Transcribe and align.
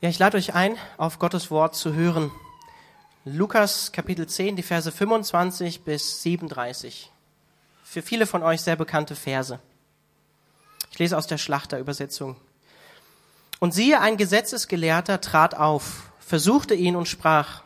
Ja, 0.00 0.08
ich 0.08 0.20
lade 0.20 0.36
euch 0.36 0.54
ein, 0.54 0.76
auf 0.96 1.18
Gottes 1.18 1.50
Wort 1.50 1.74
zu 1.74 1.92
hören. 1.92 2.30
Lukas 3.24 3.90
Kapitel 3.90 4.28
10, 4.28 4.54
die 4.54 4.62
Verse 4.62 4.92
25 4.92 5.80
bis 5.80 6.22
37. 6.22 7.10
Für 7.82 8.00
viele 8.00 8.26
von 8.26 8.44
euch 8.44 8.60
sehr 8.60 8.76
bekannte 8.76 9.16
Verse. 9.16 9.58
Ich 10.92 11.00
lese 11.00 11.18
aus 11.18 11.26
der 11.26 11.36
Schlachterübersetzung. 11.36 12.36
Und 13.58 13.74
siehe, 13.74 14.00
ein 14.00 14.16
Gesetzesgelehrter 14.16 15.20
trat 15.20 15.56
auf, 15.56 16.12
versuchte 16.20 16.76
ihn 16.76 16.94
und 16.94 17.08
sprach, 17.08 17.64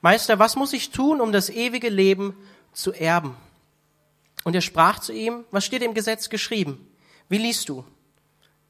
Meister, 0.00 0.40
was 0.40 0.56
muss 0.56 0.72
ich 0.72 0.90
tun, 0.90 1.20
um 1.20 1.30
das 1.30 1.50
ewige 1.50 1.88
Leben 1.88 2.34
zu 2.72 2.92
erben? 2.92 3.36
Und 4.42 4.56
er 4.56 4.60
sprach 4.60 4.98
zu 4.98 5.12
ihm, 5.12 5.44
was 5.52 5.66
steht 5.66 5.82
im 5.82 5.94
Gesetz 5.94 6.30
geschrieben? 6.30 6.84
Wie 7.28 7.38
liest 7.38 7.68
du? 7.68 7.84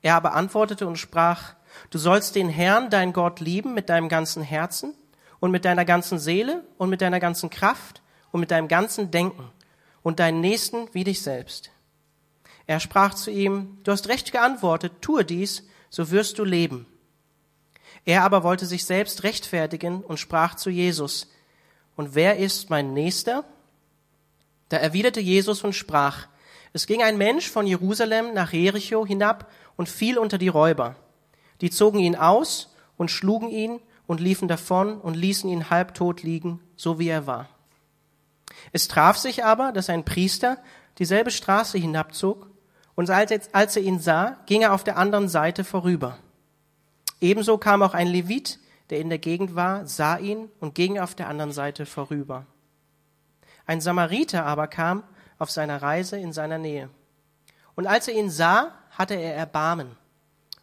Er 0.03 0.17
aber 0.17 0.35
antwortete 0.35 0.87
und 0.87 0.99
sprach, 0.99 1.55
Du 1.91 1.99
sollst 1.99 2.35
den 2.35 2.49
Herrn, 2.49 2.91
dein 2.91 3.13
Gott, 3.13 3.41
lieben 3.41 3.75
mit 3.75 3.89
deinem 3.89 4.09
ganzen 4.09 4.43
Herzen 4.43 4.95
und 5.41 5.51
mit 5.51 5.65
deiner 5.65 5.85
ganzen 5.85 6.19
Seele 6.19 6.65
und 6.79 6.91
mit 6.91 7.01
deiner 7.01 7.21
ganzen 7.21 7.51
Kraft 7.51 8.03
und 8.33 8.41
mit 8.41 8.51
deinem 8.51 8.69
ganzen 8.69 9.11
Denken 9.11 9.51
und 10.03 10.21
deinen 10.21 10.41
Nächsten 10.41 10.89
wie 10.93 11.05
dich 11.05 11.23
selbst. 11.23 11.71
Er 12.67 12.81
sprach 12.81 13.15
zu 13.15 13.31
ihm, 13.31 13.79
Du 13.83 13.91
hast 13.93 14.09
recht 14.09 14.33
geantwortet, 14.33 14.93
tue 15.01 15.25
dies, 15.25 15.65
so 15.89 16.11
wirst 16.11 16.39
du 16.39 16.45
leben. 16.45 16.87
Er 18.05 18.23
aber 18.23 18.43
wollte 18.43 18.67
sich 18.67 18.85
selbst 18.85 19.25
rechtfertigen 19.25 20.03
und 20.03 20.19
sprach 20.19 20.55
zu 20.55 20.71
Jesus, 20.71 21.31
Und 21.97 22.15
wer 22.15 22.37
ist 22.37 22.71
mein 22.71 22.95
Nächster? 22.95 23.45
Da 24.69 24.77
erwiderte 24.77 25.21
Jesus 25.21 25.65
und 25.65 25.75
sprach, 25.75 26.29
Es 26.73 26.87
ging 26.87 27.03
ein 27.03 27.19
Mensch 27.19 27.51
von 27.51 27.67
Jerusalem 27.67 28.33
nach 28.35 28.53
Jericho 28.53 29.05
hinab 29.05 29.51
und 29.77 29.89
fiel 29.89 30.17
unter 30.19 30.39
die 30.39 30.49
Räuber. 30.49 30.97
Die 31.61 31.71
zogen 31.71 31.99
ihn 32.01 32.17
aus 32.17 32.75
und 32.97 33.11
schlugen 33.11 33.51
ihn 33.51 33.81
und 34.07 34.21
liefen 34.21 34.49
davon 34.49 35.01
und 35.01 35.15
ließen 35.15 35.49
ihn 35.49 35.71
halbtot 35.71 36.23
liegen, 36.23 36.61
so 36.77 36.99
wie 36.99 37.09
er 37.09 37.27
war. 37.27 37.49
Es 38.73 38.89
traf 38.89 39.17
sich 39.17 39.45
aber, 39.45 39.73
dass 39.73 39.89
ein 39.89 40.05
Priester 40.05 40.59
dieselbe 40.99 41.31
Straße 41.31 41.79
hinabzog, 41.79 42.49
und 42.97 43.09
als 43.09 43.77
er 43.77 43.83
ihn 43.83 43.99
sah, 43.99 44.37
ging 44.45 44.63
er 44.63 44.75
auf 44.75 44.85
der 44.85 44.99
anderen 44.99 45.29
Seite 45.29 45.65
vorüber. 45.65 46.19
Ebenso 47.21 47.57
kam 47.57 47.83
auch 47.83 47.95
ein 47.95 48.09
Levit, 48.09 48.59
der 48.91 48.99
in 48.99 49.09
der 49.09 49.19
Gegend 49.19 49.55
war, 49.55 49.87
sah 49.87 50.19
ihn 50.19 50.51
und 50.59 50.75
ging 50.75 50.99
auf 50.99 51.15
der 51.15 51.29
anderen 51.29 51.53
Seite 51.53 51.87
vorüber. 51.87 52.45
Ein 53.65 53.81
Samariter 53.81 54.45
aber 54.45 54.67
kam 54.67 55.05
auf 55.39 55.51
seiner 55.51 55.81
Reise 55.81 56.19
in 56.19 56.33
seiner 56.33 56.59
Nähe. 56.59 56.91
Und 57.75 57.87
als 57.87 58.09
er 58.09 58.15
ihn 58.15 58.29
sah, 58.29 58.75
hatte 58.91 59.15
er 59.15 59.35
Erbarmen. 59.35 59.97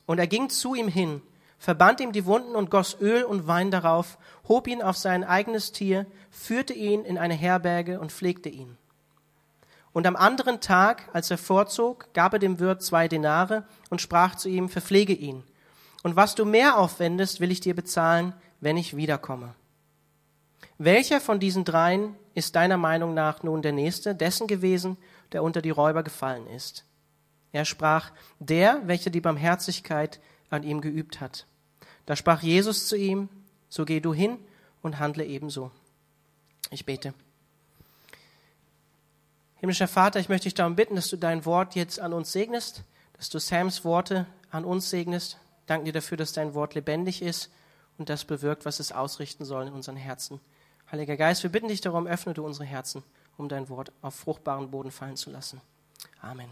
Und 0.08 0.18
er 0.18 0.26
ging 0.26 0.50
zu 0.50 0.74
ihm 0.74 0.88
hin, 0.88 1.22
verband 1.60 2.00
ihm 2.00 2.12
die 2.12 2.26
Wunden 2.26 2.56
und 2.56 2.72
goss 2.72 2.98
Öl 3.00 3.24
und 3.24 3.46
Wein 3.46 3.70
darauf, 3.70 4.18
hob 4.48 4.68
ihn 4.68 4.82
auf 4.82 4.98
sein 4.98 5.24
eigenes 5.24 5.72
Tier, 5.72 6.08
führte 6.32 6.74
ihn 6.74 7.04
in 7.04 7.20
eine 7.20 7.36
Herberge 7.36 8.00
und 8.00 8.12
pflegte 8.12 8.50
ihn. 8.50 8.78
Und 9.94 10.08
am 10.08 10.16
anderen 10.16 10.62
Tag, 10.62 11.10
als 11.14 11.30
er 11.30 11.38
vorzog, 11.38 12.14
gab 12.14 12.34
er 12.34 12.40
dem 12.40 12.60
Wirt 12.60 12.82
zwei 12.84 13.08
Denare 13.08 13.66
und 13.90 14.02
sprach 14.02 14.36
zu 14.36 14.48
ihm, 14.50 14.70
verpflege 14.70 15.14
ihn. 15.14 15.44
Und 16.04 16.16
was 16.16 16.36
du 16.36 16.46
mehr 16.46 16.78
aufwendest, 16.78 17.40
will 17.40 17.52
ich 17.52 17.60
dir 17.60 17.76
bezahlen, 17.76 18.34
wenn 18.62 18.78
ich 18.78 18.96
wiederkomme. 18.96 19.56
Welcher 20.78 21.20
von 21.20 21.40
diesen 21.40 21.66
dreien 21.66 22.16
ist 22.36 22.56
deiner 22.56 22.78
Meinung 22.78 23.14
nach 23.14 23.42
nun 23.42 23.62
der 23.62 23.72
Nächste, 23.72 24.14
dessen 24.14 24.48
gewesen, 24.48 24.98
der 25.32 25.44
unter 25.44 25.62
die 25.62 25.72
Räuber 25.72 26.04
gefallen 26.04 26.48
ist? 26.48 26.86
Er 27.58 27.66
sprach, 27.66 28.12
der, 28.38 28.88
welcher 28.88 29.10
die 29.10 29.20
Barmherzigkeit 29.20 30.20
an 30.52 30.62
ihm 30.62 30.80
geübt 30.80 31.20
hat. 31.22 31.48
Da 32.06 32.16
sprach 32.16 32.44
Jesus 32.44 32.88
zu 32.88 32.96
ihm, 32.96 33.30
so 33.68 33.84
geh 33.84 34.00
du 34.00 34.14
hin 34.14 34.38
und 34.84 35.00
handle 35.00 35.26
ebenso. 35.26 35.72
Ich 36.70 36.86
bete. 36.86 37.16
Himmlischer 39.56 39.88
Vater, 39.88 40.20
ich 40.20 40.30
möchte 40.30 40.44
dich 40.44 40.54
darum 40.54 40.76
bitten, 40.76 40.96
dass 40.96 41.10
du 41.10 41.18
dein 41.18 41.46
Wort 41.46 41.74
jetzt 41.74 42.00
an 42.00 42.14
uns 42.14 42.32
segnest, 42.32 42.84
dass 43.14 43.32
du 43.32 43.40
Sams 43.40 43.84
Worte 43.84 44.28
an 44.52 44.64
uns 44.64 44.92
segnest. 44.92 45.40
Danke 45.66 45.86
dir 45.86 45.94
dafür, 45.94 46.16
dass 46.16 46.34
dein 46.34 46.54
Wort 46.54 46.76
lebendig 46.76 47.24
ist 47.24 47.50
und 47.98 48.10
das 48.10 48.24
bewirkt, 48.24 48.66
was 48.66 48.80
es 48.80 48.92
ausrichten 48.92 49.46
soll 49.46 49.66
in 49.66 49.74
unseren 49.74 49.98
Herzen. 49.98 50.40
Heiliger 50.92 51.18
Geist, 51.18 51.42
wir 51.42 51.50
bitten 51.50 51.70
dich 51.70 51.82
darum, 51.82 52.06
öffne 52.06 52.36
du 52.36 52.46
unsere 52.46 52.66
Herzen, 52.66 53.02
um 53.36 53.50
dein 53.50 53.68
Wort 53.68 53.92
auf 54.04 54.14
fruchtbaren 54.14 54.70
Boden 54.70 54.92
fallen 54.92 55.18
zu 55.18 55.32
lassen. 55.32 55.60
Amen. 56.22 56.52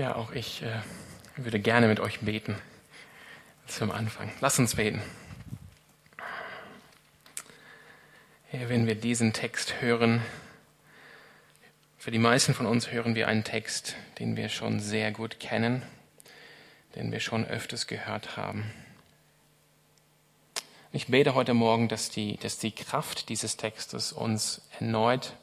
Ja, 0.00 0.16
auch 0.16 0.32
ich 0.32 0.62
äh, 0.62 0.80
würde 1.36 1.60
gerne 1.60 1.86
mit 1.86 2.00
euch 2.00 2.20
beten 2.20 2.56
zum 3.66 3.90
Anfang. 3.90 4.32
Lass 4.40 4.58
uns 4.58 4.76
beten. 4.76 5.02
Ja, 8.50 8.70
wenn 8.70 8.86
wir 8.86 8.94
diesen 8.94 9.34
Text 9.34 9.82
hören, 9.82 10.22
für 11.98 12.10
die 12.10 12.18
meisten 12.18 12.54
von 12.54 12.64
uns 12.64 12.90
hören 12.90 13.14
wir 13.14 13.28
einen 13.28 13.44
Text, 13.44 13.94
den 14.18 14.38
wir 14.38 14.48
schon 14.48 14.80
sehr 14.80 15.12
gut 15.12 15.38
kennen, 15.38 15.82
den 16.96 17.12
wir 17.12 17.20
schon 17.20 17.44
öfters 17.44 17.86
gehört 17.86 18.38
haben. 18.38 18.72
Ich 20.92 21.08
bete 21.08 21.34
heute 21.34 21.52
Morgen, 21.52 21.88
dass 21.88 22.08
die, 22.08 22.38
dass 22.38 22.56
die 22.56 22.72
Kraft 22.72 23.28
dieses 23.28 23.58
Textes 23.58 24.14
uns 24.14 24.62
erneut 24.78 25.34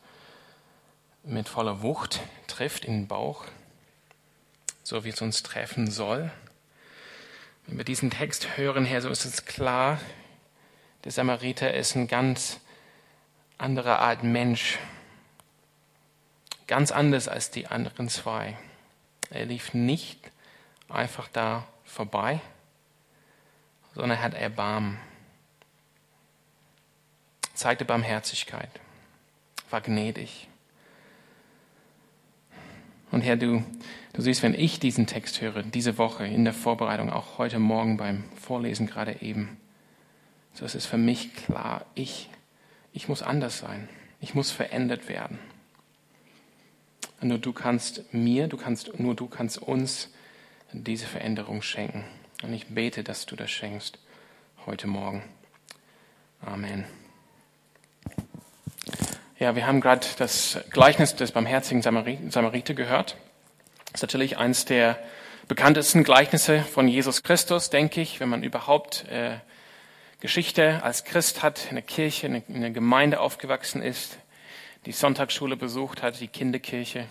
mit 1.22 1.48
voller 1.48 1.84
Wucht 1.84 2.22
trifft 2.48 2.86
in 2.86 3.02
den 3.02 3.08
Bauch 3.08 3.46
so 4.88 5.04
wie 5.04 5.10
es 5.10 5.22
uns 5.22 5.44
treffen 5.44 5.92
soll. 5.92 6.32
Wenn 7.66 7.78
wir 7.78 7.84
diesen 7.84 8.10
Text 8.10 8.56
hören, 8.56 8.86
Herr, 8.86 9.02
so 9.02 9.10
ist 9.10 9.26
es 9.26 9.44
klar, 9.44 10.00
der 11.04 11.12
Samariter 11.12 11.74
ist 11.74 11.96
ein 11.96 12.08
ganz 12.08 12.62
anderer 13.58 14.00
Art 14.00 14.24
Mensch. 14.24 14.80
Ganz 16.68 16.94
anders 16.94 17.28
als 17.28 17.52
die 17.52 17.68
anderen 17.68 18.08
zwei. 18.08 18.58
Er 19.30 19.46
lief 19.46 19.74
nicht 19.74 20.32
einfach 20.88 21.28
da 21.28 21.68
vorbei, 21.84 22.40
sondern 23.94 24.20
er 24.20 24.24
hat 24.24 24.36
Erbarmen. 24.36 24.98
Zeigte 27.54 27.84
Barmherzigkeit, 27.84 28.72
war 29.70 29.82
gnädig. 29.82 30.48
Und 33.12 33.22
Herr, 33.22 33.36
du, 33.36 33.66
du 34.18 34.24
siehst, 34.24 34.42
wenn 34.42 34.56
ich 34.56 34.80
diesen 34.80 35.06
Text 35.06 35.42
höre, 35.42 35.62
diese 35.62 36.00
Woche 36.00 36.26
in 36.26 36.44
der 36.44 36.54
Vorbereitung, 36.54 37.12
auch 37.12 37.38
heute 37.38 37.60
Morgen 37.60 37.98
beim 37.98 38.24
Vorlesen 38.36 38.88
gerade 38.88 39.22
eben, 39.22 39.58
so 40.56 40.66
ist 40.66 40.74
es 40.74 40.88
für 40.88 40.98
mich 40.98 41.36
klar, 41.36 41.86
ich, 41.94 42.28
ich 42.94 43.08
muss 43.08 43.22
anders 43.22 43.60
sein. 43.60 43.88
Ich 44.20 44.34
muss 44.34 44.50
verändert 44.50 45.08
werden. 45.08 45.38
Nur 47.22 47.38
du 47.38 47.54
kannst 47.54 48.12
mir, 48.12 48.48
du 48.48 48.58
kannst, 48.58 49.00
nur 49.00 49.14
du 49.14 49.28
kannst 49.28 49.60
uns 49.60 50.10
diese 50.72 51.06
Veränderung 51.06 51.62
schenken. 51.62 52.04
Und 52.42 52.54
ich 52.54 52.66
bete, 52.66 53.04
dass 53.04 53.28
du 53.28 53.36
das 53.36 53.52
schenkst 53.52 54.00
heute 54.66 54.88
Morgen. 54.88 55.24
Amen. 56.42 56.86
Ja, 59.38 59.56
wir 59.56 59.68
haben 59.68 59.80
gerade 59.80 60.08
das 60.18 60.58
Gleichnis 60.72 61.16
des 61.16 61.32
barmherzigen 61.32 61.84
Samariter 61.84 62.74
gehört. 62.74 63.16
Das 63.98 64.04
ist 64.04 64.10
natürlich 64.10 64.38
eines 64.38 64.64
der 64.64 65.00
bekanntesten 65.48 66.04
Gleichnisse 66.04 66.62
von 66.62 66.88
Jesus 66.88 67.24
Christus, 67.24 67.72
denke 67.72 68.00
ich, 68.00 68.20
wenn 68.20 68.30
man 68.30 68.44
überhaupt 68.44 69.06
äh, 69.10 69.40
Geschichte 70.20 70.84
als 70.84 71.04
Christ 71.04 71.42
hat, 71.42 71.66
in 71.72 71.78
der 71.78 71.84
Kirche, 71.84 72.28
in 72.28 72.62
der 72.62 72.70
Gemeinde 72.70 73.20
aufgewachsen 73.20 73.82
ist, 73.82 74.20
die 74.86 74.92
Sonntagsschule 74.92 75.58
besucht 75.58 76.04
hat, 76.04 76.20
die 76.20 76.28
Kinderkirche. 76.28 77.08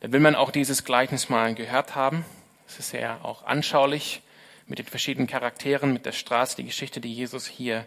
Dann 0.00 0.10
will 0.10 0.18
man 0.18 0.34
auch 0.34 0.50
dieses 0.50 0.82
Gleichnis 0.82 1.28
mal 1.28 1.54
gehört 1.54 1.94
haben. 1.94 2.24
Es 2.66 2.80
ist 2.80 2.92
ja 2.92 3.20
auch 3.22 3.44
anschaulich 3.44 4.20
mit 4.66 4.80
den 4.80 4.86
verschiedenen 4.86 5.28
Charakteren, 5.28 5.92
mit 5.92 6.06
der 6.06 6.10
Straße, 6.10 6.56
die 6.56 6.64
Geschichte, 6.64 7.00
die 7.00 7.14
Jesus 7.14 7.46
hier 7.46 7.86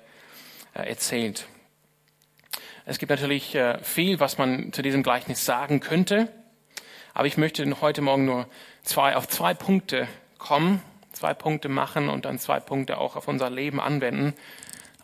äh, 0.76 0.88
erzählt. 0.88 1.46
Es 2.86 3.00
gibt 3.00 3.10
natürlich 3.10 3.54
äh, 3.56 3.84
viel, 3.84 4.22
was 4.22 4.38
man 4.38 4.72
zu 4.72 4.82
diesem 4.82 5.04
Gleichnis 5.04 5.44
sagen 5.44 5.82
könnte. 5.82 6.32
Aber 7.20 7.28
ich 7.28 7.36
möchte 7.36 7.82
heute 7.82 8.02
Morgen 8.02 8.24
nur 8.24 8.48
zwei, 8.82 9.18
auf 9.18 9.28
zwei 9.28 9.54
Punkte 9.54 10.08
kommen, 10.38 10.82
zwei 11.12 11.34
Punkte 11.34 11.68
machen 11.68 12.08
und 12.08 12.24
dann 12.24 12.40
zwei 12.40 12.62
Punkte 12.62 12.98
auch 12.98 13.18
auf 13.18 13.28
unser 13.28 13.50
Leben 13.50 13.82
anwenden, 13.82 14.34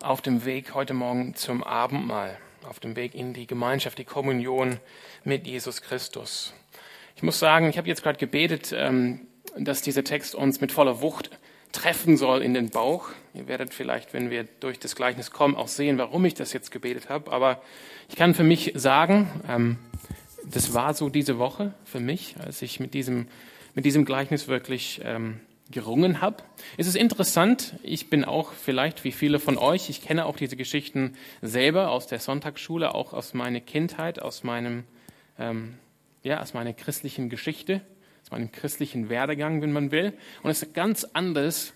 auf 0.01 0.21
dem 0.21 0.45
Weg 0.45 0.73
heute 0.73 0.93
Morgen 0.93 1.35
zum 1.35 1.61
Abendmahl, 1.61 2.37
auf 2.69 2.79
dem 2.79 2.95
Weg 2.95 3.15
in 3.15 3.33
die 3.33 3.47
Gemeinschaft, 3.47 3.97
die 3.97 4.05
Kommunion 4.05 4.79
mit 5.25 5.45
Jesus 5.45 5.81
Christus. 5.81 6.53
Ich 7.17 7.23
muss 7.23 7.37
sagen, 7.37 7.67
ich 7.67 7.77
habe 7.77 7.89
jetzt 7.89 8.01
gerade 8.01 8.17
gebetet, 8.17 8.73
ähm, 8.73 9.27
dass 9.57 9.81
dieser 9.81 10.05
Text 10.05 10.35
uns 10.35 10.61
mit 10.61 10.71
voller 10.71 11.01
Wucht 11.01 11.31
treffen 11.73 12.15
soll 12.15 12.43
in 12.43 12.53
den 12.53 12.69
Bauch. 12.69 13.09
Ihr 13.33 13.49
werdet 13.49 13.73
vielleicht, 13.73 14.13
wenn 14.13 14.29
wir 14.29 14.45
durch 14.61 14.79
das 14.79 14.95
Gleichnis 14.95 15.31
kommen, 15.31 15.57
auch 15.57 15.67
sehen, 15.67 15.97
warum 15.97 16.23
ich 16.23 16.33
das 16.33 16.53
jetzt 16.53 16.71
gebetet 16.71 17.09
habe. 17.09 17.33
Aber 17.33 17.61
ich 18.07 18.15
kann 18.15 18.33
für 18.33 18.45
mich 18.45 18.71
sagen, 18.73 19.29
ähm, 19.49 19.79
das 20.51 20.73
war 20.73 20.93
so 20.93 21.09
diese 21.09 21.37
Woche 21.37 21.73
für 21.83 21.99
mich, 21.99 22.35
als 22.39 22.61
ich 22.61 22.79
mit 22.79 22.93
diesem, 22.93 23.27
mit 23.73 23.85
diesem 23.85 24.05
Gleichnis 24.05 24.47
wirklich 24.47 25.01
ähm, 25.03 25.39
gerungen 25.71 26.21
habe. 26.21 26.43
Es 26.77 26.87
ist 26.87 26.95
interessant, 26.95 27.75
ich 27.81 28.09
bin 28.09 28.23
auch 28.23 28.51
vielleicht 28.51 29.03
wie 29.03 29.11
viele 29.11 29.39
von 29.39 29.57
euch, 29.57 29.89
ich 29.89 30.01
kenne 30.01 30.25
auch 30.25 30.37
diese 30.37 30.55
Geschichten 30.55 31.13
selber 31.41 31.89
aus 31.89 32.07
der 32.07 32.19
Sonntagsschule, 32.19 32.93
auch 32.93 33.13
aus 33.13 33.33
meiner 33.33 33.61
Kindheit, 33.61 34.21
aus 34.21 34.43
meinem, 34.43 34.83
ähm, 35.39 35.75
ja, 36.23 36.41
aus 36.41 36.53
meiner 36.53 36.73
christlichen 36.73 37.29
Geschichte, 37.29 37.81
aus 38.23 38.31
meinem 38.31 38.51
christlichen 38.51 39.09
Werdegang, 39.09 39.61
wenn 39.61 39.71
man 39.71 39.91
will. 39.91 40.13
Und 40.43 40.51
es 40.51 40.61
ist 40.61 40.73
ganz 40.73 41.03
anders, 41.13 41.73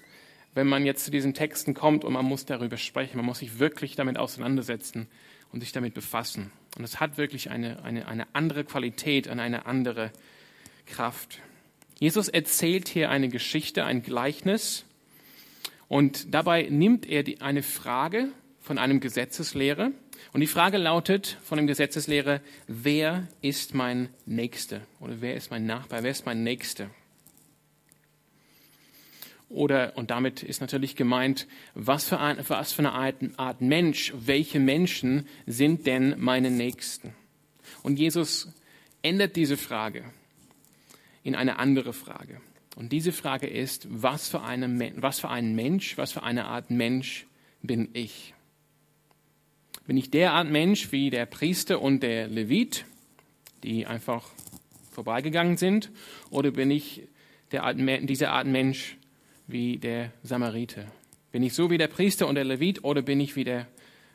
wenn 0.54 0.68
man 0.68 0.86
jetzt 0.86 1.06
zu 1.06 1.12
diesen 1.12 1.34
Texten 1.34 1.74
kommt 1.74 2.04
und 2.04 2.14
man 2.14 2.26
muss 2.26 2.46
darüber 2.46 2.78
sprechen, 2.78 3.18
man 3.18 3.26
muss 3.26 3.40
sich 3.40 3.60
wirklich 3.60 3.96
damit 3.96 4.18
auseinandersetzen 4.18 5.08
und 5.52 5.62
sich 5.62 5.72
damit 5.72 5.94
befassen. 5.94 6.52
Und 6.80 6.86
es 6.86 7.02
hat 7.02 7.18
wirklich 7.18 7.52
eine, 7.52 7.84
eine, 7.84 8.08
eine 8.08 8.26
andere 8.34 8.64
Qualität 8.64 9.28
und 9.28 9.42
eine 9.42 9.66
andere 9.66 10.12
Kraft. 10.86 11.40
Jesus 12.00 12.30
erzählt 12.30 12.88
hier 12.88 13.10
eine 13.10 13.28
Geschichte, 13.28 13.84
ein 13.84 14.02
Gleichnis 14.02 14.86
und 15.90 16.34
dabei 16.34 16.68
nimmt 16.70 17.06
er 17.06 17.24
die, 17.24 17.42
eine 17.42 17.64
Frage 17.64 18.30
von 18.62 18.78
einem 18.78 19.02
Gesetzeslehrer 19.02 19.92
und 20.32 20.40
die 20.40 20.48
Frage 20.48 20.78
lautet 20.78 21.38
von 21.44 21.58
dem 21.58 21.68
Gesetzeslehrer, 21.68 22.40
wer 22.68 23.28
ist 23.42 23.74
mein 23.74 24.08
Nächster 24.26 24.80
oder 25.02 25.20
wer 25.20 25.36
ist 25.36 25.52
mein 25.52 25.66
Nachbar, 25.66 26.04
wer 26.04 26.12
ist 26.12 26.26
mein 26.26 26.44
Nächster? 26.44 26.90
Oder, 29.50 29.98
und 29.98 30.12
damit 30.12 30.44
ist 30.44 30.62
natürlich 30.62 30.96
gemeint, 30.96 31.48
was 31.74 32.08
für, 32.08 32.20
ein, 32.20 32.38
was 32.48 32.72
für 32.72 32.80
eine 32.80 32.94
Art, 32.94 33.16
Art 33.38 33.62
Mensch, 33.62 34.14
welche 34.16 34.60
Menschen 34.60 35.28
sind 35.48 35.88
denn 35.88 36.16
meine 36.20 36.52
Nächsten? 36.52 37.16
Und 37.82 37.98
Jesus 37.98 38.48
ändert 39.02 39.36
diese 39.36 39.58
Frage 39.58 40.04
in 41.24 41.34
eine 41.34 41.58
andere 41.58 41.94
Frage. 41.94 42.42
Und 42.76 42.92
diese 42.92 43.12
Frage 43.12 43.48
ist, 43.48 43.88
was 43.90 44.30
für, 44.30 44.44
eine, 44.44 44.94
was 44.98 45.20
für 45.20 45.30
ein 45.30 45.56
Mensch, 45.56 45.98
was 45.98 46.12
für 46.12 46.24
eine 46.24 46.46
Art 46.46 46.70
Mensch 46.70 47.26
bin 47.64 47.90
ich? 47.94 48.36
Bin 49.88 49.98
ich 49.98 50.12
der 50.12 50.34
Art 50.34 50.48
Mensch 50.48 50.92
wie 50.92 51.10
der 51.10 51.26
Priester 51.26 51.82
und 51.82 52.04
der 52.04 52.28
Levit, 52.28 52.86
die 53.64 53.88
einfach 53.88 54.30
vorbeigegangen 54.92 55.58
sind? 55.58 55.90
Oder 56.30 56.52
bin 56.52 56.70
ich 56.70 57.08
der 57.52 57.64
Art, 57.64 57.78
diese 57.80 58.30
Art 58.30 58.46
Mensch 58.46 58.99
wie 59.50 59.78
der 59.78 60.12
Samariter? 60.24 60.86
Bin 61.32 61.44
ich 61.44 61.54
so 61.54 61.70
wie 61.70 61.78
der 61.78 61.88
Priester 61.88 62.28
und 62.28 62.36
der 62.36 62.44
Levit 62.44 62.84
oder 62.84 63.02
bin 63.02 63.20
ich 63.20 63.36
wie 63.36 63.44
der 63.44 63.68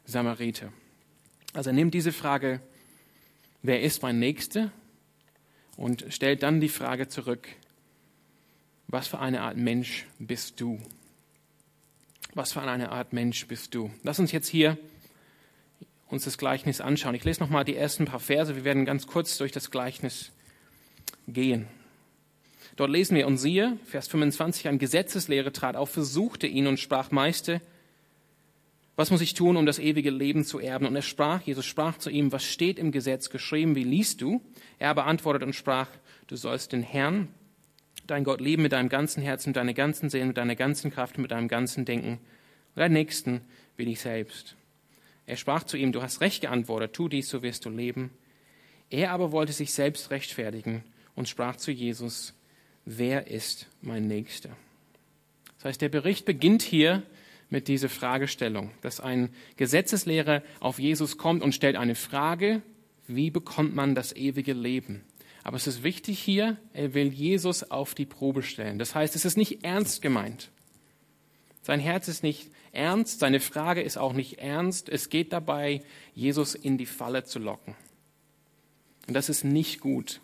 Samariter? 0.05 0.73
Also 1.53 1.73
nimm 1.73 1.91
diese 1.91 2.13
Frage, 2.13 2.61
wer 3.63 3.83
ist 3.83 4.03
mein 4.03 4.19
Nächster? 4.19 4.73
und 5.77 6.07
stellt 6.09 6.43
dann 6.43 6.61
die 6.61 6.69
Frage 6.69 7.09
zurück, 7.09 7.49
was 8.87 9.09
für 9.09 9.19
eine 9.19 9.41
Art 9.43 9.57
Mensch 9.57 10.07
bist 10.19 10.61
du? 10.61 10.81
Was 12.35 12.53
für 12.53 12.63
eine 12.63 12.91
Art 12.91 13.13
Mensch 13.13 13.47
bist 13.47 13.75
du? 13.75 13.91
Lass 14.03 14.19
uns 14.19 14.33
jetzt 14.33 14.49
hier 14.49 14.79
uns 16.09 16.25
das 16.25 16.39
Gleichnis 16.39 16.81
anschauen. 16.81 17.15
Ich 17.15 17.25
lese 17.25 17.41
nochmal 17.41 17.65
die 17.65 17.77
ersten 17.77 18.05
paar 18.05 18.21
Verse. 18.21 18.55
Wir 18.55 18.65
werden 18.65 18.85
ganz 18.85 19.07
kurz 19.07 19.37
durch 19.39 19.53
das 19.53 19.71
Gleichnis 19.71 20.31
gehen. 21.27 21.67
Dort 22.77 22.91
lesen 22.91 23.17
wir, 23.17 23.27
und 23.27 23.39
siehe, 23.39 23.79
Vers 23.85 24.09
25, 24.09 24.69
ein 24.69 24.79
Gesetzeslehre 24.79 25.53
trat 25.53 25.77
auf, 25.77 25.91
versuchte 25.91 26.47
ihn 26.47 26.67
und 26.67 26.81
sprach, 26.81 27.11
Meister, 27.11 27.61
was 28.97 29.11
muss 29.11 29.21
ich 29.21 29.35
tun, 29.35 29.57
um 29.57 29.67
das 29.67 29.79
ewige 29.79 30.11
Leben 30.11 30.45
zu 30.45 30.61
erben? 30.61 30.87
Und 30.87 30.95
er 30.95 31.03
sprach, 31.03 31.43
Jesus 31.43 31.67
sprach 31.67 31.99
zu 31.99 32.11
ihm, 32.11 32.31
was 32.31 32.45
steht 32.45 32.79
im 32.79 32.93
Gesetz 32.93 33.31
geschrieben, 33.31 33.75
wie 33.75 33.85
liest 33.85 34.21
du? 34.21 34.41
Er 34.79 34.95
beantwortet 34.95 35.43
und 35.43 35.55
sprach, 35.55 35.89
du 36.29 36.37
sollst 36.37 36.73
den 36.73 36.83
Herrn, 36.83 37.29
dein 38.07 38.25
Gott, 38.25 38.41
lieben 38.41 38.63
mit 38.63 38.73
deinem 38.73 38.89
ganzen 38.89 39.23
Herzen, 39.23 39.51
mit 39.51 39.57
deiner 39.57 39.75
ganzen 39.75 40.11
Seele, 40.11 40.27
mit 40.27 40.37
deiner 40.37 40.57
ganzen 40.57 40.93
Kraft, 40.93 41.19
mit 41.19 41.31
deinem 41.31 41.49
ganzen 41.49 41.85
Denken 41.85 42.19
und 42.75 42.81
deinen 42.81 42.93
Nächsten 42.93 43.41
wie 43.77 43.85
dich 43.85 44.01
selbst. 44.01 44.57
Er 45.27 45.37
sprach 45.37 45.65
zu 45.65 45.77
ihm, 45.77 45.91
du 45.91 46.03
hast 46.03 46.21
recht 46.21 46.43
geantwortet, 46.43 46.93
tu 46.93 47.09
dies, 47.09 47.29
so 47.29 47.43
wirst 47.43 47.65
du 47.65 47.71
leben. 47.71 48.11
Er 48.91 49.11
aber 49.11 49.33
wollte 49.33 49.53
sich 49.53 49.73
selbst 49.73 50.11
rechtfertigen 50.11 50.85
und 51.17 51.29
sprach 51.29 51.57
zu 51.57 51.73
Jesus, 51.73 52.35
wer 52.85 53.29
ist 53.29 53.67
mein 53.81 54.07
Nächster? 54.07 54.57
Das 55.57 55.67
heißt, 55.67 55.81
der 55.81 55.89
Bericht 55.89 56.25
beginnt 56.25 56.63
hier 56.63 57.03
mit 57.51 57.69
dieser 57.69 57.89
Fragestellung, 57.89 58.71
dass 58.81 59.01
ein 59.01 59.31
Gesetzeslehrer 59.57 60.43
auf 60.61 60.79
Jesus 60.79 61.17
kommt 61.17 61.43
und 61.43 61.55
stellt 61.55 61.77
eine 61.77 61.95
Frage, 61.95 62.63
wie 63.07 63.31
bekommt 63.31 63.75
man 63.75 63.95
das 63.95 64.15
ewige 64.15 64.53
Leben? 64.53 65.05
Aber 65.43 65.57
es 65.57 65.67
ist 65.67 65.83
wichtig 65.83 66.19
hier, 66.19 66.57
er 66.73 66.95
will 66.95 67.13
Jesus 67.13 67.71
auf 67.71 67.95
die 67.95 68.07
Probe 68.07 68.43
stellen. 68.43 68.79
Das 68.79 68.95
heißt, 68.95 69.15
es 69.15 69.27
ist 69.27 69.37
nicht 69.37 69.63
ernst 69.63 70.01
gemeint. 70.01 70.51
Sein 71.63 71.81
Herz 71.81 72.09
ist 72.09 72.23
nicht 72.23 72.51
ernst, 72.73 73.21
seine 73.21 73.41
Frage 73.41 73.83
ist 73.83 73.97
auch 73.97 74.15
nicht 74.15 74.39
ernst. 74.39 74.89
Es 74.89 75.11
geht 75.11 75.33
dabei, 75.33 75.83
Jesus 76.15 76.55
in 76.55 76.77
die 76.79 76.87
Falle 76.87 77.25
zu 77.25 77.39
locken. 77.39 77.75
Und 79.07 79.15
das 79.15 79.29
ist 79.29 79.45
nicht 79.45 79.81
gut. 79.81 80.21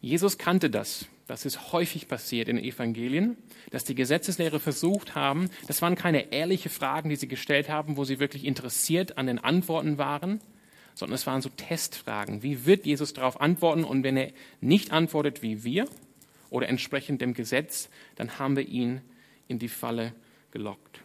Jesus 0.00 0.38
kannte 0.38 0.70
das. 0.70 1.06
Das 1.32 1.46
ist 1.46 1.72
häufig 1.72 2.08
passiert 2.08 2.50
in 2.50 2.56
den 2.56 2.64
Evangelien, 2.66 3.38
dass 3.70 3.84
die 3.84 3.94
Gesetzeslehrer 3.94 4.60
versucht 4.60 5.14
haben, 5.14 5.48
das 5.66 5.80
waren 5.80 5.94
keine 5.94 6.30
ehrliche 6.30 6.68
Fragen, 6.68 7.08
die 7.08 7.16
sie 7.16 7.26
gestellt 7.26 7.70
haben, 7.70 7.96
wo 7.96 8.04
sie 8.04 8.20
wirklich 8.20 8.44
interessiert 8.44 9.16
an 9.16 9.28
den 9.28 9.38
Antworten 9.38 9.96
waren, 9.96 10.42
sondern 10.92 11.14
es 11.14 11.26
waren 11.26 11.40
so 11.40 11.48
Testfragen. 11.48 12.42
Wie 12.42 12.66
wird 12.66 12.84
Jesus 12.84 13.14
darauf 13.14 13.40
antworten? 13.40 13.82
Und 13.82 14.02
wenn 14.02 14.18
er 14.18 14.30
nicht 14.60 14.92
antwortet 14.92 15.40
wie 15.40 15.64
wir 15.64 15.86
oder 16.50 16.68
entsprechend 16.68 17.22
dem 17.22 17.32
Gesetz, 17.32 17.88
dann 18.16 18.38
haben 18.38 18.54
wir 18.54 18.68
ihn 18.68 19.00
in 19.48 19.58
die 19.58 19.68
Falle 19.68 20.12
gelockt. 20.50 21.00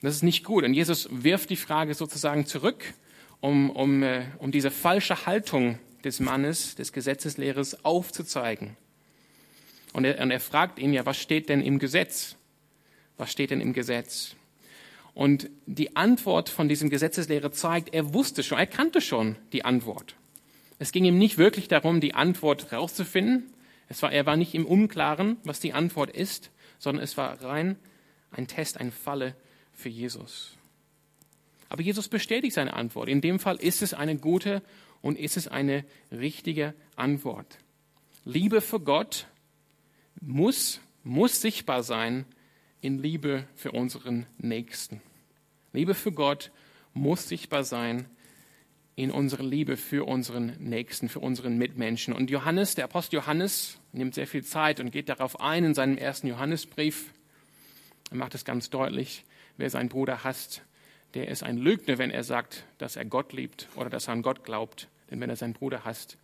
Das 0.00 0.14
ist 0.14 0.22
nicht 0.22 0.44
gut. 0.44 0.64
Und 0.64 0.72
Jesus 0.72 1.10
wirft 1.12 1.50
die 1.50 1.56
Frage 1.56 1.92
sozusagen 1.92 2.46
zurück, 2.46 2.94
um, 3.40 3.68
um, 3.68 4.02
äh, 4.02 4.24
um 4.38 4.50
diese 4.50 4.70
falsche 4.70 5.26
Haltung 5.26 5.78
des 6.04 6.20
Mannes, 6.20 6.74
des 6.74 6.94
Gesetzeslehrers 6.94 7.84
aufzuzeigen. 7.84 8.78
Und 9.92 10.04
er, 10.04 10.20
und 10.22 10.30
er 10.30 10.40
fragt 10.40 10.78
ihn 10.78 10.92
ja, 10.92 11.04
was 11.06 11.18
steht 11.18 11.48
denn 11.48 11.62
im 11.62 11.78
Gesetz? 11.78 12.36
Was 13.16 13.30
steht 13.32 13.50
denn 13.50 13.60
im 13.60 13.72
Gesetz? 13.72 14.36
Und 15.14 15.50
die 15.66 15.96
Antwort 15.96 16.48
von 16.48 16.68
diesem 16.68 16.90
Gesetzeslehrer 16.90 17.52
zeigt, 17.52 17.92
er 17.92 18.14
wusste 18.14 18.42
schon, 18.42 18.58
er 18.58 18.66
kannte 18.66 19.00
schon 19.00 19.36
die 19.52 19.64
Antwort. 19.64 20.14
Es 20.78 20.92
ging 20.92 21.04
ihm 21.04 21.18
nicht 21.18 21.36
wirklich 21.36 21.68
darum, 21.68 22.00
die 22.00 22.14
Antwort 22.14 22.72
rauszufinden. 22.72 23.52
Es 23.88 24.02
war, 24.02 24.12
er 24.12 24.24
war 24.24 24.36
nicht 24.36 24.54
im 24.54 24.64
Unklaren, 24.64 25.36
was 25.44 25.60
die 25.60 25.72
Antwort 25.72 26.10
ist, 26.10 26.50
sondern 26.78 27.04
es 27.04 27.16
war 27.16 27.42
rein 27.42 27.76
ein 28.30 28.46
Test, 28.46 28.78
eine 28.78 28.92
Falle 28.92 29.34
für 29.72 29.88
Jesus. 29.88 30.56
Aber 31.68 31.82
Jesus 31.82 32.08
bestätigt 32.08 32.54
seine 32.54 32.74
Antwort. 32.74 33.08
In 33.08 33.20
dem 33.20 33.38
Fall 33.38 33.56
ist 33.56 33.82
es 33.82 33.94
eine 33.94 34.16
gute 34.16 34.62
und 35.02 35.18
ist 35.18 35.36
es 35.36 35.48
eine 35.48 35.84
richtige 36.10 36.74
Antwort. 36.96 37.58
Liebe 38.24 38.60
für 38.60 38.80
Gott 38.80 39.26
muss, 40.20 40.80
muss 41.02 41.40
sichtbar 41.40 41.82
sein 41.82 42.24
in 42.80 42.98
Liebe 42.98 43.46
für 43.54 43.72
unseren 43.72 44.26
Nächsten. 44.38 45.00
Liebe 45.72 45.94
für 45.94 46.12
Gott 46.12 46.50
muss 46.94 47.28
sichtbar 47.28 47.64
sein 47.64 48.06
in 48.96 49.10
unserer 49.10 49.44
Liebe 49.44 49.76
für 49.76 50.06
unseren 50.06 50.56
Nächsten, 50.58 51.08
für 51.08 51.20
unseren 51.20 51.56
Mitmenschen. 51.56 52.12
Und 52.12 52.30
Johannes, 52.30 52.74
der 52.74 52.84
Apostel 52.84 53.16
Johannes, 53.16 53.78
nimmt 53.92 54.14
sehr 54.14 54.26
viel 54.26 54.44
Zeit 54.44 54.80
und 54.80 54.90
geht 54.90 55.08
darauf 55.08 55.40
ein 55.40 55.64
in 55.64 55.74
seinem 55.74 55.96
ersten 55.96 56.26
Johannesbrief. 56.26 57.12
Er 58.10 58.16
macht 58.16 58.34
es 58.34 58.44
ganz 58.44 58.68
deutlich, 58.68 59.24
wer 59.56 59.70
seinen 59.70 59.88
Bruder 59.88 60.24
hasst, 60.24 60.62
der 61.14 61.28
ist 61.28 61.42
ein 61.42 61.58
Lügner, 61.58 61.98
wenn 61.98 62.10
er 62.10 62.22
sagt, 62.22 62.64
dass 62.78 62.96
er 62.96 63.04
Gott 63.04 63.32
liebt 63.32 63.68
oder 63.74 63.90
dass 63.90 64.08
er 64.08 64.12
an 64.12 64.22
Gott 64.22 64.44
glaubt. 64.44 64.88
Denn 65.10 65.20
wenn 65.20 65.30
er 65.30 65.36
seinen 65.36 65.54
Bruder 65.54 65.84
hasst, 65.84 66.18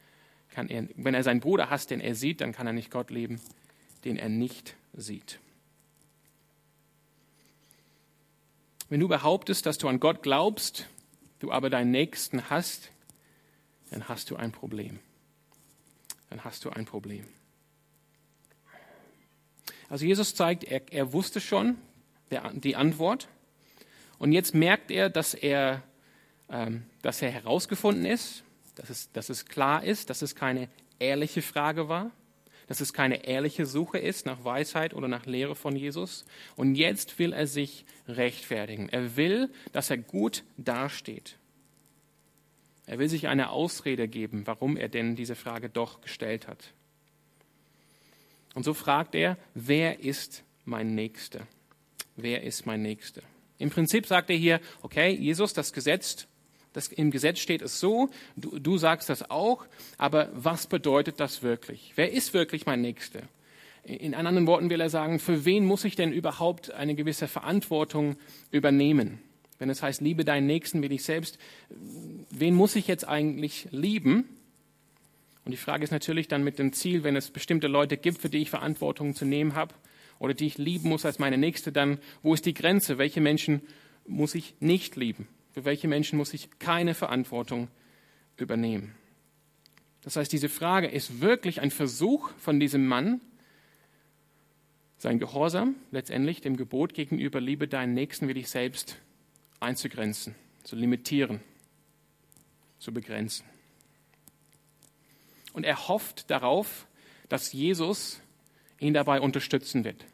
kann 0.51 0.69
er, 0.69 0.87
wenn 0.97 1.15
er 1.15 1.25
seinen 1.25 1.41
Bruder 1.41 1.71
hasst, 1.71 1.91
den 1.91 2.01
er 2.01 2.15
sieht, 2.15 2.41
dann 2.41 2.53
kann 2.53 2.67
er 2.67 2.73
nicht 2.73 2.91
Gott 2.91 3.11
lieben, 3.11 3.41
den 4.07 4.17
er 4.17 4.29
nicht 4.29 4.77
sieht. 4.95 5.41
Wenn 8.89 9.01
du 9.01 9.09
behauptest, 9.09 9.67
dass 9.67 9.79
du 9.79 9.89
an 9.89 9.99
Gott 9.99 10.23
glaubst, 10.23 10.87
du 11.41 11.51
aber 11.51 11.71
deinen 11.71 11.91
Nächsten 11.91 12.49
hast, 12.49 12.91
dann 13.91 14.09
hast 14.09 14.31
du 14.31 14.37
ein 14.37 14.53
Problem. 14.53 15.01
Dann 16.31 16.45
hast 16.45 16.65
du 16.65 16.71
ein 16.71 16.85
Problem. 16.85 17.27
Also 19.89 20.07
Jesus 20.07 20.35
zeigt, 20.35 20.65
er, 20.65 20.83
er 20.93 21.13
wusste 21.13 21.41
schon 21.41 21.77
der, 22.31 22.53
die 22.53 22.77
Antwort. 22.77 23.29
Und 24.19 24.33
jetzt 24.33 24.55
merkt 24.55 24.93
er, 24.93 25.11
dass 25.11 25.35
er, 25.35 25.83
ähm, 26.49 26.85
dass 27.03 27.23
er 27.23 27.31
herausgefunden 27.31 28.05
ist, 28.05 28.45
dass 28.77 28.89
es, 28.89 29.11
dass 29.13 29.31
es 29.31 29.47
klar 29.47 29.83
ist, 29.83 30.11
dass 30.11 30.23
es 30.23 30.37
keine 30.37 30.69
ehrliche 31.01 31.43
Frage 31.43 31.89
war, 31.89 32.13
dass 32.67 32.81
es 32.81 32.93
keine 32.93 33.27
ehrliche 33.27 33.67
Suche 33.67 33.99
ist 33.99 34.27
nach 34.27 34.45
Weisheit 34.45 34.95
oder 34.95 35.09
nach 35.09 35.27
Lehre 35.27 35.55
von 35.55 35.77
Jesus. 35.77 36.25
Und 36.57 36.75
jetzt 36.75 37.19
will 37.19 37.33
er 37.33 37.47
sich 37.47 37.85
rechtfertigen. 38.09 38.89
Er 38.89 39.17
will, 39.17 39.51
dass 39.73 39.91
er 39.91 39.99
gut 39.99 40.45
dasteht. 40.57 41.39
Er 42.87 42.99
will 42.99 43.09
sich 43.09 43.29
eine 43.29 43.51
Ausrede 43.51 44.09
geben, 44.09 44.47
warum 44.47 44.77
er 44.77 44.89
denn 44.89 45.17
diese 45.17 45.35
Frage 45.35 45.69
doch 45.69 46.01
gestellt 46.01 46.47
hat. 46.49 46.73
Und 48.55 48.65
so 48.65 48.75
fragt 48.75 49.15
er, 49.15 49.37
wer 49.55 50.01
ist 50.01 50.45
mein 50.65 50.95
Nächster? 50.95 51.47
Wer 52.15 52.43
ist 52.43 52.65
mein 52.65 52.83
Nächster? 52.83 53.23
Im 53.59 53.71
Prinzip 53.71 54.07
sagt 54.07 54.31
er 54.31 54.37
hier, 54.37 54.61
okay, 54.83 55.11
Jesus, 55.11 55.53
das 55.53 55.73
Gesetz, 55.73 56.27
das 56.77 56.89
im 56.89 57.11
Gesetz 57.11 57.39
steht 57.39 57.63
es 57.63 57.81
so, 57.81 58.11
du, 58.37 58.59
du 58.59 58.77
sagst 58.77 59.09
das 59.09 59.31
auch, 59.31 59.65
aber 59.97 60.29
was 60.35 60.67
bedeutet 60.67 61.21
das 61.21 61.43
wirklich? 61.43 61.93
Wer 61.97 62.13
ist 62.13 62.35
wirklich 62.35 62.67
mein 62.67 62.83
Nächster? 62.83 63.23
In 63.83 64.15
anderen 64.15 64.47
Worten 64.47 64.69
will 64.69 64.81
er 64.81 64.91
sagen, 64.91 65.19
für 65.19 65.47
wen 65.47 65.65
muss 65.65 65.85
ich 65.85 65.97
denn 65.97 66.13
überhaupt 66.13 66.73
eine 66.73 66.95
gewisse 66.95 67.29
Verantwortung 67.29 68.17
übernehmen? 68.51 69.21
Wenn 69.59 69.71
es 69.71 69.83
heißt, 69.83 70.03
liebe 70.03 70.25
deinen 70.25 70.47
Nächsten 70.47 70.83
wie 70.83 70.91
dich 70.91 71.03
selbst, 71.03 71.39
wen 72.31 72.55
muss 72.55 72.77
ich 72.77 72.89
jetzt 72.89 73.09
eigentlich 73.09 73.69
lieben? 73.71 74.29
Und 75.47 75.53
die 75.53 75.57
Frage 75.57 75.83
ist 75.83 75.93
natürlich 75.93 76.29
dann 76.29 76.45
mit 76.45 76.59
dem 76.59 76.75
Ziel, 76.75 77.05
wenn 77.05 77.17
es 77.17 77.31
bestimmte 77.31 77.69
Leute 77.69 77.97
gibt, 77.97 78.19
für 78.19 78.29
die 78.29 78.43
ich 78.43 78.51
Verantwortung 78.51 79.15
zu 79.15 79.25
nehmen 79.25 79.55
habe 79.55 79.75
oder 80.19 80.35
die 80.35 80.47
ich 80.47 80.59
lieben 80.59 80.91
muss 80.91 81.07
als 81.07 81.19
meine 81.19 81.39
Nächste, 81.39 81.73
dann 81.73 81.99
wo 82.23 82.35
ist 82.35 82.45
die 82.45 82.55
Grenze? 82.55 82.99
Welche 82.99 83.23
Menschen 83.23 83.63
muss 84.07 84.35
ich 84.35 84.55
nicht 84.61 84.97
lieben? 84.97 85.27
Für 85.57 85.65
welche 85.65 85.89
Menschen 85.89 86.19
muss 86.19 86.35
ich 86.35 86.59
keine 86.59 86.93
Verantwortung 86.93 87.69
übernehmen? 88.37 88.95
Das 90.03 90.17
heißt, 90.17 90.31
diese 90.31 90.51
Frage 90.51 90.87
ist 90.87 91.23
wirklich 91.23 91.63
ein 91.63 91.71
Versuch 91.71 92.31
von 92.37 92.61
diesem 92.61 92.87
Mann, 92.87 93.23
sein 94.99 95.19
Gehorsam 95.19 95.75
letztendlich 95.93 96.43
dem 96.43 96.59
Gebot 96.59 96.93
gegenüber, 96.93 97.41
liebe 97.41 97.69
deinen 97.69 97.95
Nächsten 97.95 98.29
wie 98.29 98.35
dich 98.35 98.51
selbst, 98.51 98.99
einzugrenzen, 99.59 100.35
zu 100.63 100.77
limitieren, 100.77 101.41
zu 102.79 102.93
begrenzen. 102.93 103.47
Und 105.55 105.65
er 105.65 105.89
hofft 105.89 106.31
darauf, 106.31 106.87
dass 107.31 107.55
Jesus 107.55 108.21
ihn 108.79 108.93
dabei 108.93 109.23
unterstützen 109.23 109.85
wird. 109.85 110.05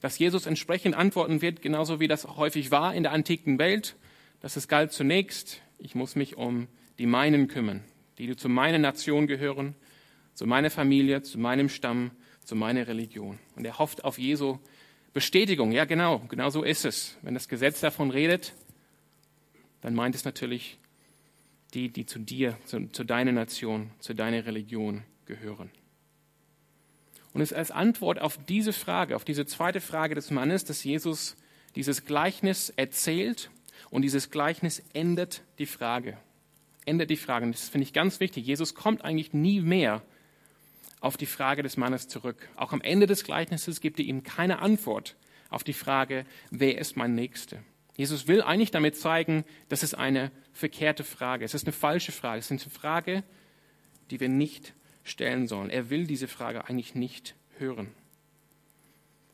Dass 0.00 0.18
Jesus 0.18 0.44
entsprechend 0.44 0.96
antworten 0.96 1.40
wird, 1.40 1.62
genauso 1.62 2.00
wie 2.00 2.08
das 2.08 2.26
häufig 2.26 2.72
war 2.72 2.96
in 2.96 3.04
der 3.04 3.12
antiken 3.12 3.60
Welt, 3.60 3.94
dass 4.46 4.54
es 4.54 4.68
galt 4.68 4.92
zunächst, 4.92 5.60
ich 5.76 5.96
muss 5.96 6.14
mich 6.14 6.36
um 6.36 6.68
die 7.00 7.06
meinen 7.06 7.48
kümmern, 7.48 7.82
die 8.16 8.36
zu 8.36 8.48
meiner 8.48 8.78
Nation 8.78 9.26
gehören, 9.26 9.74
zu 10.34 10.46
meiner 10.46 10.70
Familie, 10.70 11.22
zu 11.22 11.36
meinem 11.36 11.68
Stamm, 11.68 12.12
zu 12.44 12.54
meiner 12.54 12.86
Religion. 12.86 13.40
Und 13.56 13.64
er 13.64 13.80
hofft 13.80 14.04
auf 14.04 14.18
Jesu 14.18 14.60
Bestätigung. 15.12 15.72
Ja, 15.72 15.84
genau, 15.84 16.20
genau 16.28 16.48
so 16.50 16.62
ist 16.62 16.84
es. 16.84 17.18
Wenn 17.22 17.34
das 17.34 17.48
Gesetz 17.48 17.80
davon 17.80 18.12
redet, 18.12 18.54
dann 19.80 19.96
meint 19.96 20.14
es 20.14 20.24
natürlich 20.24 20.78
die, 21.74 21.88
die 21.88 22.06
zu 22.06 22.20
dir, 22.20 22.56
zu, 22.66 22.86
zu 22.92 23.02
deiner 23.02 23.32
Nation, 23.32 23.90
zu 23.98 24.14
deiner 24.14 24.46
Religion 24.46 25.02
gehören. 25.24 25.72
Und 27.32 27.40
es 27.40 27.50
ist 27.50 27.58
als 27.58 27.72
Antwort 27.72 28.20
auf 28.20 28.38
diese 28.46 28.72
Frage, 28.72 29.16
auf 29.16 29.24
diese 29.24 29.44
zweite 29.44 29.80
Frage 29.80 30.14
des 30.14 30.30
Mannes, 30.30 30.64
dass 30.64 30.84
Jesus 30.84 31.34
dieses 31.74 32.04
Gleichnis 32.04 32.70
erzählt 32.70 33.50
und 33.90 34.02
dieses 34.02 34.30
Gleichnis 34.30 34.82
endet 34.92 35.42
die 35.58 35.66
Frage. 35.66 36.16
Endet 36.84 37.10
die 37.10 37.16
Frage. 37.16 37.46
Und 37.46 37.54
das 37.54 37.68
finde 37.68 37.84
ich 37.84 37.92
ganz 37.92 38.20
wichtig. 38.20 38.46
Jesus 38.46 38.74
kommt 38.74 39.04
eigentlich 39.04 39.32
nie 39.32 39.60
mehr 39.60 40.02
auf 41.00 41.16
die 41.16 41.26
Frage 41.26 41.62
des 41.62 41.76
Mannes 41.76 42.08
zurück. 42.08 42.48
Auch 42.56 42.72
am 42.72 42.80
Ende 42.80 43.06
des 43.06 43.24
Gleichnisses 43.24 43.80
gibt 43.80 43.98
er 43.98 44.04
ihm 44.04 44.22
keine 44.22 44.60
Antwort 44.60 45.16
auf 45.50 45.64
die 45.64 45.72
Frage, 45.72 46.24
wer 46.50 46.78
ist 46.78 46.96
mein 46.96 47.14
Nächster? 47.14 47.58
Jesus 47.96 48.28
will 48.28 48.42
eigentlich 48.42 48.70
damit 48.70 48.96
zeigen, 48.96 49.44
das 49.68 49.82
ist 49.82 49.94
eine 49.94 50.30
verkehrte 50.52 51.04
Frage. 51.04 51.44
Es 51.44 51.54
ist 51.54 51.64
eine 51.64 51.72
falsche 51.72 52.12
Frage. 52.12 52.38
Es 52.40 52.50
ist 52.50 52.62
eine 52.62 52.70
Frage, 52.70 53.24
die 54.10 54.20
wir 54.20 54.28
nicht 54.28 54.74
stellen 55.02 55.48
sollen. 55.48 55.70
Er 55.70 55.88
will 55.90 56.06
diese 56.06 56.28
Frage 56.28 56.66
eigentlich 56.66 56.94
nicht 56.94 57.34
hören. 57.58 57.88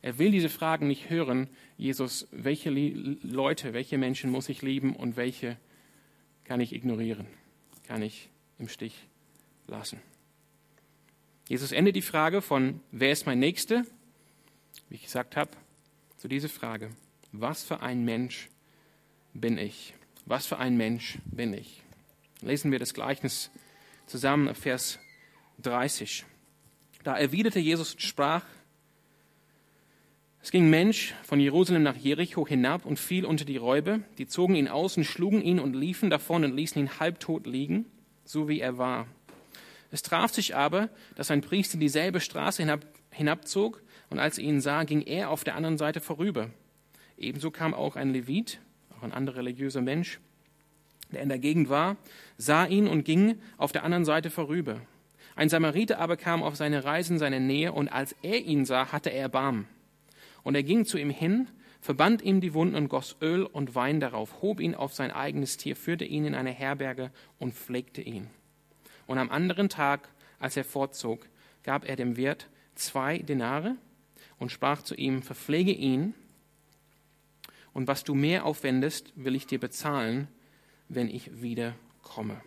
Er 0.03 0.19
will 0.19 0.33
diese 0.33 0.49
Fragen 0.49 0.89
nicht 0.89 1.11
hören, 1.11 1.49
Jesus, 1.77 2.27
welche 2.33 2.71
Leute, 2.71 3.73
welche 3.73 3.99
Menschen 3.99 4.31
muss 4.31 4.49
ich 4.49 4.61
lieben 4.61 4.97
und 4.97 5.17
welche 5.17 5.57
kann 6.45 6.61
ich 6.61 6.73
ignorieren, 6.73 7.27
kann 7.87 8.03
ich 8.03 8.29
im 8.59 8.69
Stich 8.69 9.07
lassen. 9.69 10.01
Jesus 11.49 11.71
endet 11.71 11.95
die 11.95 12.03
Frage 12.03 12.43
von, 12.43 12.81
wer 12.91 13.13
ist 13.13 13.27
mein 13.27 13.39
Nächster? 13.39 13.85
Wie 14.89 14.97
ich 14.97 15.05
gesagt 15.05 15.37
habe, 15.37 15.51
zu 16.17 16.27
dieser 16.27 16.49
Frage, 16.49 16.91
was 17.31 17.63
für 17.63 17.81
ein 17.81 18.05
Mensch 18.05 18.49
bin 19.35 19.57
ich? 19.57 19.95
Was 20.27 20.47
für 20.47 20.59
ein 20.59 20.77
Mensch 20.77 21.19
bin 21.27 21.55
ich? 21.55 21.83
Lesen 22.41 22.73
wir 22.73 22.79
das 22.79 22.95
Gleichnis 22.95 23.51
zusammen, 24.07 24.55
Vers 24.55 24.99
30. 25.63 26.25
Da 27.05 27.17
erwiderte 27.17 27.61
Jesus 27.61 27.95
und 27.95 28.03
sprach, 28.03 28.45
es 30.43 30.51
ging 30.51 30.69
Mensch 30.69 31.15
von 31.23 31.39
Jerusalem 31.39 31.85
nach 31.85 31.97
Jericho 31.97 32.47
hinab 32.47 32.85
und 32.85 32.99
fiel 32.99 33.25
unter 33.25 33.45
die 33.45 33.59
Räuber. 33.59 34.01
Die 34.19 34.27
zogen 34.27 34.57
ihn 34.57 34.67
aus 34.67 34.97
und 34.97 35.05
schlugen 35.05 35.41
ihn 35.41 35.61
und 35.61 35.77
liefen 35.77 36.11
davon 36.11 36.45
und 36.45 36.57
ließen 36.57 36.83
ihn 36.83 36.99
halbtot 36.99 37.47
liegen, 37.47 37.87
so 38.25 38.49
wie 38.49 38.61
er 38.61 38.77
war. 38.77 39.07
Es 39.93 40.03
traf 40.03 40.33
sich 40.33 40.57
aber, 40.57 40.89
dass 41.15 41.31
ein 41.31 41.43
Priester 41.43 41.79
dieselbe 41.79 42.21
Straße 42.21 42.63
hinab, 42.63 42.85
hinabzog, 43.11 43.83
und 44.11 44.19
als 44.19 44.37
er 44.37 44.45
ihn 44.45 44.61
sah, 44.61 44.83
ging 44.83 45.03
er 45.03 45.31
auf 45.31 45.45
der 45.45 45.55
anderen 45.55 45.79
Seite 45.79 46.01
vorüber. 46.01 46.51
Ebenso 47.17 47.51
kam 47.51 47.73
auch 47.73 47.95
ein 47.95 48.13
Levit, 48.13 48.59
auch 48.99 49.05
ein 49.05 49.13
anderer 49.13 49.39
religiöser 49.39 49.81
Mensch, 49.81 50.19
der 51.13 51.23
in 51.23 51.29
der 51.29 51.39
Gegend 51.39 51.69
war, 51.69 51.97
sah 52.37 52.67
ihn 52.67 52.89
und 52.89 53.05
ging 53.05 53.39
auf 53.59 53.71
der 53.71 53.85
anderen 53.85 54.05
Seite 54.05 54.29
vorüber. 54.29 54.81
Ein 55.37 55.49
Samariter 55.49 55.99
aber 55.99 56.17
kam 56.17 56.43
auf 56.43 56.57
seine 56.57 56.85
Reise 56.85 57.13
in 57.13 57.19
seine 57.19 57.39
Nähe, 57.39 57.73
und 57.73 57.89
als 57.89 58.17
er 58.23 58.41
ihn 58.41 58.65
sah, 58.65 58.91
hatte 58.91 59.11
er 59.11 59.23
Erbarmen. 59.23 59.67
Und 60.43 60.55
er 60.55 60.63
ging 60.63 60.85
zu 60.85 60.99
ihm 60.99 61.11
hin, 61.11 61.49
verband 61.81 62.23
ihm 62.23 62.41
die 62.41 62.55
Wunden 62.55 62.75
und 62.75 62.89
goss 62.89 63.17
Öl 63.21 63.45
und 63.45 63.75
Wein 63.75 64.01
darauf, 64.01 64.43
hob 64.43 64.61
ihn 64.61 64.75
auf 64.75 64.95
sein 64.95 65.11
eigenes 65.11 65.57
Tier, 65.57 65.77
führte 65.77 66.05
ihn 66.05 66.25
in 66.25 66.35
eine 66.35 66.51
Herberge 66.51 67.11
und 67.39 67.55
pflegte 67.55 68.03
ihn. 68.03 68.29
Und 69.07 69.19
am 69.19 69.31
anderen 69.31 69.69
Tag, 69.69 70.09
als 70.39 70.57
er 70.57 70.65
fortzog, 70.65 71.29
gab 71.63 71.89
er 71.89 71.97
dem 71.97 72.17
Wirt 72.17 72.49
zwei 72.75 73.19
Denare 73.19 73.77
und 74.39 74.51
sprach 74.51 74.83
zu 74.83 74.95
ihm, 74.95 75.23
verpflege 75.23 75.73
ihn, 75.73 76.15
und 77.73 77.89
was 77.89 78.05
du 78.05 78.15
mehr 78.15 78.45
aufwendest, 78.45 79.13
will 79.17 79.35
ich 79.35 79.47
dir 79.47 79.59
bezahlen, 79.59 80.29
wenn 80.89 81.09
ich 81.09 81.41
wieder 81.41 81.75
komme. 82.03 82.41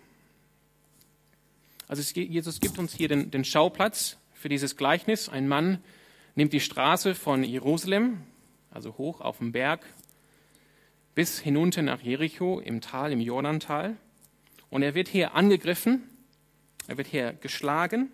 Also 1.87 2.01
Jesus 2.19 2.59
gibt 2.59 2.77
uns 2.77 2.93
hier 2.93 3.07
den, 3.07 3.31
den 3.31 3.43
Schauplatz 3.43 4.17
für 4.33 4.49
dieses 4.49 4.77
Gleichnis. 4.77 5.29
Ein 5.29 5.47
Mann 5.47 5.79
nimmt 6.35 6.53
die 6.53 6.59
Straße 6.59 7.15
von 7.15 7.43
Jerusalem, 7.43 8.21
also 8.71 8.97
hoch 8.97 9.21
auf 9.21 9.39
den 9.39 9.51
Berg, 9.51 9.85
bis 11.15 11.39
hinunter 11.39 11.81
nach 11.81 12.01
Jericho 12.01 12.59
im 12.59 12.81
Tal, 12.81 13.11
im 13.11 13.21
Jordantal. 13.21 13.95
Und 14.69 14.83
er 14.83 14.95
wird 14.95 15.07
hier 15.07 15.33
angegriffen 15.33 16.03
er 16.87 16.97
wird 16.97 17.07
hier 17.07 17.33
geschlagen 17.33 18.11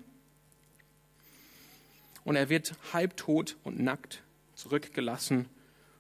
und 2.23 2.35
er 2.35 2.49
wird 2.49 2.75
halbtot 2.93 3.57
und 3.63 3.79
nackt 3.79 4.21
zurückgelassen 4.55 5.47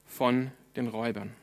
von 0.05 0.51
den 0.75 0.87
Räubern. 0.87 1.33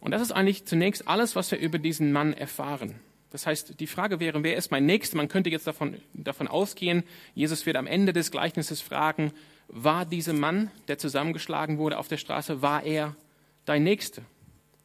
Und 0.00 0.10
das 0.10 0.20
ist 0.20 0.32
eigentlich 0.32 0.66
zunächst 0.66 1.06
alles, 1.06 1.36
was 1.36 1.50
wir 1.50 1.58
über 1.58 1.78
diesen 1.78 2.12
Mann 2.12 2.32
erfahren. 2.32 3.00
Das 3.34 3.48
heißt, 3.48 3.80
die 3.80 3.88
Frage 3.88 4.20
wäre, 4.20 4.44
wer 4.44 4.54
ist 4.54 4.70
mein 4.70 4.86
Nächster? 4.86 5.16
Man 5.16 5.26
könnte 5.26 5.50
jetzt 5.50 5.66
davon, 5.66 6.00
davon 6.12 6.46
ausgehen, 6.46 7.02
Jesus 7.34 7.66
wird 7.66 7.76
am 7.76 7.88
Ende 7.88 8.12
des 8.12 8.30
Gleichnisses 8.30 8.80
fragen, 8.80 9.32
war 9.66 10.06
dieser 10.06 10.34
Mann, 10.34 10.70
der 10.86 10.98
zusammengeschlagen 10.98 11.78
wurde 11.78 11.98
auf 11.98 12.06
der 12.06 12.16
Straße, 12.16 12.62
war 12.62 12.84
er 12.84 13.16
dein 13.64 13.82
Nächster? 13.82 14.22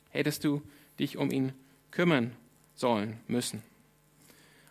Hättest 0.09 0.45
du 0.45 0.63
dich 0.97 1.15
um 1.15 1.29
ihn 1.29 1.53
kümmern 1.91 2.35
sollen 2.73 3.19
müssen? 3.27 3.61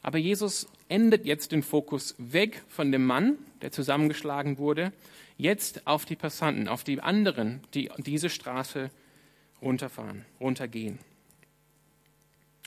Aber 0.02 0.18
Jesus 0.18 0.66
endet 0.88 1.24
jetzt 1.24 1.52
den 1.52 1.62
Fokus 1.62 2.16
weg 2.18 2.64
von 2.66 2.90
dem 2.90 3.06
Mann, 3.06 3.38
der 3.62 3.70
zusammengeschlagen 3.70 4.58
wurde, 4.58 4.92
jetzt 5.36 5.86
auf 5.86 6.04
die 6.04 6.16
Passanten, 6.16 6.66
auf 6.66 6.82
die 6.82 7.00
anderen, 7.00 7.60
die 7.74 7.92
diese 7.98 8.28
Straße 8.28 8.90
runterfahren, 9.62 10.24
runtergehen. 10.40 10.98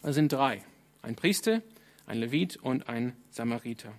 Es 0.04 0.16
sind 0.16 0.32
drei. 0.32 0.64
Ein 1.02 1.16
Priester, 1.16 1.62
ein 2.06 2.20
Levit 2.20 2.58
und 2.58 2.90
ein 2.90 3.16
Samariter. 3.30 3.94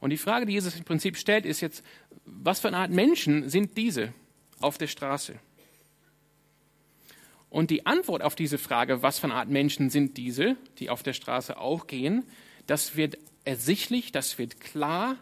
Und 0.00 0.10
die 0.10 0.16
Frage, 0.16 0.46
die 0.46 0.52
Jesus 0.52 0.76
im 0.76 0.84
Prinzip 0.84 1.16
stellt, 1.16 1.44
ist 1.44 1.60
jetzt, 1.60 1.84
was 2.24 2.60
für 2.60 2.68
eine 2.68 2.78
Art 2.78 2.90
Menschen 2.90 3.48
sind 3.50 3.76
diese 3.76 4.14
auf 4.60 4.78
der 4.78 4.86
Straße? 4.86 5.38
Und 7.50 7.70
die 7.70 7.84
Antwort 7.84 8.22
auf 8.22 8.34
diese 8.34 8.58
Frage, 8.58 9.02
was 9.02 9.18
für 9.18 9.24
eine 9.24 9.34
Art 9.34 9.48
Menschen 9.48 9.90
sind 9.90 10.16
diese, 10.16 10.56
die 10.78 10.88
auf 10.88 11.02
der 11.02 11.12
Straße 11.12 11.58
auch 11.58 11.86
gehen, 11.86 12.24
das 12.66 12.96
wird 12.96 13.18
ersichtlich, 13.44 14.12
das 14.12 14.38
wird 14.38 14.60
klar, 14.60 15.16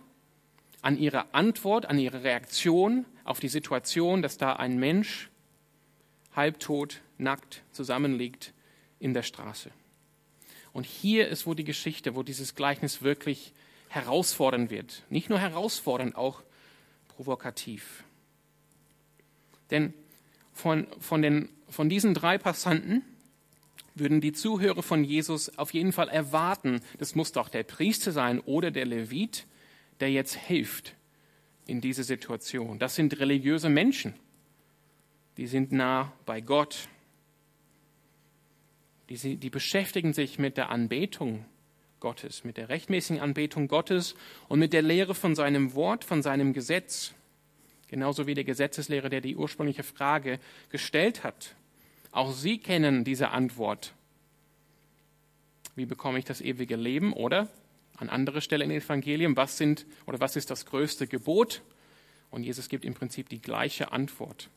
an 0.83 0.99
ihre 0.99 1.35
Antwort, 1.35 1.87
an 1.87 1.99
ihre 1.99 2.23
Reaktion 2.23 3.05
auf 3.25 3.41
die 3.41 3.49
Situation, 3.49 4.23
dass 4.23 4.39
da 4.39 4.55
ein 4.55 4.79
Mensch 4.79 5.31
halbtot, 6.37 7.01
nackt 7.17 7.63
zusammenliegt 7.73 8.53
in 9.01 9.13
der 9.13 9.23
Straße. 9.23 9.71
Und 10.73 10.87
hier 10.87 11.29
ist, 11.29 11.47
wo 11.47 11.55
die 11.55 11.65
Geschichte, 11.65 12.15
wo 12.15 12.23
dieses 12.23 12.55
Gleichnis 12.55 13.03
wirklich 13.03 13.53
herausfordernd 13.89 14.71
wird. 14.71 15.03
Nicht 15.11 15.31
nur 15.31 15.39
herausfordernd, 15.39 16.17
auch 16.17 16.43
provokativ. 17.09 18.05
Denn 19.71 19.95
von, 20.53 20.87
von, 21.01 21.23
den, 21.23 21.49
von 21.69 21.89
diesen 21.89 22.15
drei 22.15 22.39
Passanten 22.39 23.03
würden 23.95 24.21
die 24.21 24.33
Zuhörer 24.33 24.83
von 24.83 25.05
Jesus 25.05 25.59
auf 25.59 25.75
jeden 25.75 25.93
Fall 25.93 26.09
erwarten, 26.09 26.81
das 26.99 27.15
muss 27.15 27.33
doch 27.33 27.49
der 27.49 27.65
Priester 27.65 28.13
sein 28.13 28.41
oder 28.41 28.71
der 28.71 28.87
Levit, 28.87 29.47
der 30.01 30.11
jetzt 30.11 30.35
hilft 30.35 30.95
in 31.67 31.81
dieser 31.81 32.05
Situation. 32.05 32.79
Das 32.79 32.95
sind 32.95 33.19
religiöse 33.19 33.69
Menschen. 33.69 34.15
Die 35.37 35.47
sind 35.47 35.73
nah 35.73 36.13
bei 36.27 36.41
Gott. 36.41 36.89
Die, 39.09 39.37
die 39.37 39.51
beschäftigen 39.51 40.13
sich 40.13 40.39
mit 40.39 40.57
der 40.57 40.71
Anbetung 40.71 41.45
Gottes, 42.01 42.45
mit 42.45 42.57
der 42.57 42.69
rechtmäßigen 42.69 43.21
Anbetung 43.21 43.69
Gottes 43.69 44.15
und 44.49 44.59
mit 44.59 44.73
der 44.73 44.83
Lehre 44.83 45.15
von 45.15 45.35
seinem 45.35 45.75
Wort, 45.75 46.05
von 46.05 46.23
seinem 46.23 46.53
Gesetz. 46.53 47.15
Genauso 47.89 48.27
wie 48.27 48.35
der 48.35 48.45
Gesetzeslehrer, 48.45 49.09
der 49.09 49.21
die 49.21 49.37
ursprüngliche 49.37 49.83
Frage 49.83 50.39
gestellt 50.69 51.25
hat. 51.25 51.55
Auch 52.11 52.33
sie 52.33 52.59
kennen 52.59 53.05
diese 53.05 53.31
Antwort. 53.31 53.95
Wie 55.75 55.87
bekomme 55.87 56.19
ich 56.19 56.25
das 56.25 56.41
ewige 56.41 56.77
Leben? 56.77 57.13
Oder 57.13 57.49
an 57.97 58.11
anderer 58.11 58.41
Stelle 58.41 58.65
im 58.65 58.71
Evangelium, 58.71 59.37
was 59.37 59.57
sind 59.57 59.87
oder 60.07 60.21
was 60.21 60.37
ist 60.37 60.51
das 60.51 60.67
größte 60.67 61.07
Gebot? 61.07 61.63
Und 62.31 62.43
Jesus 62.43 62.69
gibt 62.69 62.85
im 62.85 62.95
Prinzip 62.95 63.29
die 63.29 63.41
gleiche 63.41 63.91
Antwort. 63.91 64.51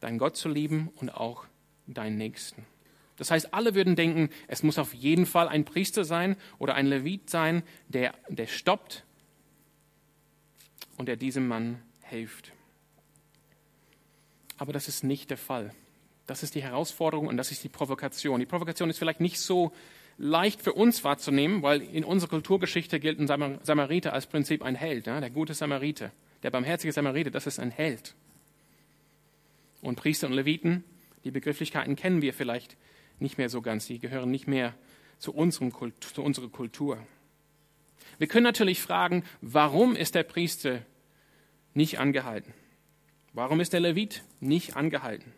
Dein 0.00 0.18
Gott 0.18 0.36
zu 0.36 0.48
lieben 0.48 0.90
und 0.96 1.10
auch 1.10 1.46
deinen 1.86 2.16
Nächsten. 2.16 2.66
Das 3.16 3.30
heißt, 3.30 3.54
alle 3.54 3.74
würden 3.74 3.96
denken, 3.96 4.30
es 4.48 4.62
muss 4.62 4.78
auf 4.78 4.92
jeden 4.92 5.26
Fall 5.26 5.48
ein 5.48 5.64
Priester 5.64 6.04
sein 6.04 6.36
oder 6.58 6.74
ein 6.74 6.86
Levit 6.86 7.30
sein, 7.30 7.62
der, 7.88 8.14
der 8.28 8.46
stoppt 8.46 9.04
und 10.96 11.06
der 11.06 11.16
diesem 11.16 11.46
Mann 11.46 11.80
hilft. 12.02 12.52
Aber 14.56 14.72
das 14.72 14.88
ist 14.88 15.04
nicht 15.04 15.30
der 15.30 15.38
Fall. 15.38 15.72
Das 16.26 16.42
ist 16.42 16.54
die 16.54 16.62
Herausforderung 16.62 17.26
und 17.26 17.36
das 17.36 17.50
ist 17.50 17.62
die 17.62 17.68
Provokation. 17.68 18.40
Die 18.40 18.46
Provokation 18.46 18.90
ist 18.90 18.98
vielleicht 18.98 19.20
nicht 19.20 19.38
so 19.38 19.72
leicht 20.16 20.62
für 20.62 20.72
uns 20.72 21.04
wahrzunehmen, 21.04 21.62
weil 21.62 21.82
in 21.82 22.04
unserer 22.04 22.30
Kulturgeschichte 22.30 23.00
gilt 23.00 23.18
ein 23.18 23.58
Samariter 23.62 24.12
als 24.12 24.26
Prinzip 24.26 24.62
ein 24.62 24.74
Held, 24.74 25.06
ja? 25.06 25.20
der 25.20 25.30
gute 25.30 25.54
Samariter, 25.54 26.12
der 26.42 26.50
barmherzige 26.50 26.92
Samariter, 26.92 27.30
das 27.30 27.46
ist 27.46 27.58
ein 27.58 27.70
Held. 27.70 28.14
Und 29.82 29.96
Priester 29.96 30.28
und 30.28 30.32
Leviten, 30.32 30.84
die 31.24 31.30
Begrifflichkeiten 31.30 31.96
kennen 31.96 32.22
wir 32.22 32.34
vielleicht 32.34 32.76
nicht 33.18 33.38
mehr 33.38 33.48
so 33.48 33.62
ganz. 33.62 33.86
Die 33.86 33.98
gehören 33.98 34.30
nicht 34.30 34.46
mehr 34.46 34.74
zu, 35.18 35.32
unserem 35.34 35.72
Kultur, 35.72 36.14
zu 36.14 36.22
unserer 36.22 36.48
Kultur. 36.48 36.98
Wir 38.18 38.26
können 38.26 38.44
natürlich 38.44 38.80
fragen, 38.80 39.24
warum 39.40 39.96
ist 39.96 40.14
der 40.14 40.22
Priester 40.22 40.82
nicht 41.72 41.98
angehalten? 41.98 42.52
Warum 43.32 43.60
ist 43.60 43.72
der 43.72 43.80
Levit 43.80 44.22
nicht 44.40 44.76
angehalten? 44.76 45.32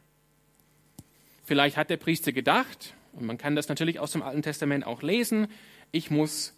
Vielleicht 1.45 1.77
hat 1.77 1.89
der 1.91 1.97
Priester 1.97 2.33
gedacht, 2.33 2.95
und 3.13 3.25
man 3.25 3.39
kann 3.39 3.57
das 3.57 3.69
natürlich 3.69 4.01
aus 4.01 4.13
dem 4.13 4.23
Alten 4.23 4.43
Testament 4.43 4.85
auch 4.85 5.03
lesen, 5.03 5.49
ich 5.93 6.11
muss, 6.11 6.55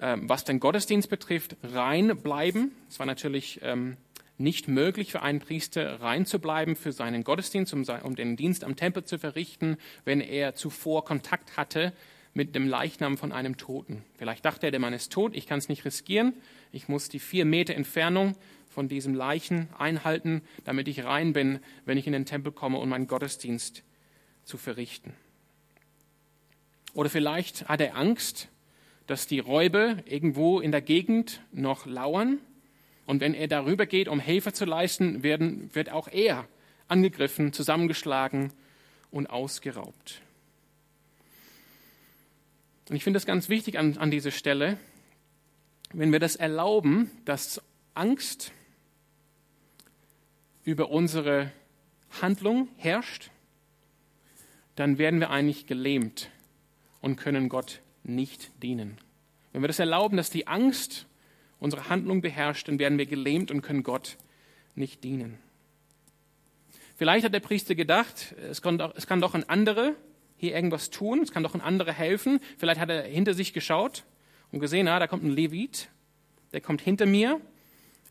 ähm, 0.00 0.28
was 0.28 0.44
den 0.44 0.60
Gottesdienst 0.60 1.10
betrifft, 1.10 1.56
rein 1.62 2.16
bleiben. 2.22 2.72
Es 2.88 2.98
war 2.98 3.06
natürlich 3.06 3.60
ähm, 3.62 3.96
nicht 4.40 4.68
möglich 4.68 5.12
für 5.12 5.22
einen 5.22 5.38
Priester 5.38 6.00
rein 6.00 6.24
zu 6.26 6.38
bleiben 6.38 6.74
für 6.74 6.92
seinen 6.92 7.24
Gottesdienst, 7.24 7.72
um, 7.74 7.84
um 8.02 8.16
den 8.16 8.36
Dienst 8.36 8.64
am 8.64 8.74
Tempel 8.74 9.04
zu 9.04 9.18
verrichten, 9.18 9.76
wenn 10.04 10.20
er 10.20 10.54
zuvor 10.54 11.04
Kontakt 11.04 11.56
hatte 11.56 11.92
mit 12.32 12.54
dem 12.54 12.66
Leichnam 12.66 13.18
von 13.18 13.32
einem 13.32 13.56
Toten. 13.56 14.02
Vielleicht 14.16 14.44
dachte 14.44 14.66
er, 14.66 14.70
der 14.70 14.80
Mann 14.80 14.94
ist 14.94 15.12
tot, 15.12 15.36
ich 15.36 15.46
kann 15.46 15.58
es 15.58 15.68
nicht 15.68 15.84
riskieren, 15.84 16.32
ich 16.72 16.88
muss 16.88 17.08
die 17.08 17.18
vier 17.18 17.44
Meter 17.44 17.74
Entfernung 17.74 18.34
von 18.68 18.88
diesem 18.88 19.14
Leichen 19.14 19.68
einhalten, 19.76 20.42
damit 20.64 20.88
ich 20.88 21.04
rein 21.04 21.32
bin, 21.32 21.58
wenn 21.84 21.98
ich 21.98 22.06
in 22.06 22.12
den 22.12 22.24
Tempel 22.26 22.52
komme, 22.52 22.78
um 22.78 22.88
meinen 22.88 23.08
Gottesdienst 23.08 23.82
zu 24.44 24.56
verrichten. 24.56 25.12
Oder 26.94 27.10
vielleicht 27.10 27.68
hat 27.68 27.80
er 27.80 27.96
Angst, 27.96 28.48
dass 29.06 29.26
die 29.26 29.40
Räuber 29.40 29.96
irgendwo 30.06 30.60
in 30.60 30.70
der 30.70 30.82
Gegend 30.82 31.42
noch 31.52 31.84
lauern 31.84 32.38
und 33.10 33.20
wenn 33.20 33.34
er 33.34 33.48
darüber 33.48 33.86
geht, 33.86 34.06
um 34.06 34.20
Hilfe 34.20 34.52
zu 34.52 34.64
leisten, 34.64 35.24
werden, 35.24 35.74
wird 35.74 35.90
auch 35.90 36.06
er 36.06 36.46
angegriffen, 36.86 37.52
zusammengeschlagen 37.52 38.52
und 39.10 39.26
ausgeraubt. 39.26 40.22
Und 42.88 42.94
ich 42.94 43.02
finde 43.02 43.16
es 43.16 43.26
ganz 43.26 43.48
wichtig 43.48 43.80
an, 43.80 43.98
an 43.98 44.12
dieser 44.12 44.30
Stelle, 44.30 44.78
wenn 45.92 46.12
wir 46.12 46.20
das 46.20 46.36
erlauben, 46.36 47.10
dass 47.24 47.60
Angst 47.94 48.52
über 50.62 50.90
unsere 50.90 51.50
Handlung 52.22 52.68
herrscht, 52.76 53.32
dann 54.76 54.98
werden 54.98 55.18
wir 55.18 55.30
eigentlich 55.30 55.66
gelähmt 55.66 56.30
und 57.00 57.16
können 57.16 57.48
Gott 57.48 57.80
nicht 58.04 58.52
dienen. 58.62 58.98
Wenn 59.52 59.64
wir 59.64 59.68
das 59.68 59.80
erlauben, 59.80 60.16
dass 60.16 60.30
die 60.30 60.46
Angst 60.46 61.06
unsere 61.60 61.88
Handlung 61.88 62.22
beherrscht, 62.22 62.66
dann 62.68 62.78
werden 62.78 62.98
wir 62.98 63.06
gelähmt 63.06 63.50
und 63.50 63.62
können 63.62 63.82
Gott 63.82 64.16
nicht 64.74 65.04
dienen. 65.04 65.38
Vielleicht 66.96 67.24
hat 67.24 67.32
der 67.32 67.40
Priester 67.40 67.74
gedacht, 67.74 68.34
es 68.50 68.60
kann 68.60 68.78
doch, 68.78 68.94
es 68.96 69.06
kann 69.06 69.20
doch 69.20 69.34
ein 69.34 69.48
anderer 69.48 69.94
hier 70.36 70.54
irgendwas 70.54 70.90
tun, 70.90 71.20
es 71.20 71.32
kann 71.32 71.42
doch 71.42 71.54
ein 71.54 71.60
anderer 71.60 71.92
helfen. 71.92 72.40
Vielleicht 72.56 72.80
hat 72.80 72.88
er 72.88 73.02
hinter 73.02 73.34
sich 73.34 73.52
geschaut 73.52 74.04
und 74.52 74.60
gesehen, 74.60 74.88
ah, 74.88 74.98
da 74.98 75.06
kommt 75.06 75.22
ein 75.22 75.30
Levit, 75.30 75.88
der 76.52 76.60
kommt 76.60 76.80
hinter 76.80 77.06
mir, 77.06 77.40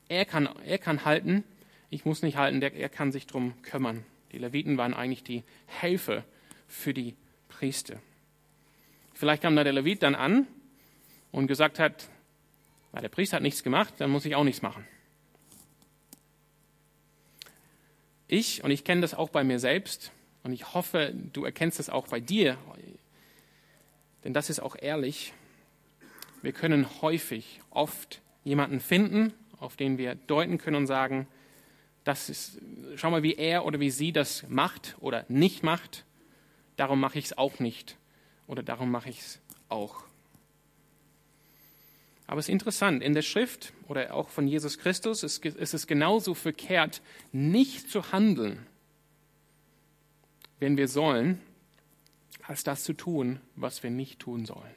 er 0.07 0.25
kann, 0.25 0.47
er 0.65 0.77
kann 0.77 1.05
halten, 1.05 1.43
ich 1.89 2.05
muss 2.05 2.21
nicht 2.21 2.37
halten, 2.37 2.61
der, 2.61 2.73
er 2.75 2.89
kann 2.89 3.11
sich 3.11 3.25
drum 3.27 3.53
kümmern. 3.63 4.05
Die 4.31 4.37
Leviten 4.37 4.77
waren 4.77 4.93
eigentlich 4.93 5.23
die 5.23 5.43
Helfer 5.65 6.23
für 6.67 6.93
die 6.93 7.15
Priester. 7.47 7.99
Vielleicht 9.13 9.41
kam 9.41 9.55
da 9.55 9.63
der 9.63 9.73
Levit 9.73 10.03
dann 10.03 10.15
an 10.15 10.47
und 11.31 11.47
gesagt 11.47 11.79
hat, 11.79 12.09
weil 12.91 13.01
der 13.01 13.09
Priester 13.09 13.37
hat 13.37 13.43
nichts 13.43 13.63
gemacht, 13.63 13.95
dann 13.97 14.09
muss 14.09 14.25
ich 14.25 14.35
auch 14.35 14.43
nichts 14.43 14.61
machen. 14.61 14.85
Ich, 18.27 18.63
und 18.63 18.71
ich 18.71 18.83
kenne 18.83 19.01
das 19.01 19.13
auch 19.13 19.29
bei 19.29 19.43
mir 19.43 19.59
selbst, 19.59 20.11
und 20.43 20.53
ich 20.53 20.73
hoffe, 20.73 21.13
du 21.33 21.43
erkennst 21.43 21.79
das 21.79 21.89
auch 21.89 22.07
bei 22.07 22.19
dir, 22.19 22.57
denn 24.23 24.33
das 24.33 24.49
ist 24.49 24.59
auch 24.59 24.75
ehrlich. 24.79 25.33
Wir 26.41 26.53
können 26.53 26.87
häufig, 27.01 27.61
oft 27.69 28.21
jemanden 28.43 28.79
finden, 28.79 29.33
auf 29.59 29.75
den 29.75 29.97
wir 29.97 30.15
deuten 30.15 30.57
können 30.57 30.77
und 30.77 30.87
sagen, 30.87 31.27
das 32.03 32.29
ist, 32.29 32.59
schau 32.95 33.11
mal, 33.11 33.23
wie 33.23 33.35
er 33.35 33.65
oder 33.65 33.79
wie 33.79 33.91
sie 33.91 34.11
das 34.11 34.47
macht 34.47 34.95
oder 34.99 35.25
nicht 35.27 35.63
macht. 35.63 36.05
Darum 36.77 36.99
mache 36.99 37.19
ich 37.19 37.25
es 37.25 37.37
auch 37.37 37.59
nicht. 37.59 37.97
Oder 38.47 38.63
darum 38.63 38.89
mache 38.89 39.09
ich 39.09 39.19
es 39.19 39.39
auch. 39.67 40.03
Aber 42.29 42.37
es 42.37 42.45
ist 42.45 42.53
interessant, 42.53 43.01
in 43.01 43.15
der 43.15 43.23
Schrift 43.23 43.73
oder 43.87 44.13
auch 44.13 44.29
von 44.29 44.47
Jesus 44.47 44.77
Christus 44.77 45.23
ist, 45.23 45.43
es 45.43 45.87
genauso 45.87 46.35
verkehrt, 46.35 47.01
nicht 47.31 47.89
zu 47.89 48.11
handeln, 48.11 48.67
wenn 50.59 50.77
wir 50.77 50.87
sollen, 50.87 51.41
als 52.43 52.63
das 52.63 52.83
zu 52.83 52.93
tun, 52.93 53.39
was 53.55 53.81
wir 53.81 53.89
nicht 53.89 54.19
tun 54.19 54.45
sollen. 54.45 54.75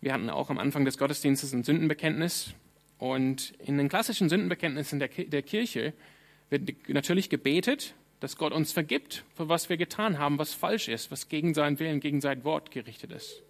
Wir 0.00 0.12
hatten 0.12 0.30
auch 0.30 0.50
am 0.50 0.58
Anfang 0.58 0.84
des 0.84 0.98
Gottesdienstes 0.98 1.52
ein 1.52 1.64
Sündenbekenntnis. 1.64 2.54
Und 2.98 3.54
in 3.58 3.78
den 3.78 3.88
klassischen 3.88 4.28
Sündenbekenntnissen 4.28 5.00
der, 5.00 5.08
der 5.08 5.42
Kirche 5.42 5.94
wird 6.48 6.88
natürlich 6.88 7.28
gebetet, 7.28 7.96
dass 8.20 8.36
Gott 8.36 8.52
uns 8.52 8.70
vergibt, 8.70 9.24
für 9.34 9.48
was 9.48 9.68
wir 9.68 9.78
getan 9.78 10.20
haben, 10.20 10.38
was 10.38 10.54
falsch 10.54 10.86
ist, 10.86 11.10
was 11.10 11.28
gegen 11.28 11.54
seinen 11.54 11.80
Willen, 11.80 11.98
gegen 11.98 12.20
sein 12.20 12.44
Wort 12.44 12.70
gerichtet 12.70 13.10
ist. 13.10 13.42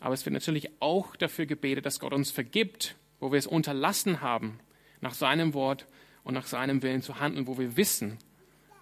Aber 0.00 0.14
es 0.14 0.24
wird 0.24 0.32
natürlich 0.32 0.70
auch 0.80 1.14
dafür 1.16 1.46
gebetet, 1.46 1.86
dass 1.86 2.00
Gott 2.00 2.12
uns 2.12 2.30
vergibt, 2.30 2.96
wo 3.20 3.30
wir 3.30 3.38
es 3.38 3.46
unterlassen 3.46 4.22
haben, 4.22 4.58
nach 5.00 5.14
seinem 5.14 5.54
Wort 5.54 5.86
und 6.24 6.34
nach 6.34 6.46
seinem 6.46 6.82
Willen 6.82 7.02
zu 7.02 7.20
handeln, 7.20 7.46
wo 7.46 7.58
wir 7.58 7.76
wissen, 7.76 8.18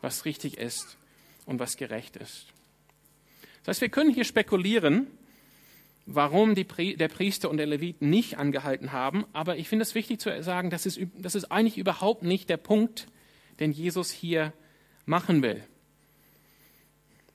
was 0.00 0.24
richtig 0.24 0.58
ist 0.58 0.96
und 1.44 1.58
was 1.58 1.76
gerecht 1.76 2.16
ist. 2.16 2.46
Das 3.64 3.74
heißt, 3.74 3.80
wir 3.82 3.88
können 3.88 4.14
hier 4.14 4.24
spekulieren, 4.24 5.08
warum 6.06 6.54
die, 6.54 6.64
der 6.96 7.08
Priester 7.08 7.50
und 7.50 7.58
der 7.58 7.66
Levit 7.66 8.00
nicht 8.00 8.38
angehalten 8.38 8.92
haben, 8.92 9.26
aber 9.32 9.56
ich 9.56 9.68
finde 9.68 9.82
es 9.82 9.94
wichtig 9.94 10.20
zu 10.20 10.42
sagen, 10.42 10.70
das 10.70 10.86
ist, 10.86 11.00
das 11.18 11.34
ist 11.34 11.50
eigentlich 11.50 11.76
überhaupt 11.76 12.22
nicht 12.22 12.48
der 12.48 12.56
Punkt, 12.56 13.08
den 13.60 13.72
Jesus 13.72 14.10
hier 14.10 14.52
machen 15.04 15.42
will. 15.42 15.62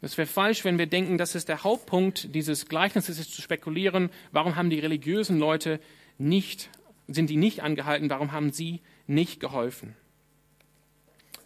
Es 0.05 0.17
wäre 0.17 0.27
falsch, 0.27 0.65
wenn 0.65 0.77
wir 0.77 0.85
denken, 0.85 1.17
das 1.17 1.33
ist 1.33 1.47
der 1.47 1.63
Hauptpunkt 1.63 2.35
dieses 2.35 2.67
Gleichnisses, 2.67 3.19
ist 3.19 3.33
zu 3.33 3.41
spekulieren, 3.41 4.09
warum 4.33 4.57
haben 4.57 4.69
die 4.69 4.79
religiösen 4.79 5.39
Leute 5.39 5.79
nicht, 6.17 6.69
sind 7.07 7.29
die 7.29 7.37
nicht 7.37 7.63
angehalten, 7.63 8.09
warum 8.09 8.33
haben 8.33 8.51
sie 8.51 8.81
nicht 9.07 9.39
geholfen. 9.39 9.95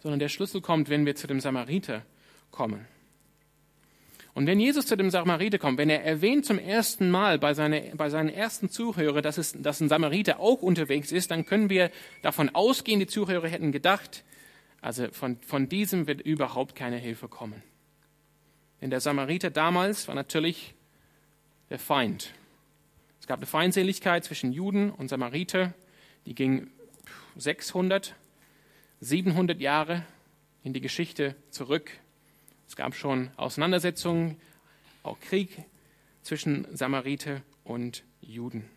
Sondern 0.00 0.18
der 0.18 0.28
Schlüssel 0.28 0.60
kommt, 0.60 0.88
wenn 0.88 1.06
wir 1.06 1.14
zu 1.14 1.28
dem 1.28 1.38
Samariter 1.38 2.04
kommen. 2.50 2.84
Und 4.34 4.48
wenn 4.48 4.58
Jesus 4.58 4.86
zu 4.86 4.96
dem 4.96 5.10
Samariter 5.10 5.58
kommt, 5.58 5.78
wenn 5.78 5.88
er 5.88 6.04
erwähnt 6.04 6.44
zum 6.44 6.58
ersten 6.58 7.10
Mal 7.12 7.38
bei, 7.38 7.54
seine, 7.54 7.92
bei 7.96 8.10
seinen 8.10 8.28
ersten 8.28 8.70
Zuhörern, 8.70 9.22
dass, 9.22 9.38
es, 9.38 9.52
dass 9.52 9.80
ein 9.80 9.88
Samariter 9.88 10.40
auch 10.40 10.62
unterwegs 10.62 11.12
ist, 11.12 11.30
dann 11.30 11.46
können 11.46 11.70
wir 11.70 11.92
davon 12.22 12.48
ausgehen, 12.48 12.98
die 12.98 13.06
Zuhörer 13.06 13.46
hätten 13.46 13.70
gedacht, 13.70 14.24
also 14.80 15.06
von, 15.12 15.38
von 15.46 15.68
diesem 15.68 16.08
wird 16.08 16.22
überhaupt 16.22 16.74
keine 16.74 16.96
Hilfe 16.96 17.28
kommen. 17.28 17.62
Denn 18.80 18.90
der 18.90 19.00
Samariter 19.00 19.50
damals 19.50 20.08
war 20.08 20.14
natürlich 20.14 20.74
der 21.70 21.78
Feind. 21.78 22.32
Es 23.20 23.26
gab 23.26 23.38
eine 23.38 23.46
Feindseligkeit 23.46 24.24
zwischen 24.24 24.52
Juden 24.52 24.90
und 24.90 25.08
Samariter, 25.08 25.74
die 26.26 26.34
ging 26.34 26.70
600, 27.36 28.14
700 29.00 29.60
Jahre 29.60 30.04
in 30.62 30.72
die 30.72 30.80
Geschichte 30.80 31.34
zurück. 31.50 31.90
Es 32.66 32.76
gab 32.76 32.94
schon 32.94 33.30
Auseinandersetzungen, 33.36 34.40
auch 35.02 35.18
Krieg 35.20 35.64
zwischen 36.22 36.66
Samariter 36.76 37.42
und 37.64 38.04
Juden. 38.20 38.68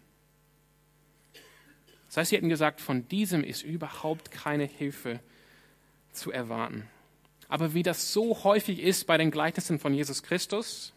Das 2.08 2.18
heißt, 2.18 2.30
sie 2.30 2.38
hätten 2.38 2.50
gesagt, 2.50 2.82
von 2.82 3.08
diesem 3.08 3.44
ist 3.44 3.64
überhaupt 3.64 4.32
keine 4.32 4.66
Hilfe 4.66 5.20
zu 6.12 6.32
erwarten. 6.32 6.88
Aber 7.52 7.74
wie 7.74 7.84
das 7.84 8.14
so 8.14 8.46
häufig 8.46 8.80
ist 8.80 9.08
bei 9.08 9.18
den 9.18 9.30
Gleichnissen 9.30 9.78
von 9.78 9.94
Jesus 9.94 10.24
Christus, 10.24 10.94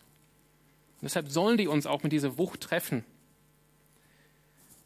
deshalb 1.02 1.28
sollen 1.28 1.56
die 1.56 1.66
uns 1.66 1.84
auch 1.84 2.04
mit 2.04 2.12
dieser 2.12 2.38
Wucht 2.38 2.60
treffen, 2.60 3.04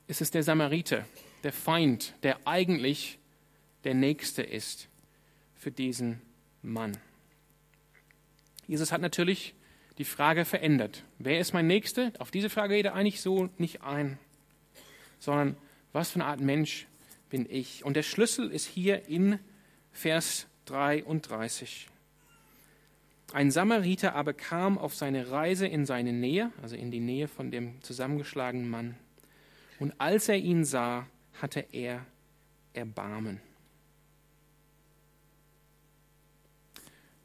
ist 0.07 0.23
es 0.23 0.31
der 0.31 0.43
Samariter, 0.43 1.05
der 1.43 1.53
Feind, 1.53 2.15
der 2.23 2.39
eigentlich 2.47 3.19
der 3.85 3.93
Nächste 3.93 4.43
ist 4.43 4.89
für 5.57 5.71
diesen 5.71 6.23
Mann. 6.63 6.97
Jesus 8.67 8.91
hat 8.91 9.03
natürlich 9.03 9.53
die 9.99 10.05
Frage 10.05 10.47
verändert. 10.47 11.05
Wer 11.19 11.39
ist 11.39 11.53
mein 11.53 11.67
Nächster? 11.67 12.13
Auf 12.19 12.31
diese 12.31 12.49
Frage 12.49 12.77
geht 12.77 12.87
er 12.87 12.95
eigentlich 12.95 13.21
so 13.21 13.51
nicht 13.59 13.83
ein, 13.83 14.19
sondern 15.19 15.55
was 15.93 16.13
für 16.13 16.21
eine 16.21 16.25
Art 16.25 16.41
Mensch 16.41 16.87
bin 17.29 17.47
ich? 17.47 17.85
Und 17.85 17.95
der 17.95 18.03
Schlüssel 18.05 18.51
ist 18.51 18.65
hier 18.65 19.07
in 19.07 19.39
Vers 19.93 20.48
33. 20.69 21.89
Ein 23.33 23.51
Samariter 23.51 24.15
aber 24.15 24.33
kam 24.33 24.79
auf 24.79 24.95
seine 24.95 25.31
Reise 25.31 25.67
in 25.67 25.85
seine 25.85 26.13
Nähe, 26.13 26.51
also 26.63 26.77
in 26.77 26.91
die 26.91 27.01
Nähe 27.01 27.29
von 27.29 27.51
dem 27.51 27.83
zusammengeschlagenen 27.83 28.69
Mann. 28.69 28.97
Und 29.79 29.95
als 29.99 30.29
er 30.29 30.37
ihn 30.37 30.65
sah, 30.65 31.07
hatte 31.41 31.67
er 31.73 32.05
Erbarmen. 32.73 33.41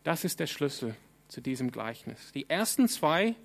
Das 0.03 0.25
ist 0.25 0.39
der 0.39 0.47
Schlüssel 0.47 0.95
zu 1.29 1.41
diesem 1.41 1.71
Gleichnis. 1.71 2.31
Die 2.33 2.49
ersten 2.49 2.89
zwei 2.89 3.35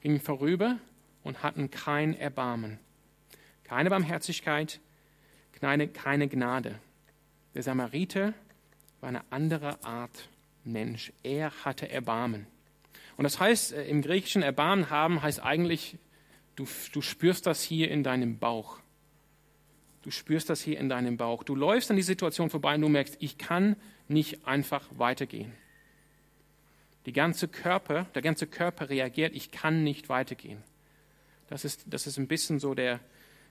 gingen 0.00 0.20
vorüber 0.20 0.78
und 1.24 1.42
hatten 1.42 1.70
kein 1.70 2.14
Erbarmen, 2.14 2.78
keine 3.64 3.90
Barmherzigkeit, 3.90 4.80
keine, 5.52 5.88
keine 5.88 6.28
Gnade. 6.28 6.78
Der 7.54 7.64
Samariter 7.64 8.32
war 9.00 9.08
eine 9.08 9.22
andere 9.30 9.82
Art 9.84 10.28
Mensch. 10.64 11.12
Er 11.22 11.52
hatte 11.64 11.88
Erbarmen. 11.90 12.46
Und 13.16 13.24
das 13.24 13.40
heißt, 13.40 13.72
äh, 13.72 13.84
im 13.86 14.02
Griechischen 14.02 14.42
Erbarmen 14.42 14.90
haben 14.90 15.22
heißt 15.22 15.42
eigentlich, 15.42 15.98
du, 16.56 16.66
du 16.92 17.00
spürst 17.00 17.46
das 17.46 17.62
hier 17.62 17.90
in 17.90 18.02
deinem 18.02 18.38
Bauch. 18.38 18.78
Du 20.02 20.10
spürst 20.10 20.48
das 20.48 20.62
hier 20.62 20.78
in 20.78 20.88
deinem 20.88 21.16
Bauch. 21.16 21.42
Du 21.42 21.54
läufst 21.54 21.90
an 21.90 21.96
die 21.96 22.02
Situation 22.02 22.50
vorbei 22.50 22.76
und 22.76 22.82
du 22.82 22.88
merkst, 22.88 23.16
ich 23.20 23.36
kann 23.36 23.76
nicht 24.06 24.46
einfach 24.46 24.86
weitergehen. 24.92 25.52
Die 27.06 27.12
ganze 27.12 27.48
Körper, 27.48 28.04
der 28.14 28.22
ganze 28.22 28.46
Körper 28.46 28.88
reagiert, 28.88 29.34
ich 29.34 29.50
kann 29.50 29.82
nicht 29.82 30.08
weitergehen. 30.08 30.62
Das 31.48 31.64
ist, 31.64 31.84
das 31.86 32.06
ist 32.06 32.18
ein 32.18 32.28
bisschen 32.28 32.58
so 32.58 32.74
der, 32.74 33.00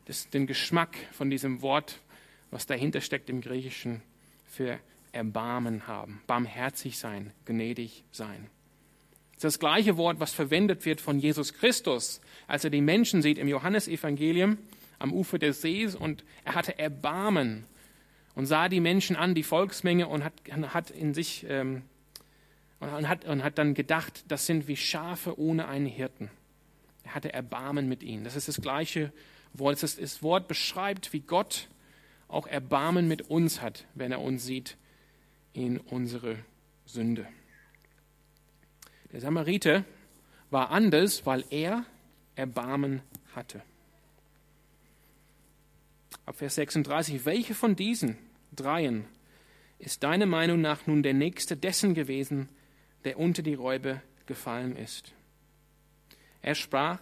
das, 0.06 0.30
den 0.30 0.48
Geschmack 0.48 0.96
von 1.12 1.30
diesem 1.30 1.62
Wort, 1.62 2.02
was 2.52 2.66
dahinter 2.66 3.02
steckt 3.02 3.30
im 3.30 3.42
Griechischen 3.42 4.02
für 4.46 4.80
Erbarmen 5.12 5.88
haben, 5.88 6.22
barmherzig 6.28 6.98
sein, 6.98 7.32
gnädig 7.46 8.04
sein. 8.12 8.50
Das 9.36 9.44
ist 9.44 9.56
das 9.56 9.60
gleiche 9.60 9.98
Wort, 9.98 10.20
was 10.20 10.34
verwendet 10.34 10.86
wird 10.86 11.00
von 11.00 11.20
Jesus 11.20 11.54
Christus, 11.54 12.22
als 12.48 12.64
er 12.64 12.70
die 12.70 12.82
Menschen 12.82 13.22
sieht 13.22 13.38
im 13.38 13.48
Johannesevangelium 13.48 14.58
am 15.00 15.14
Ufer 15.14 15.38
des 15.38 15.62
Sees 15.62 15.96
und 15.96 16.24
er 16.44 16.56
hatte 16.56 16.80
Erbarmen 16.80 17.66
und 18.34 18.48
sah 18.48 18.68
die 18.68 18.80
Menschen 18.80 19.16
an, 19.16 19.36
die 19.36 19.44
Volksmenge 19.44 20.08
und 20.08 20.24
hat, 20.24 20.34
hat 20.74 20.90
in 20.90 21.14
sich 21.14 21.46
ähm, 21.48 21.84
und, 22.80 23.08
hat, 23.08 23.26
und 23.26 23.44
hat 23.44 23.58
dann 23.58 23.74
gedacht, 23.74 24.24
das 24.28 24.46
sind 24.46 24.68
wie 24.68 24.78
Schafe 24.78 25.40
ohne 25.40 25.68
einen 25.68 25.86
Hirten. 25.86 26.30
Er 27.04 27.16
hatte 27.16 27.34
Erbarmen 27.34 27.88
mit 27.88 28.04
ihnen. 28.04 28.24
Das 28.24 28.36
ist 28.36 28.48
das 28.48 28.62
gleiche 28.62 29.12
Wort. 29.54 29.82
Das, 29.82 29.96
das 29.96 30.22
Wort 30.22 30.48
beschreibt, 30.48 31.14
wie 31.14 31.22
Gott 31.22 31.70
auch 32.28 32.48
Erbarmen 32.48 33.08
mit 33.08 33.30
uns 33.30 33.62
hat, 33.62 33.86
wenn 33.96 34.12
er 34.12 34.22
uns 34.22 34.46
sieht 34.46 34.78
in 35.58 35.80
unsere 35.80 36.38
Sünde. 36.86 37.28
Der 39.12 39.22
Samariter 39.22 39.86
war 40.52 40.70
anders, 40.70 41.26
weil 41.26 41.44
er 41.50 41.84
Erbarmen 42.36 43.02
hatte. 43.34 43.64
Ab 46.28 46.36
Vers 46.36 46.56
36, 46.56 47.26
welche 47.26 47.56
von 47.56 47.76
diesen 47.76 48.20
dreien 48.56 49.06
ist 49.80 50.04
deiner 50.04 50.28
Meinung 50.28 50.62
nach 50.62 50.86
nun 50.86 51.02
der 51.02 51.16
nächste 51.16 51.58
dessen 51.58 51.96
gewesen, 51.96 52.50
der 53.04 53.18
unter 53.18 53.42
die 53.42 53.56
Räube 53.56 54.02
gefallen 54.28 54.76
ist? 54.76 55.12
Er 56.44 56.54
sprach, 56.54 57.02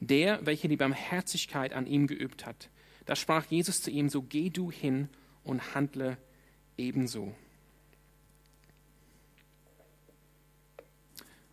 der, 0.00 0.44
welcher 0.44 0.68
die 0.68 0.76
Barmherzigkeit 0.76 1.72
an 1.72 1.86
ihm 1.86 2.06
geübt 2.06 2.44
hat. 2.44 2.68
Da 3.06 3.16
sprach 3.16 3.46
Jesus 3.46 3.80
zu 3.80 3.90
ihm, 3.90 4.10
so 4.10 4.20
geh 4.20 4.50
du 4.50 4.70
hin 4.70 5.08
und 5.44 5.74
handle 5.74 6.18
ebenso. 6.76 7.34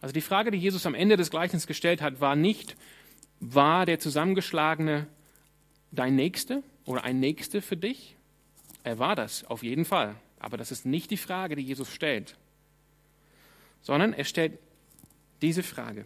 Also 0.03 0.11
die 0.11 0.19
Frage, 0.19 0.51
die 0.51 0.57
Jesus 0.57 0.85
am 0.85 0.95
Ende 0.95 1.15
des 1.15 1.31
Gleichnisses 1.31 1.65
gestellt 1.65 2.01
hat, 2.01 2.19
war 2.19 2.35
nicht, 2.35 2.75
war 3.39 3.85
der 3.85 3.99
Zusammengeschlagene 3.99 5.07
dein 5.91 6.17
Nächste 6.17 6.61
oder 6.83 7.05
ein 7.05 7.21
Nächste 7.21 7.61
für 7.61 7.77
dich? 7.77 8.17
Er 8.83 8.99
war 8.99 9.15
das, 9.15 9.45
auf 9.45 9.63
jeden 9.63 9.85
Fall. 9.85 10.15
Aber 10.39 10.57
das 10.57 10.73
ist 10.73 10.85
nicht 10.85 11.09
die 11.09 11.15
Frage, 11.15 11.55
die 11.55 11.61
Jesus 11.61 11.89
stellt, 11.89 12.35
sondern 13.81 14.11
er 14.11 14.25
stellt 14.25 14.59
diese 15.41 15.63
Frage. 15.63 16.03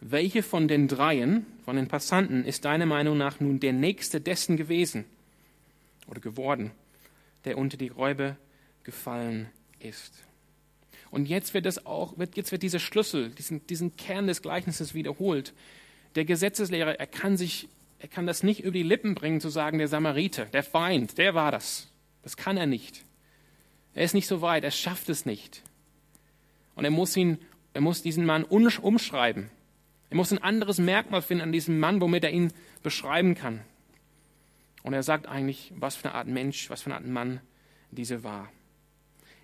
Welche 0.00 0.42
von 0.42 0.66
den 0.66 0.88
dreien, 0.88 1.44
von 1.66 1.76
den 1.76 1.88
Passanten, 1.88 2.46
ist 2.46 2.64
deiner 2.64 2.86
Meinung 2.86 3.18
nach 3.18 3.38
nun 3.38 3.60
der 3.60 3.74
Nächste 3.74 4.22
dessen 4.22 4.56
gewesen 4.56 5.04
oder 6.06 6.20
geworden, 6.20 6.70
der 7.44 7.58
unter 7.58 7.76
die 7.76 7.88
Räube 7.88 8.38
gefallen 8.82 9.50
ist? 9.78 10.24
Und 11.10 11.28
jetzt 11.28 11.54
wird 11.54 11.66
das 11.66 11.86
auch, 11.86 12.14
jetzt 12.34 12.52
wird 12.52 12.62
dieser 12.62 12.78
Schlüssel, 12.78 13.30
diesen, 13.30 13.66
diesen 13.66 13.96
Kern 13.96 14.26
des 14.26 14.42
Gleichnisses 14.42 14.94
wiederholt. 14.94 15.52
Der 16.14 16.24
Gesetzeslehrer, 16.24 16.98
er 17.00 17.06
kann 17.06 17.36
sich, 17.36 17.68
er 17.98 18.08
kann 18.08 18.26
das 18.26 18.42
nicht 18.42 18.60
über 18.60 18.72
die 18.72 18.82
Lippen 18.82 19.14
bringen, 19.14 19.40
zu 19.40 19.48
sagen, 19.48 19.78
der 19.78 19.88
Samariter, 19.88 20.46
der 20.46 20.62
Feind, 20.62 21.18
der 21.18 21.34
war 21.34 21.50
das. 21.50 21.88
Das 22.22 22.36
kann 22.36 22.56
er 22.56 22.66
nicht. 22.66 23.04
Er 23.94 24.04
ist 24.04 24.14
nicht 24.14 24.28
so 24.28 24.40
weit, 24.40 24.62
er 24.62 24.70
schafft 24.70 25.08
es 25.08 25.26
nicht. 25.26 25.62
Und 26.76 26.84
er 26.84 26.90
muss 26.90 27.16
ihn, 27.16 27.38
er 27.74 27.80
muss 27.80 28.02
diesen 28.02 28.24
Mann 28.24 28.44
umschreiben. 28.44 29.50
Er 30.10 30.16
muss 30.16 30.32
ein 30.32 30.42
anderes 30.42 30.78
Merkmal 30.78 31.22
finden 31.22 31.42
an 31.42 31.52
diesem 31.52 31.78
Mann, 31.78 32.00
womit 32.00 32.24
er 32.24 32.30
ihn 32.30 32.52
beschreiben 32.82 33.34
kann. 33.34 33.60
Und 34.82 34.92
er 34.92 35.02
sagt 35.02 35.26
eigentlich, 35.26 35.72
was 35.76 35.96
für 35.96 36.08
eine 36.08 36.14
Art 36.14 36.28
Mensch, 36.28 36.70
was 36.70 36.82
für 36.82 36.86
eine 36.86 36.96
Art 36.96 37.06
Mann 37.06 37.40
diese 37.90 38.24
war. 38.24 38.50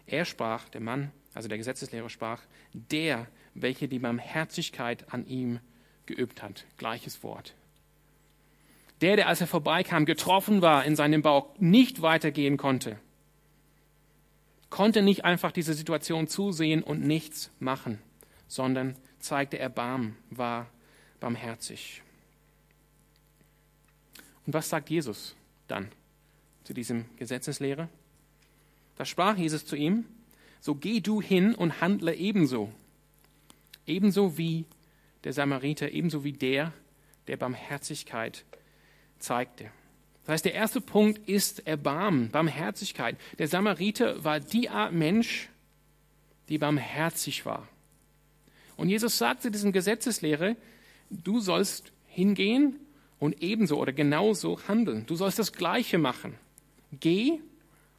Er 0.06 0.24
sprach, 0.24 0.68
der 0.68 0.80
Mann, 0.80 1.10
also 1.36 1.48
der 1.48 1.58
Gesetzeslehrer 1.58 2.08
sprach, 2.08 2.40
der, 2.72 3.26
welche 3.52 3.88
die 3.88 3.98
Barmherzigkeit 3.98 5.12
an 5.12 5.26
ihm 5.26 5.60
geübt 6.06 6.42
hat. 6.42 6.64
Gleiches 6.78 7.22
Wort. 7.22 7.54
Der, 9.02 9.16
der 9.16 9.28
als 9.28 9.42
er 9.42 9.46
vorbeikam, 9.46 10.06
getroffen 10.06 10.62
war 10.62 10.86
in 10.86 10.96
seinem 10.96 11.20
Bauch, 11.20 11.54
nicht 11.58 12.00
weitergehen 12.00 12.56
konnte, 12.56 12.98
konnte 14.70 15.02
nicht 15.02 15.26
einfach 15.26 15.52
diese 15.52 15.74
Situation 15.74 16.26
zusehen 16.26 16.82
und 16.82 17.02
nichts 17.02 17.50
machen, 17.58 17.98
sondern 18.48 18.96
zeigte 19.18 19.58
Erbarmen, 19.58 20.16
war 20.30 20.70
barmherzig. 21.20 22.02
Und 24.46 24.54
was 24.54 24.70
sagt 24.70 24.88
Jesus 24.88 25.36
dann 25.68 25.90
zu 26.64 26.72
diesem 26.72 27.04
Gesetzeslehrer? 27.16 27.90
Da 28.96 29.04
sprach 29.04 29.36
Jesus 29.36 29.66
zu 29.66 29.76
ihm, 29.76 30.06
so 30.66 30.74
geh 30.74 30.98
du 30.98 31.22
hin 31.22 31.54
und 31.54 31.80
handle 31.80 32.12
ebenso. 32.12 32.72
Ebenso 33.86 34.36
wie 34.36 34.64
der 35.22 35.32
Samariter, 35.32 35.92
ebenso 35.92 36.24
wie 36.24 36.32
der, 36.32 36.72
der 37.28 37.36
Barmherzigkeit 37.36 38.44
zeigte. 39.20 39.70
Das 40.24 40.32
heißt, 40.32 40.44
der 40.44 40.54
erste 40.54 40.80
Punkt 40.80 41.28
ist 41.28 41.68
Erbarmen, 41.68 42.30
Barmherzigkeit. 42.30 43.16
Der 43.38 43.46
Samariter 43.46 44.24
war 44.24 44.40
die 44.40 44.68
Art 44.68 44.92
Mensch, 44.92 45.48
die 46.48 46.58
barmherzig 46.58 47.46
war. 47.46 47.68
Und 48.76 48.88
Jesus 48.88 49.18
sagte 49.18 49.52
diesem 49.52 49.70
Gesetzeslehre, 49.70 50.56
du 51.10 51.38
sollst 51.38 51.92
hingehen 52.08 52.80
und 53.20 53.40
ebenso 53.40 53.78
oder 53.78 53.92
genauso 53.92 54.58
handeln. 54.66 55.06
Du 55.06 55.14
sollst 55.14 55.38
das 55.38 55.52
Gleiche 55.52 55.98
machen. 55.98 56.34
Geh 56.90 57.38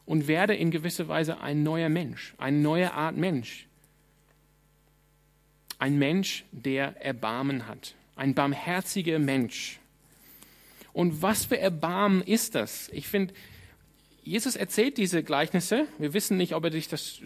und 0.07 0.27
werde 0.27 0.55
in 0.55 0.71
gewisser 0.71 1.07
Weise 1.07 1.41
ein 1.41 1.61
neuer 1.61 1.89
Mensch, 1.89 2.33
eine 2.39 2.57
neue 2.57 2.93
Art 2.93 3.15
Mensch. 3.15 3.67
Ein 5.77 5.99
Mensch, 5.99 6.43
der 6.51 6.99
Erbarmen 7.05 7.67
hat. 7.67 7.93
Ein 8.15 8.33
barmherziger 8.33 9.19
Mensch. 9.19 9.79
Und 10.93 11.21
was 11.21 11.45
für 11.45 11.59
Erbarmen 11.59 12.23
ist 12.23 12.55
das? 12.55 12.89
Ich 12.93 13.07
finde, 13.07 13.33
Jesus 14.23 14.55
erzählt 14.55 14.97
diese 14.97 15.21
Gleichnisse. 15.23 15.85
Wir 15.99 16.13
wissen 16.13 16.37
nicht, 16.37 16.55
ob 16.55 16.63
er 16.63 16.71
sich 16.71 16.87
das 16.87 17.19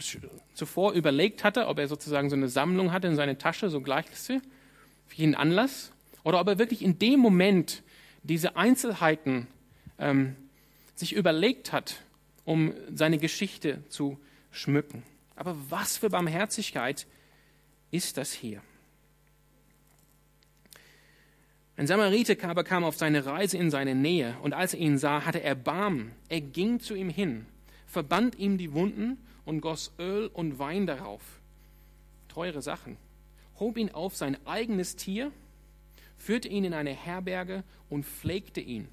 zuvor 0.53 0.91
überlegt 0.93 1.43
hatte, 1.43 1.67
ob 1.67 1.79
er 1.79 1.87
sozusagen 1.87 2.29
so 2.29 2.35
eine 2.35 2.49
Sammlung 2.49 2.91
hatte 2.91 3.07
in 3.07 3.15
seiner 3.15 3.37
Tasche, 3.37 3.69
so 3.69 3.79
Gleichnisse, 3.79 4.41
für 5.07 5.15
jeden 5.15 5.35
Anlass, 5.35 5.91
oder 6.23 6.41
ob 6.41 6.47
er 6.47 6.59
wirklich 6.59 6.81
in 6.81 6.99
dem 6.99 7.19
Moment 7.19 7.83
diese 8.23 8.57
Einzelheiten 8.57 9.47
ähm, 9.97 10.35
sich 10.95 11.13
überlegt 11.13 11.71
hat, 11.71 12.01
um 12.45 12.73
seine 12.93 13.17
Geschichte 13.17 13.83
zu 13.89 14.19
schmücken. 14.51 15.03
Aber 15.35 15.55
was 15.69 15.97
für 15.97 16.09
Barmherzigkeit 16.09 17.07
ist 17.89 18.17
das 18.17 18.31
hier? 18.31 18.61
Ein 21.77 21.87
Samariter 21.87 22.35
aber 22.47 22.63
kam 22.63 22.83
auf 22.83 22.95
seine 22.95 23.25
Reise 23.25 23.57
in 23.57 23.71
seine 23.71 23.95
Nähe, 23.95 24.35
und 24.43 24.53
als 24.53 24.73
er 24.73 24.81
ihn 24.81 24.97
sah, 24.97 25.25
hatte 25.25 25.41
er 25.41 25.55
Barm. 25.55 26.11
Er 26.29 26.41
ging 26.41 26.79
zu 26.79 26.93
ihm 26.93 27.09
hin, 27.09 27.45
verband 27.87 28.37
ihm 28.37 28.57
die 28.57 28.73
Wunden 28.73 29.17
und 29.45 29.61
goss 29.61 29.91
Öl 29.97 30.27
und 30.27 30.59
Wein 30.59 30.85
darauf. 30.85 31.21
Teure 32.27 32.61
Sachen. 32.61 32.97
Hob 33.59 33.77
ihn 33.77 33.89
auf 33.89 34.15
sein 34.15 34.37
eigenes 34.45 34.95
Tier, 34.95 35.31
führte 36.17 36.47
ihn 36.47 36.65
in 36.65 36.73
eine 36.73 36.93
Herberge 36.93 37.63
und 37.89 38.05
pflegte 38.05 38.61
ihn. 38.61 38.87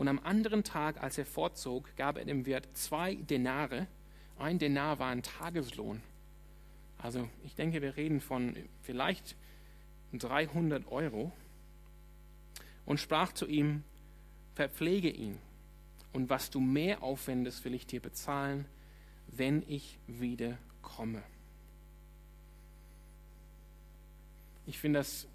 Und 0.00 0.08
am 0.08 0.18
anderen 0.20 0.64
Tag, 0.64 1.02
als 1.02 1.18
er 1.18 1.26
fortzog, 1.26 1.94
gab 1.94 2.16
er 2.16 2.24
dem 2.24 2.46
Wirt 2.46 2.66
zwei 2.72 3.16
Denare. 3.16 3.86
Ein 4.38 4.58
Denar 4.58 4.98
war 4.98 5.10
ein 5.10 5.22
Tageslohn. 5.22 6.00
Also 6.96 7.28
ich 7.44 7.54
denke, 7.54 7.82
wir 7.82 7.98
reden 7.98 8.22
von 8.22 8.56
vielleicht 8.80 9.36
300 10.14 10.90
Euro 10.90 11.32
und 12.86 12.98
sprach 12.98 13.34
zu 13.34 13.46
ihm, 13.46 13.84
verpflege 14.54 15.10
ihn, 15.10 15.38
und 16.14 16.30
was 16.30 16.48
du 16.48 16.60
mehr 16.60 17.02
aufwendest, 17.02 17.66
will 17.66 17.74
ich 17.74 17.86
dir 17.86 18.00
bezahlen, 18.00 18.64
wenn 19.26 19.62
ich 19.68 19.98
wieder 20.06 20.56
komme. 20.80 21.22
Ich 24.66 24.78
finde 24.78 25.00
das, 25.00 25.28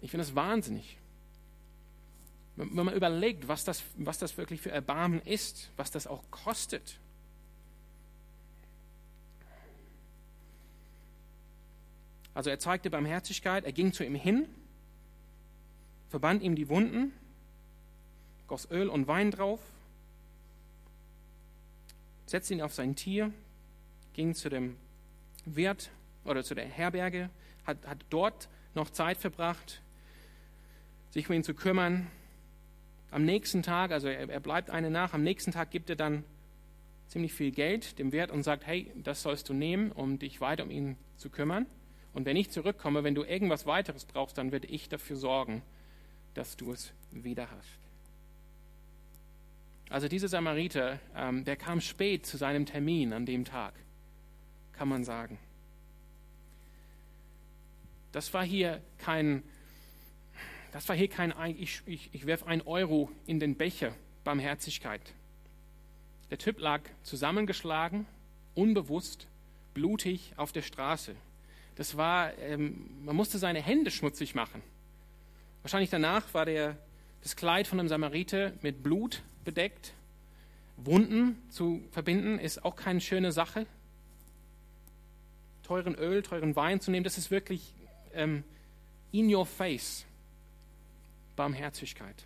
ich 0.00 0.10
finde 0.10 0.26
das 0.26 0.34
wahnsinnig. 0.34 0.98
Wenn 2.56 2.74
man 2.74 2.94
überlegt, 2.94 3.48
was 3.48 3.64
das, 3.64 3.82
was 3.96 4.18
das 4.18 4.36
wirklich 4.38 4.60
für 4.60 4.70
Erbarmen 4.70 5.20
ist, 5.20 5.70
was 5.76 5.90
das 5.90 6.06
auch 6.06 6.22
kostet. 6.30 6.98
Also 12.32 12.50
er 12.50 12.58
zeigte 12.58 12.90
Barmherzigkeit, 12.90 13.64
er 13.64 13.72
ging 13.72 13.92
zu 13.92 14.04
ihm 14.04 14.14
hin, 14.14 14.46
verband 16.08 16.42
ihm 16.42 16.54
die 16.54 16.68
Wunden, 16.68 17.12
goss 18.46 18.70
Öl 18.70 18.88
und 18.88 19.06
Wein 19.08 19.30
drauf, 19.30 19.60
setzte 22.26 22.54
ihn 22.54 22.62
auf 22.62 22.74
sein 22.74 22.94
Tier, 22.94 23.32
ging 24.12 24.34
zu 24.34 24.48
dem 24.48 24.76
Wirt 25.46 25.90
oder 26.24 26.44
zu 26.44 26.54
der 26.54 26.66
Herberge, 26.66 27.30
hat, 27.66 27.86
hat 27.86 28.04
dort 28.10 28.48
noch 28.74 28.90
Zeit 28.90 29.18
verbracht, 29.18 29.80
sich 31.10 31.28
um 31.28 31.34
ihn 31.34 31.44
zu 31.44 31.54
kümmern. 31.54 32.06
Am 33.10 33.24
nächsten 33.24 33.62
Tag, 33.62 33.92
also 33.92 34.08
er, 34.08 34.28
er 34.28 34.40
bleibt 34.40 34.70
eine 34.70 34.90
nach, 34.90 35.14
am 35.14 35.22
nächsten 35.22 35.52
Tag 35.52 35.70
gibt 35.70 35.90
er 35.90 35.96
dann 35.96 36.24
ziemlich 37.06 37.32
viel 37.32 37.52
Geld 37.52 37.98
dem 37.98 38.12
Wirt 38.12 38.30
und 38.30 38.42
sagt, 38.42 38.66
hey, 38.66 38.90
das 38.96 39.22
sollst 39.22 39.48
du 39.48 39.54
nehmen, 39.54 39.92
um 39.92 40.18
dich 40.18 40.40
weiter 40.40 40.64
um 40.64 40.70
ihn 40.70 40.96
zu 41.16 41.30
kümmern. 41.30 41.66
Und 42.12 42.24
wenn 42.24 42.36
ich 42.36 42.50
zurückkomme, 42.50 43.04
wenn 43.04 43.14
du 43.14 43.24
irgendwas 43.24 43.66
weiteres 43.66 44.04
brauchst, 44.04 44.38
dann 44.38 44.50
werde 44.50 44.66
ich 44.68 44.88
dafür 44.88 45.16
sorgen, 45.16 45.62
dass 46.34 46.56
du 46.56 46.72
es 46.72 46.92
wieder 47.10 47.50
hast. 47.50 47.78
Also 49.88 50.08
dieser 50.08 50.28
Samariter, 50.28 50.98
ähm, 51.14 51.44
der 51.44 51.56
kam 51.56 51.80
spät 51.80 52.26
zu 52.26 52.36
seinem 52.36 52.66
Termin 52.66 53.12
an 53.12 53.24
dem 53.24 53.44
Tag, 53.44 53.74
kann 54.72 54.88
man 54.88 55.04
sagen. 55.04 55.38
Das 58.12 58.32
war 58.34 58.44
hier 58.44 58.80
kein, 58.98 59.42
das 60.76 60.90
war 60.90 60.96
hier 60.96 61.08
kein, 61.08 61.32
ich, 61.58 61.80
ich, 61.86 62.10
ich 62.12 62.26
werfe 62.26 62.46
ein 62.46 62.60
Euro 62.60 63.10
in 63.26 63.40
den 63.40 63.54
Becher 63.54 63.94
Barmherzigkeit. 64.24 65.00
Der 66.30 66.36
Typ 66.36 66.60
lag 66.60 66.82
zusammengeschlagen, 67.02 68.04
unbewusst, 68.54 69.26
blutig 69.72 70.34
auf 70.36 70.52
der 70.52 70.60
Straße. 70.60 71.16
Das 71.76 71.96
war, 71.96 72.36
ähm, 72.40 72.90
man 73.06 73.16
musste 73.16 73.38
seine 73.38 73.62
Hände 73.62 73.90
schmutzig 73.90 74.34
machen. 74.34 74.60
Wahrscheinlich 75.62 75.88
danach 75.88 76.34
war 76.34 76.44
der, 76.44 76.76
das 77.22 77.36
Kleid 77.36 77.66
von 77.66 77.80
einem 77.80 77.88
Samariter 77.88 78.52
mit 78.60 78.82
Blut 78.82 79.22
bedeckt. 79.46 79.94
Wunden 80.76 81.38
zu 81.48 81.82
verbinden 81.90 82.38
ist 82.38 82.66
auch 82.66 82.76
keine 82.76 83.00
schöne 83.00 83.32
Sache. 83.32 83.64
Teuren 85.62 85.94
Öl, 85.94 86.22
teuren 86.22 86.54
Wein 86.54 86.82
zu 86.82 86.90
nehmen, 86.90 87.04
das 87.04 87.16
ist 87.16 87.30
wirklich 87.30 87.72
ähm, 88.12 88.44
in 89.10 89.34
your 89.34 89.46
face. 89.46 90.04
Barmherzigkeit. 91.36 92.24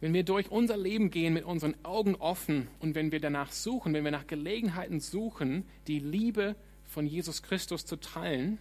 Wenn 0.00 0.14
wir 0.14 0.22
durch 0.22 0.50
unser 0.50 0.76
Leben 0.76 1.10
gehen 1.10 1.34
mit 1.34 1.44
unseren 1.44 1.74
Augen 1.84 2.14
offen 2.14 2.68
und 2.78 2.94
wenn 2.94 3.10
wir 3.10 3.20
danach 3.20 3.50
suchen, 3.50 3.94
wenn 3.94 4.04
wir 4.04 4.12
nach 4.12 4.26
Gelegenheiten 4.26 5.00
suchen, 5.00 5.64
die 5.88 5.98
Liebe 5.98 6.54
von 6.84 7.06
Jesus 7.06 7.42
Christus 7.42 7.84
zu 7.84 7.96
teilen, 7.96 8.58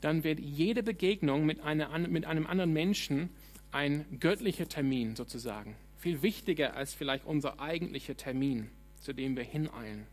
dann 0.00 0.24
wird 0.24 0.40
jede 0.40 0.82
Begegnung 0.82 1.44
mit, 1.44 1.60
einer, 1.60 1.98
mit 1.98 2.24
einem 2.24 2.46
anderen 2.46 2.72
Menschen 2.72 3.30
ein 3.72 4.18
göttlicher 4.18 4.68
Termin 4.68 5.16
sozusagen. 5.16 5.76
Viel 5.98 6.22
wichtiger 6.22 6.74
als 6.74 6.94
vielleicht 6.94 7.26
unser 7.26 7.60
eigentlicher 7.60 8.16
Termin, 8.16 8.70
zu 9.00 9.12
dem 9.12 9.36
wir 9.36 9.44
hineilen. 9.44 10.06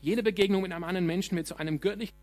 Jede 0.00 0.22
Begegnung 0.22 0.62
mit 0.62 0.72
einem 0.72 0.84
anderen 0.84 1.06
Menschen 1.06 1.36
wird 1.36 1.46
zu 1.46 1.56
einem 1.56 1.80
göttlichen 1.80 2.14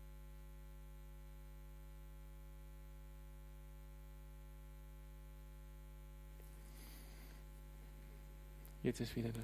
Jetzt 8.94 9.10
ist 9.10 9.16
wieder 9.16 9.32
da. 9.32 9.40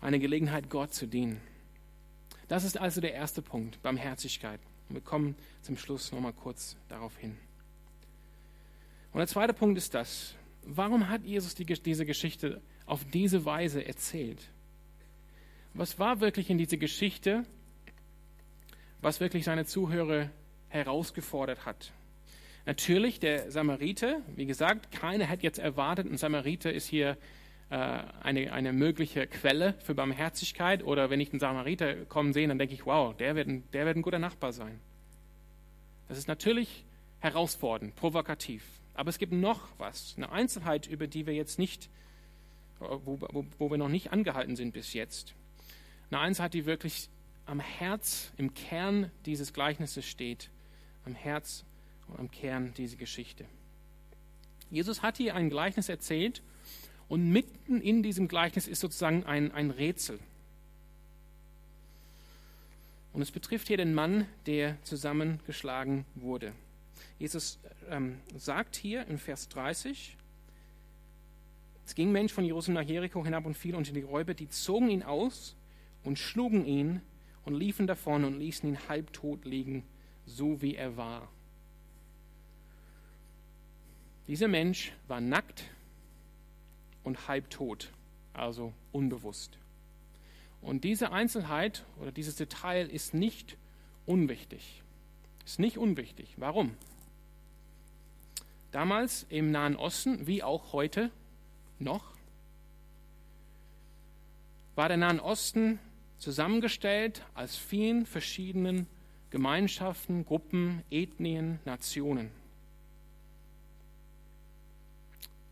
Eine 0.00 0.18
Gelegenheit, 0.18 0.70
Gott 0.70 0.94
zu 0.94 1.06
dienen. 1.06 1.38
Das 2.48 2.64
ist 2.64 2.78
also 2.78 3.02
der 3.02 3.12
erste 3.12 3.42
Punkt, 3.42 3.82
Barmherzigkeit. 3.82 4.58
Und 4.88 4.94
wir 4.94 5.02
kommen 5.02 5.36
zum 5.60 5.76
Schluss 5.76 6.12
nochmal 6.12 6.32
kurz 6.32 6.78
darauf 6.88 7.14
hin. 7.18 7.36
Und 9.12 9.18
der 9.18 9.26
zweite 9.26 9.52
Punkt 9.52 9.76
ist 9.76 9.92
das. 9.92 10.34
Warum 10.62 11.10
hat 11.10 11.24
Jesus 11.24 11.54
die, 11.54 11.66
diese 11.66 12.06
Geschichte 12.06 12.62
auf 12.86 13.04
diese 13.04 13.44
Weise 13.44 13.84
erzählt? 13.84 14.40
Was 15.74 15.98
war 15.98 16.20
wirklich 16.20 16.48
in 16.48 16.56
dieser 16.56 16.78
Geschichte, 16.78 17.44
was 19.02 19.20
wirklich 19.20 19.44
seine 19.44 19.66
Zuhörer 19.66 20.30
herausgefordert 20.70 21.66
hat? 21.66 21.92
Natürlich 22.66 23.20
der 23.20 23.52
Samariter, 23.52 24.22
wie 24.34 24.44
gesagt, 24.44 24.90
keiner 24.90 25.28
hat 25.28 25.44
jetzt 25.44 25.60
erwartet, 25.60 26.10
ein 26.10 26.18
Samariter 26.18 26.72
ist 26.72 26.88
hier 26.88 27.16
äh, 27.70 27.76
eine, 27.76 28.52
eine 28.52 28.72
mögliche 28.72 29.28
Quelle 29.28 29.74
für 29.78 29.94
Barmherzigkeit 29.94 30.82
oder 30.82 31.08
wenn 31.08 31.20
ich 31.20 31.30
einen 31.30 31.38
Samariter 31.38 31.94
kommen 32.06 32.32
sehe, 32.32 32.48
dann 32.48 32.58
denke 32.58 32.74
ich, 32.74 32.84
wow, 32.84 33.16
der 33.16 33.36
wird, 33.36 33.46
ein, 33.46 33.62
der 33.72 33.86
wird 33.86 33.96
ein 33.96 34.02
guter 34.02 34.18
Nachbar 34.18 34.52
sein. 34.52 34.80
Das 36.08 36.18
ist 36.18 36.26
natürlich 36.26 36.84
herausfordernd, 37.20 37.94
provokativ. 37.94 38.64
Aber 38.94 39.10
es 39.10 39.18
gibt 39.18 39.32
noch 39.32 39.68
was, 39.78 40.14
eine 40.16 40.32
Einzelheit, 40.32 40.88
über 40.88 41.06
die 41.06 41.24
wir 41.24 41.34
jetzt 41.34 41.60
nicht, 41.60 41.88
wo, 42.80 43.20
wo, 43.20 43.46
wo 43.58 43.70
wir 43.70 43.78
noch 43.78 43.88
nicht 43.88 44.12
angehalten 44.12 44.56
sind 44.56 44.72
bis 44.72 44.92
jetzt. 44.92 45.34
Eine 46.10 46.20
Einzelheit, 46.20 46.54
die 46.54 46.66
wirklich 46.66 47.10
am 47.46 47.60
Herz, 47.60 48.32
im 48.36 48.54
Kern 48.54 49.12
dieses 49.24 49.52
Gleichnisses 49.52 50.04
steht, 50.04 50.50
am 51.04 51.14
Herz 51.14 51.64
am 52.16 52.30
Kern 52.30 52.72
dieser 52.74 52.96
Geschichte. 52.96 53.44
Jesus 54.70 55.02
hat 55.02 55.16
hier 55.16 55.34
ein 55.34 55.50
Gleichnis 55.50 55.88
erzählt 55.88 56.42
Und 57.08 57.30
mitten 57.30 57.80
in 57.80 58.02
diesem 58.02 58.26
Gleichnis 58.26 58.66
ist 58.66 58.80
sozusagen 58.80 59.24
ein, 59.24 59.52
ein 59.52 59.70
Rätsel. 59.70 60.18
Und 63.12 63.22
es 63.22 63.30
betrifft 63.30 63.68
hier 63.68 63.76
den 63.76 63.94
Mann, 63.94 64.26
der 64.46 64.82
zusammengeschlagen 64.82 66.04
wurde. 66.14 66.52
Jesus 67.18 67.58
ähm, 67.88 68.18
sagt 68.36 68.76
hier 68.76 69.06
in 69.06 69.18
Vers 69.18 69.48
30, 69.48 70.16
es 71.86 71.94
ging 71.94 72.10
Mensch 72.10 72.32
von 72.32 72.44
Jerusalem 72.44 72.74
nach 72.74 72.88
Jericho 72.88 73.24
hinab 73.24 73.46
und 73.46 73.56
fiel 73.56 73.76
unter 73.76 73.92
die 73.92 74.02
Räuber, 74.02 74.34
die 74.34 74.48
zogen 74.48 74.90
ihn 74.90 75.04
aus 75.04 75.54
und 76.02 76.18
schlugen 76.18 76.66
ihn 76.66 77.00
und 77.44 77.54
liefen 77.54 77.86
davon 77.86 78.24
und 78.24 78.38
ließen 78.38 78.68
ihn 78.68 78.88
halbtot 78.88 79.44
liegen, 79.44 79.84
so 80.26 80.60
wie 80.60 80.74
er 80.74 80.96
war. 80.96 81.28
Dieser 84.28 84.48
Mensch 84.48 84.92
war 85.06 85.20
nackt 85.20 85.64
und 87.04 87.28
halbtot, 87.28 87.92
also 88.32 88.72
unbewusst. 88.92 89.58
Und 90.60 90.82
diese 90.82 91.12
Einzelheit 91.12 91.84
oder 92.00 92.10
dieses 92.10 92.36
Detail 92.36 92.88
ist 92.88 93.14
nicht 93.14 93.56
unwichtig. 94.04 94.82
Ist 95.44 95.60
nicht 95.60 95.78
unwichtig. 95.78 96.34
Warum? 96.38 96.76
Damals 98.72 99.26
im 99.28 99.52
Nahen 99.52 99.76
Osten, 99.76 100.26
wie 100.26 100.42
auch 100.42 100.72
heute 100.72 101.10
noch, 101.78 102.16
war 104.74 104.88
der 104.88 104.96
Nahen 104.96 105.20
Osten 105.20 105.78
zusammengestellt 106.18 107.24
aus 107.34 107.56
vielen 107.56 108.06
verschiedenen 108.06 108.86
Gemeinschaften, 109.30 110.24
Gruppen, 110.24 110.82
Ethnien, 110.90 111.60
Nationen. 111.64 112.30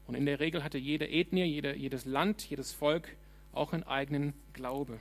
Und 0.07 0.14
in 0.14 0.27
der 0.27 0.40
Regel 0.40 0.62
hatte 0.62 0.79
jede 0.79 1.09
Ethnie, 1.09 1.45
jede, 1.45 1.75
jedes 1.75 2.05
Land, 2.05 2.49
jedes 2.49 2.73
Volk 2.73 3.17
auch 3.53 3.73
einen 3.73 3.85
eigenen 3.85 4.35
Glaube. 4.53 5.01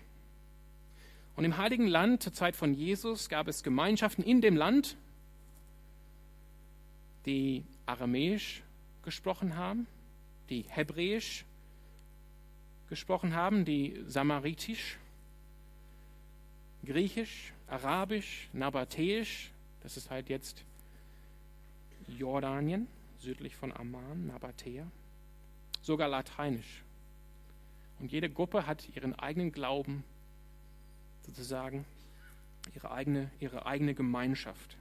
Und 1.36 1.46
im 1.46 1.58
Heiligen 1.58 1.88
Land 1.88 2.24
zur 2.24 2.34
Zeit 2.34 2.56
von 2.56 2.74
Jesus 2.74 3.28
gab 3.28 3.48
es 3.48 3.63
Gemeinschaften 3.63 4.24
in 4.24 4.42
dem 4.42 4.56
Land, 4.56 4.98
die 7.26 7.63
Aramäisch 7.86 8.62
gesprochen 9.04 9.56
haben, 9.56 9.88
die 10.50 10.66
Hebräisch 10.68 11.46
gesprochen 12.89 13.34
haben, 13.34 13.66
die 13.66 14.04
Samaritisch, 14.08 14.98
Griechisch, 16.86 17.54
Arabisch, 17.68 18.50
Nabatäisch, 18.54 19.52
das 19.82 19.98
ist 19.98 20.12
halt 20.12 20.30
jetzt 20.30 20.63
Jordanien, 22.08 22.88
südlich 23.24 23.56
von 23.56 23.72
Amman, 23.72 24.28
Nabatäa, 24.28 24.86
sogar 25.82 26.10
Lateinisch. 26.10 26.84
Und 28.00 28.12
jede 28.12 28.30
Gruppe 28.30 28.68
hat 28.68 28.88
ihren 28.96 29.18
eigenen 29.18 29.52
Glauben, 29.52 30.04
sozusagen 31.26 31.86
ihre 32.76 32.92
eigene, 32.92 33.32
ihre 33.40 33.66
eigene 33.66 33.94
Gemeinschaft. 33.94 34.78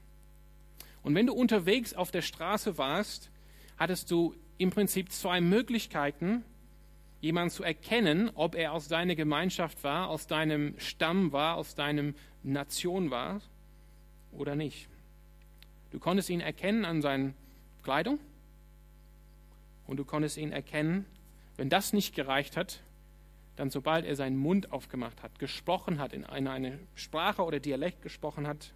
Und 1.03 1.15
wenn 1.15 1.27
du 1.27 1.33
unterwegs 1.33 1.95
auf 1.95 2.11
der 2.11 2.23
Straße 2.23 2.79
warst, 2.79 3.31
hattest 3.79 4.11
du 4.11 4.35
im 4.59 4.71
Prinzip 4.71 5.11
zwei 5.13 5.41
Möglichkeiten, 5.41 6.45
jemanden 7.21 7.51
zu 7.51 7.63
erkennen, 7.63 8.31
ob 8.35 8.57
er 8.57 8.73
aus 8.73 8.89
deiner 8.89 9.15
Gemeinschaft 9.15 9.85
war, 9.85 10.09
aus 10.09 10.27
deinem 10.27 10.75
Stamm 10.79 11.33
war, 11.33 11.57
aus 11.57 11.77
deinem 11.77 12.15
Nation 12.43 13.11
war 13.11 13.41
oder 14.33 14.57
nicht. 14.57 14.89
Du 15.93 16.01
konntest 16.01 16.29
ihn 16.31 16.41
erkennen 16.41 16.85
an 16.85 17.03
seiner 17.03 17.33
Kleidung 17.85 18.19
und 19.93 19.99
du 19.99 20.07
konntest 20.07 20.39
ihn 20.39 20.53
erkennen, 20.53 21.05
wenn 21.59 21.69
das 21.69 21.93
nicht 21.93 22.15
gereicht 22.15 22.57
hat, 22.57 22.83
dann 23.57 23.69
sobald 23.69 24.07
er 24.07 24.17
seinen 24.17 24.39
Mund 24.39 24.73
aufgemacht 24.73 25.23
hat, 25.23 25.39
gesprochen 25.39 25.99
hat, 25.99 26.15
in 26.15 26.25
eine 26.25 26.79
Sprache 26.95 27.43
oder 27.43 27.61
Dialekt 27.61 28.01
gesprochen 28.01 28.47
hat, 28.47 28.73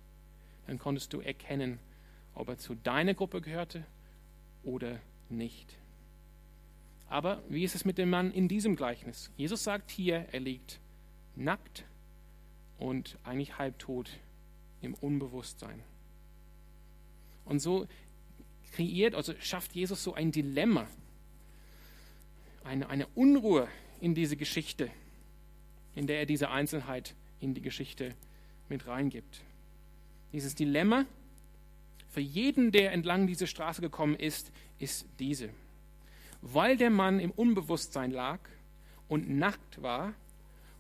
dann 0.67 0.79
konntest 0.79 1.15
du 1.15 1.21
erkennen, 1.21 1.79
ob 2.35 2.51
er 2.51 2.59
zu 2.59 2.75
deiner 2.75 3.15
Gruppe 3.15 3.41
gehörte 3.41 3.87
oder 4.63 5.01
nicht. 5.31 5.79
Aber 7.09 7.43
wie 7.49 7.65
ist 7.65 7.75
es 7.75 7.87
mit 7.87 7.97
dem 7.97 8.11
Mann 8.11 8.31
in 8.31 8.47
diesem 8.47 8.77
Gleichnis? 8.77 9.33
Jesus 9.39 9.65
sagt 9.65 9.91
hier, 9.91 10.27
er 10.33 10.41
liegt 10.41 10.81
nackt 11.35 11.87
und 12.77 13.17
eigentlich 13.25 13.57
halbtot 13.57 14.11
im 14.83 14.93
Unbewusstsein. 14.93 15.83
Und 17.47 17.61
so 17.61 17.87
kreiert, 18.73 19.15
also 19.15 19.33
schafft 19.41 19.73
Jesus 19.75 20.05
so 20.05 20.13
ein 20.13 20.31
Dilemma, 20.31 20.87
eine, 22.67 22.89
eine 22.89 23.07
Unruhe 23.15 23.69
in 24.01 24.15
diese 24.15 24.37
Geschichte, 24.37 24.91
in 25.95 26.07
der 26.07 26.19
er 26.19 26.27
diese 26.27 26.51
Einzelheit 26.51 27.15
in 27.41 27.55
die 27.55 27.63
Geschichte 27.63 28.15
mit 28.69 28.87
reingibt. 28.87 29.43
Dieses 30.33 30.55
Dilemma 30.55 31.07
für 32.11 32.21
jeden, 32.21 32.73
der 32.73 32.93
entlang 32.93 33.27
dieser 33.27 33.47
Straße 33.47 33.81
gekommen 33.81 34.17
ist, 34.17 34.51
ist 34.79 35.07
diese. 35.19 35.51
Weil 36.43 36.77
der 36.77 36.91
Mann 36.91 37.21
im 37.21 37.31
Unbewusstsein 37.31 38.11
lag 38.11 38.41
und 39.09 39.29
nackt 39.29 39.83
war, 39.83 40.15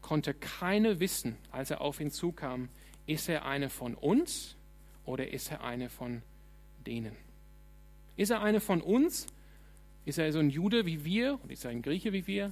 konnte 0.03 0.35
keiner 0.35 1.01
wissen, 1.01 1.37
als 1.51 1.71
er 1.71 1.81
auf 1.81 2.01
ihn 2.01 2.11
zukam, 2.11 2.69
ist 3.07 3.29
er 3.29 3.45
eine 3.45 3.71
von 3.71 3.95
uns 3.95 4.57
oder 5.05 5.29
ist 5.29 5.51
er 5.51 5.63
eine 5.63 5.89
von 5.89 6.23
denen? 6.87 7.17
Ist 8.17 8.31
er 8.31 8.43
eine 8.43 8.61
von 8.61 8.81
uns? 8.81 9.27
Ist 10.07 10.19
er 10.19 10.33
so 10.33 10.39
ein 10.39 10.49
Jude 10.49 10.87
wie 10.87 11.05
wir? 11.05 11.39
Oder 11.45 11.53
ist 11.53 11.65
er 11.67 11.73
ein 11.73 11.83
Grieche 11.83 12.15
wie 12.15 12.27
wir? 12.27 12.51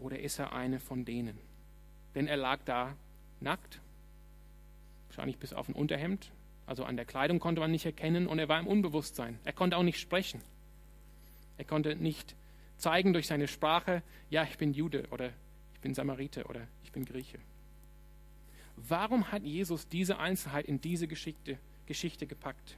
oder 0.00 0.18
ist 0.18 0.38
er 0.38 0.52
eine 0.52 0.80
von 0.80 1.04
denen? 1.04 1.38
Denn 2.14 2.26
er 2.26 2.36
lag 2.36 2.60
da 2.64 2.96
nackt, 3.40 3.80
wahrscheinlich 5.08 5.38
bis 5.38 5.52
auf 5.52 5.68
ein 5.68 5.74
Unterhemd, 5.74 6.32
also 6.66 6.84
an 6.84 6.96
der 6.96 7.04
Kleidung 7.04 7.40
konnte 7.40 7.60
man 7.60 7.70
nicht 7.70 7.86
erkennen 7.86 8.26
und 8.26 8.38
er 8.38 8.48
war 8.48 8.60
im 8.60 8.66
Unbewusstsein. 8.66 9.38
Er 9.44 9.52
konnte 9.52 9.76
auch 9.76 9.82
nicht 9.82 9.98
sprechen. 9.98 10.40
Er 11.58 11.64
konnte 11.64 11.96
nicht 11.96 12.34
zeigen 12.76 13.12
durch 13.12 13.26
seine 13.26 13.48
Sprache, 13.48 14.02
ja, 14.30 14.44
ich 14.44 14.56
bin 14.56 14.72
Jude 14.72 15.06
oder 15.10 15.30
ich 15.74 15.80
bin 15.80 15.94
Samariter 15.94 16.48
oder 16.48 16.66
ich 16.84 16.92
bin 16.92 17.04
Grieche. 17.04 17.38
Warum 18.76 19.30
hat 19.30 19.42
Jesus 19.42 19.88
diese 19.88 20.18
Einzelheit 20.18 20.64
in 20.64 20.80
diese 20.80 21.06
Geschichte, 21.06 21.58
Geschichte 21.86 22.26
gepackt? 22.26 22.76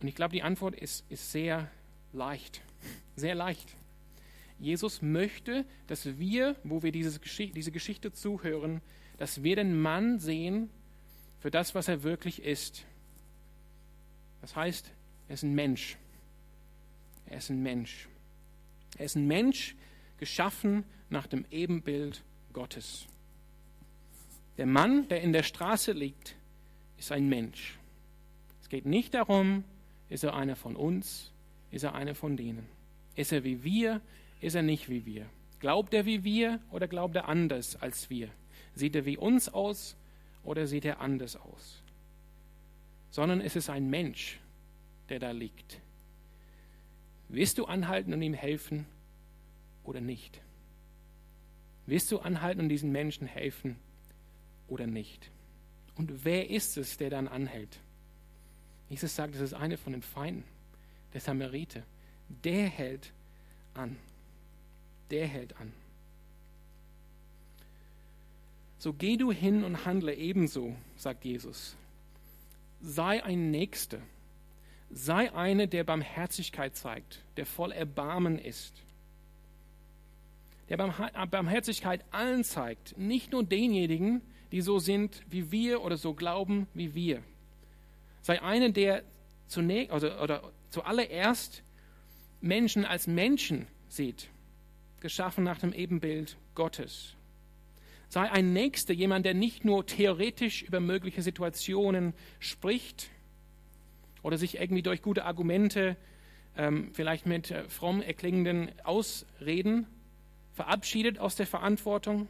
Und 0.00 0.08
ich 0.08 0.14
glaube, 0.14 0.32
die 0.32 0.42
Antwort 0.42 0.74
ist, 0.74 1.04
ist 1.10 1.32
sehr 1.32 1.70
leicht. 2.14 2.62
Sehr 3.16 3.34
leicht. 3.34 3.74
Jesus 4.58 5.02
möchte, 5.02 5.64
dass 5.86 6.18
wir, 6.18 6.56
wo 6.64 6.82
wir 6.82 6.92
diese 6.92 7.20
Geschichte, 7.20 8.12
zuhören, 8.12 8.80
dass 9.18 9.42
wir 9.42 9.56
den 9.56 9.80
Mann 9.80 10.18
sehen 10.18 10.70
für 11.40 11.50
das, 11.50 11.74
was 11.74 11.88
er 11.88 12.02
wirklich 12.02 12.42
ist. 12.42 12.84
Das 14.40 14.56
heißt, 14.56 14.90
er 15.28 15.34
ist 15.34 15.42
ein 15.42 15.54
Mensch. 15.54 15.96
Er 17.26 17.38
ist 17.38 17.50
ein 17.50 17.62
Mensch. 17.62 18.08
Er 18.96 19.06
ist 19.06 19.16
ein 19.16 19.26
Mensch, 19.26 19.74
geschaffen 20.18 20.84
nach 21.10 21.26
dem 21.26 21.44
Ebenbild 21.50 22.22
Gottes. 22.52 23.06
Der 24.56 24.66
Mann, 24.66 25.08
der 25.08 25.20
in 25.20 25.32
der 25.32 25.42
Straße 25.42 25.92
liegt, 25.92 26.36
ist 26.96 27.10
ein 27.10 27.28
Mensch. 27.28 27.78
Es 28.62 28.68
geht 28.68 28.86
nicht 28.86 29.14
darum, 29.14 29.64
ist 30.08 30.22
er 30.24 30.34
einer 30.34 30.56
von 30.56 30.76
uns, 30.76 31.32
ist 31.74 31.82
er 31.82 31.94
einer 31.94 32.14
von 32.14 32.36
denen. 32.36 32.68
Ist 33.16 33.32
er 33.32 33.42
wie 33.42 33.64
wir, 33.64 34.00
ist 34.40 34.54
er 34.54 34.62
nicht 34.62 34.88
wie 34.88 35.04
wir. 35.04 35.26
Glaubt 35.58 35.92
er 35.92 36.06
wie 36.06 36.22
wir 36.22 36.60
oder 36.70 36.86
glaubt 36.86 37.16
er 37.16 37.28
anders 37.28 37.74
als 37.76 38.08
wir? 38.10 38.30
Sieht 38.74 38.94
er 38.94 39.04
wie 39.06 39.16
uns 39.16 39.48
aus 39.48 39.96
oder 40.44 40.68
sieht 40.68 40.84
er 40.84 41.00
anders 41.00 41.36
aus? 41.36 41.82
Sondern 43.10 43.40
es 43.40 43.56
ist 43.56 43.70
ein 43.70 43.90
Mensch, 43.90 44.38
der 45.08 45.18
da 45.18 45.32
liegt. 45.32 45.80
Willst 47.28 47.58
du 47.58 47.64
anhalten 47.64 48.12
und 48.12 48.22
ihm 48.22 48.34
helfen 48.34 48.86
oder 49.82 50.00
nicht? 50.00 50.40
Willst 51.86 52.10
du 52.12 52.18
anhalten 52.18 52.60
und 52.60 52.68
diesen 52.68 52.92
Menschen 52.92 53.26
helfen 53.26 53.76
oder 54.68 54.86
nicht? 54.86 55.30
Und 55.96 56.24
wer 56.24 56.50
ist 56.50 56.76
es, 56.76 56.96
der 56.98 57.10
dann 57.10 57.26
anhält? 57.26 57.80
Jesus 58.88 59.14
sagt, 59.16 59.34
es 59.34 59.40
ist 59.40 59.54
eine 59.54 59.76
von 59.76 59.92
den 59.92 60.02
Feinden, 60.02 60.44
der 61.14 61.20
Samariter. 61.22 61.82
Der 62.28 62.66
hält 62.66 63.12
an 63.72 63.96
der 65.14 65.26
hält 65.28 65.56
an. 65.60 65.72
So 68.78 68.92
geh 68.92 69.16
du 69.16 69.32
hin 69.32 69.64
und 69.64 69.86
handle 69.86 70.14
ebenso, 70.14 70.74
sagt 70.96 71.24
Jesus. 71.24 71.76
Sei 72.80 73.22
ein 73.22 73.50
Nächster. 73.50 74.00
Sei 74.90 75.32
einer, 75.32 75.66
der 75.66 75.84
Barmherzigkeit 75.84 76.76
zeigt, 76.76 77.22
der 77.36 77.46
voll 77.46 77.72
Erbarmen 77.72 78.38
ist. 78.38 78.82
Der 80.68 80.76
Barmherzigkeit 80.76 82.04
allen 82.10 82.44
zeigt, 82.44 82.96
nicht 82.98 83.32
nur 83.32 83.44
denjenigen, 83.44 84.20
die 84.52 84.60
so 84.60 84.78
sind 84.78 85.22
wie 85.30 85.50
wir 85.50 85.82
oder 85.82 85.96
so 85.96 86.14
glauben 86.14 86.66
wie 86.74 86.94
wir. 86.94 87.22
Sei 88.22 88.42
einer, 88.42 88.70
der 88.70 89.02
zunächst 89.46 89.92
oder, 89.92 90.22
oder 90.22 90.52
zuallererst 90.74 91.62
Menschen 92.40 92.84
als 92.84 93.06
Menschen 93.06 93.66
sieht 93.88 94.28
geschaffen 95.00 95.44
nach 95.44 95.58
dem 95.58 95.72
Ebenbild 95.72 96.36
Gottes. 96.54 97.14
Sei 98.08 98.30
ein 98.30 98.52
Nächster, 98.52 98.92
jemand, 98.92 99.26
der 99.26 99.34
nicht 99.34 99.64
nur 99.64 99.86
theoretisch 99.86 100.62
über 100.62 100.80
mögliche 100.80 101.22
Situationen 101.22 102.14
spricht 102.38 103.10
oder 104.22 104.38
sich 104.38 104.58
irgendwie 104.58 104.82
durch 104.82 105.02
gute 105.02 105.24
Argumente, 105.24 105.96
ähm, 106.56 106.90
vielleicht 106.92 107.26
mit 107.26 107.50
äh, 107.50 107.68
fromm 107.68 108.02
erklingenden 108.02 108.70
Ausreden 108.82 109.86
verabschiedet 110.54 111.18
aus 111.18 111.36
der 111.36 111.46
Verantwortung, 111.46 112.28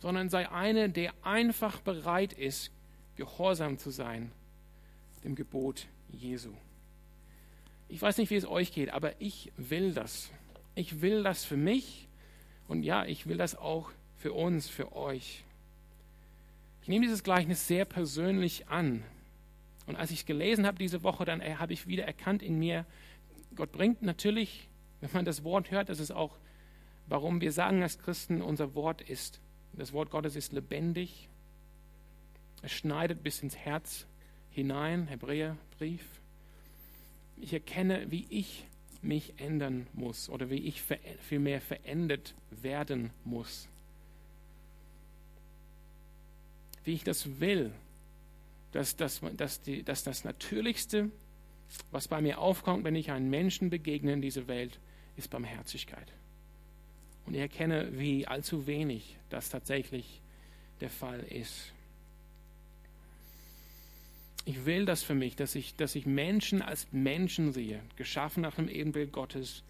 sondern 0.00 0.28
sei 0.30 0.50
einer, 0.50 0.88
der 0.88 1.12
einfach 1.22 1.80
bereit 1.80 2.32
ist, 2.32 2.70
gehorsam 3.16 3.78
zu 3.78 3.90
sein 3.90 4.32
dem 5.22 5.34
Gebot 5.34 5.86
Jesu. 6.10 6.52
Ich 7.90 8.00
weiß 8.00 8.18
nicht, 8.18 8.30
wie 8.30 8.36
es 8.36 8.46
euch 8.46 8.72
geht, 8.72 8.90
aber 8.90 9.20
ich 9.20 9.50
will 9.56 9.92
das. 9.92 10.30
Ich 10.76 11.02
will 11.02 11.24
das 11.24 11.44
für 11.44 11.56
mich 11.56 12.08
und 12.68 12.84
ja, 12.84 13.04
ich 13.04 13.26
will 13.26 13.36
das 13.36 13.56
auch 13.56 13.90
für 14.16 14.32
uns, 14.32 14.68
für 14.68 14.92
euch. 14.94 15.42
Ich 16.82 16.88
nehme 16.88 17.04
dieses 17.04 17.24
Gleichnis 17.24 17.66
sehr 17.66 17.84
persönlich 17.84 18.68
an. 18.68 19.02
Und 19.86 19.96
als 19.96 20.12
ich 20.12 20.20
es 20.20 20.26
gelesen 20.26 20.66
habe 20.66 20.78
diese 20.78 21.02
Woche, 21.02 21.24
dann 21.24 21.40
äh, 21.40 21.56
habe 21.56 21.72
ich 21.72 21.88
wieder 21.88 22.04
erkannt 22.04 22.44
in 22.44 22.60
mir, 22.60 22.86
Gott 23.56 23.72
bringt 23.72 24.02
natürlich, 24.02 24.68
wenn 25.00 25.10
man 25.12 25.24
das 25.24 25.42
Wort 25.42 25.72
hört, 25.72 25.88
das 25.88 25.98
ist 25.98 26.12
auch, 26.12 26.38
warum 27.08 27.40
wir 27.40 27.50
sagen 27.50 27.82
als 27.82 27.98
Christen, 27.98 28.40
unser 28.40 28.76
Wort 28.76 29.02
ist, 29.02 29.40
das 29.72 29.92
Wort 29.92 30.10
Gottes 30.10 30.36
ist 30.36 30.52
lebendig. 30.52 31.28
Es 32.62 32.70
schneidet 32.70 33.24
bis 33.24 33.42
ins 33.42 33.56
Herz 33.56 34.06
hinein, 34.50 35.08
Hebräerbrief. 35.08 36.19
Ich 37.40 37.52
erkenne, 37.52 38.10
wie 38.10 38.26
ich 38.28 38.64
mich 39.02 39.34
ändern 39.38 39.86
muss 39.94 40.28
oder 40.28 40.50
wie 40.50 40.58
ich 40.58 40.82
vielmehr 41.20 41.60
verändert 41.60 42.34
werden 42.50 43.10
muss. 43.24 43.68
Wie 46.84 46.92
ich 46.92 47.04
das 47.04 47.40
will, 47.40 47.72
dass, 48.72 48.96
dass, 48.96 49.20
dass, 49.36 49.62
die, 49.62 49.82
dass 49.82 50.04
das 50.04 50.24
Natürlichste, 50.24 51.10
was 51.90 52.08
bei 52.08 52.20
mir 52.20 52.38
aufkommt, 52.38 52.84
wenn 52.84 52.94
ich 52.94 53.10
einen 53.10 53.30
Menschen 53.30 53.70
begegne 53.70 54.12
in 54.12 54.22
dieser 54.22 54.46
Welt, 54.48 54.78
ist 55.16 55.30
Barmherzigkeit. 55.30 56.12
Und 57.26 57.34
ich 57.34 57.40
erkenne, 57.40 57.98
wie 57.98 58.26
allzu 58.26 58.66
wenig 58.66 59.16
das 59.28 59.50
tatsächlich 59.50 60.20
der 60.80 60.90
Fall 60.90 61.20
ist. 61.20 61.72
Ich 64.44 64.64
will 64.64 64.84
das 64.84 65.02
für 65.02 65.14
mich, 65.14 65.36
dass 65.36 65.54
ich, 65.54 65.76
dass 65.76 65.94
ich 65.94 66.06
Menschen 66.06 66.62
als 66.62 66.86
Menschen 66.92 67.52
sehe, 67.52 67.80
geschaffen 67.96 68.42
nach 68.42 68.54
dem 68.54 68.68
Ebenbild 68.68 69.12
Gottes 69.12 69.62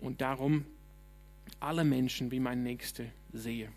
und 0.00 0.20
darum 0.20 0.64
alle 1.60 1.84
Menschen 1.84 2.30
wie 2.30 2.40
mein 2.40 2.62
Nächste 2.62 3.10
sehe. 3.32 3.68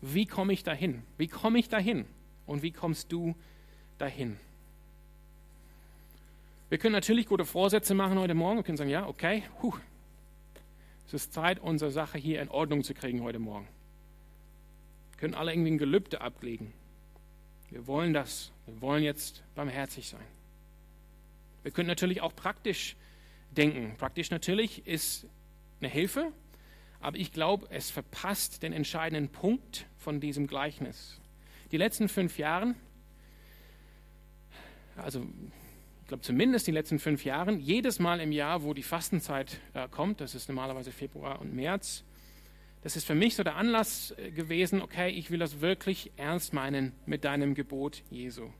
Wie 0.00 0.26
komme 0.26 0.52
ich 0.52 0.62
dahin? 0.62 1.02
Wie 1.18 1.28
komme 1.28 1.58
ich 1.58 1.68
dahin? 1.68 2.06
Und 2.46 2.62
wie 2.62 2.70
kommst 2.70 3.12
du 3.12 3.34
dahin? 3.98 4.38
Wir 6.70 6.78
können 6.78 6.92
natürlich 6.92 7.26
gute 7.26 7.44
Vorsätze 7.44 7.94
machen 7.94 8.18
heute 8.18 8.34
Morgen. 8.34 8.58
Wir 8.58 8.62
können 8.62 8.78
sagen, 8.78 8.90
ja, 8.90 9.06
okay, 9.06 9.42
huh, 9.60 9.74
es 11.06 11.14
ist 11.14 11.32
Zeit, 11.32 11.58
unsere 11.58 11.90
Sache 11.90 12.18
hier 12.18 12.40
in 12.40 12.48
Ordnung 12.48 12.84
zu 12.84 12.94
kriegen 12.94 13.22
heute 13.22 13.40
Morgen. 13.40 13.66
Wir 15.10 15.18
können 15.18 15.34
alle 15.34 15.52
irgendwie 15.52 15.72
ein 15.72 15.78
Gelübde 15.78 16.20
ablegen. 16.20 16.72
Wir 17.70 17.86
wollen 17.86 18.12
das. 18.12 18.50
Wir 18.66 18.80
wollen 18.80 19.02
jetzt 19.02 19.42
barmherzig 19.54 20.08
sein. 20.08 20.26
Wir 21.62 21.70
können 21.70 21.88
natürlich 21.88 22.20
auch 22.20 22.34
praktisch 22.34 22.96
denken. 23.50 23.94
Praktisch 23.96 24.30
natürlich 24.30 24.86
ist 24.86 25.26
eine 25.80 25.88
Hilfe, 25.88 26.32
aber 27.00 27.16
ich 27.16 27.32
glaube, 27.32 27.66
es 27.70 27.90
verpasst 27.90 28.62
den 28.62 28.72
entscheidenden 28.72 29.30
Punkt 29.30 29.86
von 29.96 30.20
diesem 30.20 30.46
Gleichnis. 30.46 31.20
Die 31.72 31.76
letzten 31.76 32.08
fünf 32.08 32.38
Jahre, 32.38 32.74
also 34.96 35.26
ich 36.02 36.08
glaube 36.08 36.22
zumindest 36.22 36.66
die 36.66 36.72
letzten 36.72 36.98
fünf 36.98 37.24
Jahre, 37.24 37.52
jedes 37.52 37.98
Mal 37.98 38.20
im 38.20 38.32
Jahr, 38.32 38.62
wo 38.62 38.74
die 38.74 38.82
Fastenzeit 38.82 39.60
äh, 39.74 39.88
kommt, 39.88 40.20
das 40.20 40.34
ist 40.34 40.48
normalerweise 40.48 40.90
Februar 40.90 41.40
und 41.40 41.54
März, 41.54 42.04
das 42.82 42.96
ist 42.96 43.06
für 43.06 43.14
mich 43.14 43.36
so 43.36 43.42
der 43.42 43.56
Anlass 43.56 44.12
äh, 44.16 44.30
gewesen, 44.30 44.80
okay, 44.82 45.10
ich 45.10 45.30
will 45.30 45.38
das 45.38 45.60
wirklich 45.60 46.12
ernst 46.16 46.52
meinen 46.52 46.92
mit 47.06 47.24
deinem 47.24 47.54
Gebot 47.54 48.02
Jesu. 48.10 48.50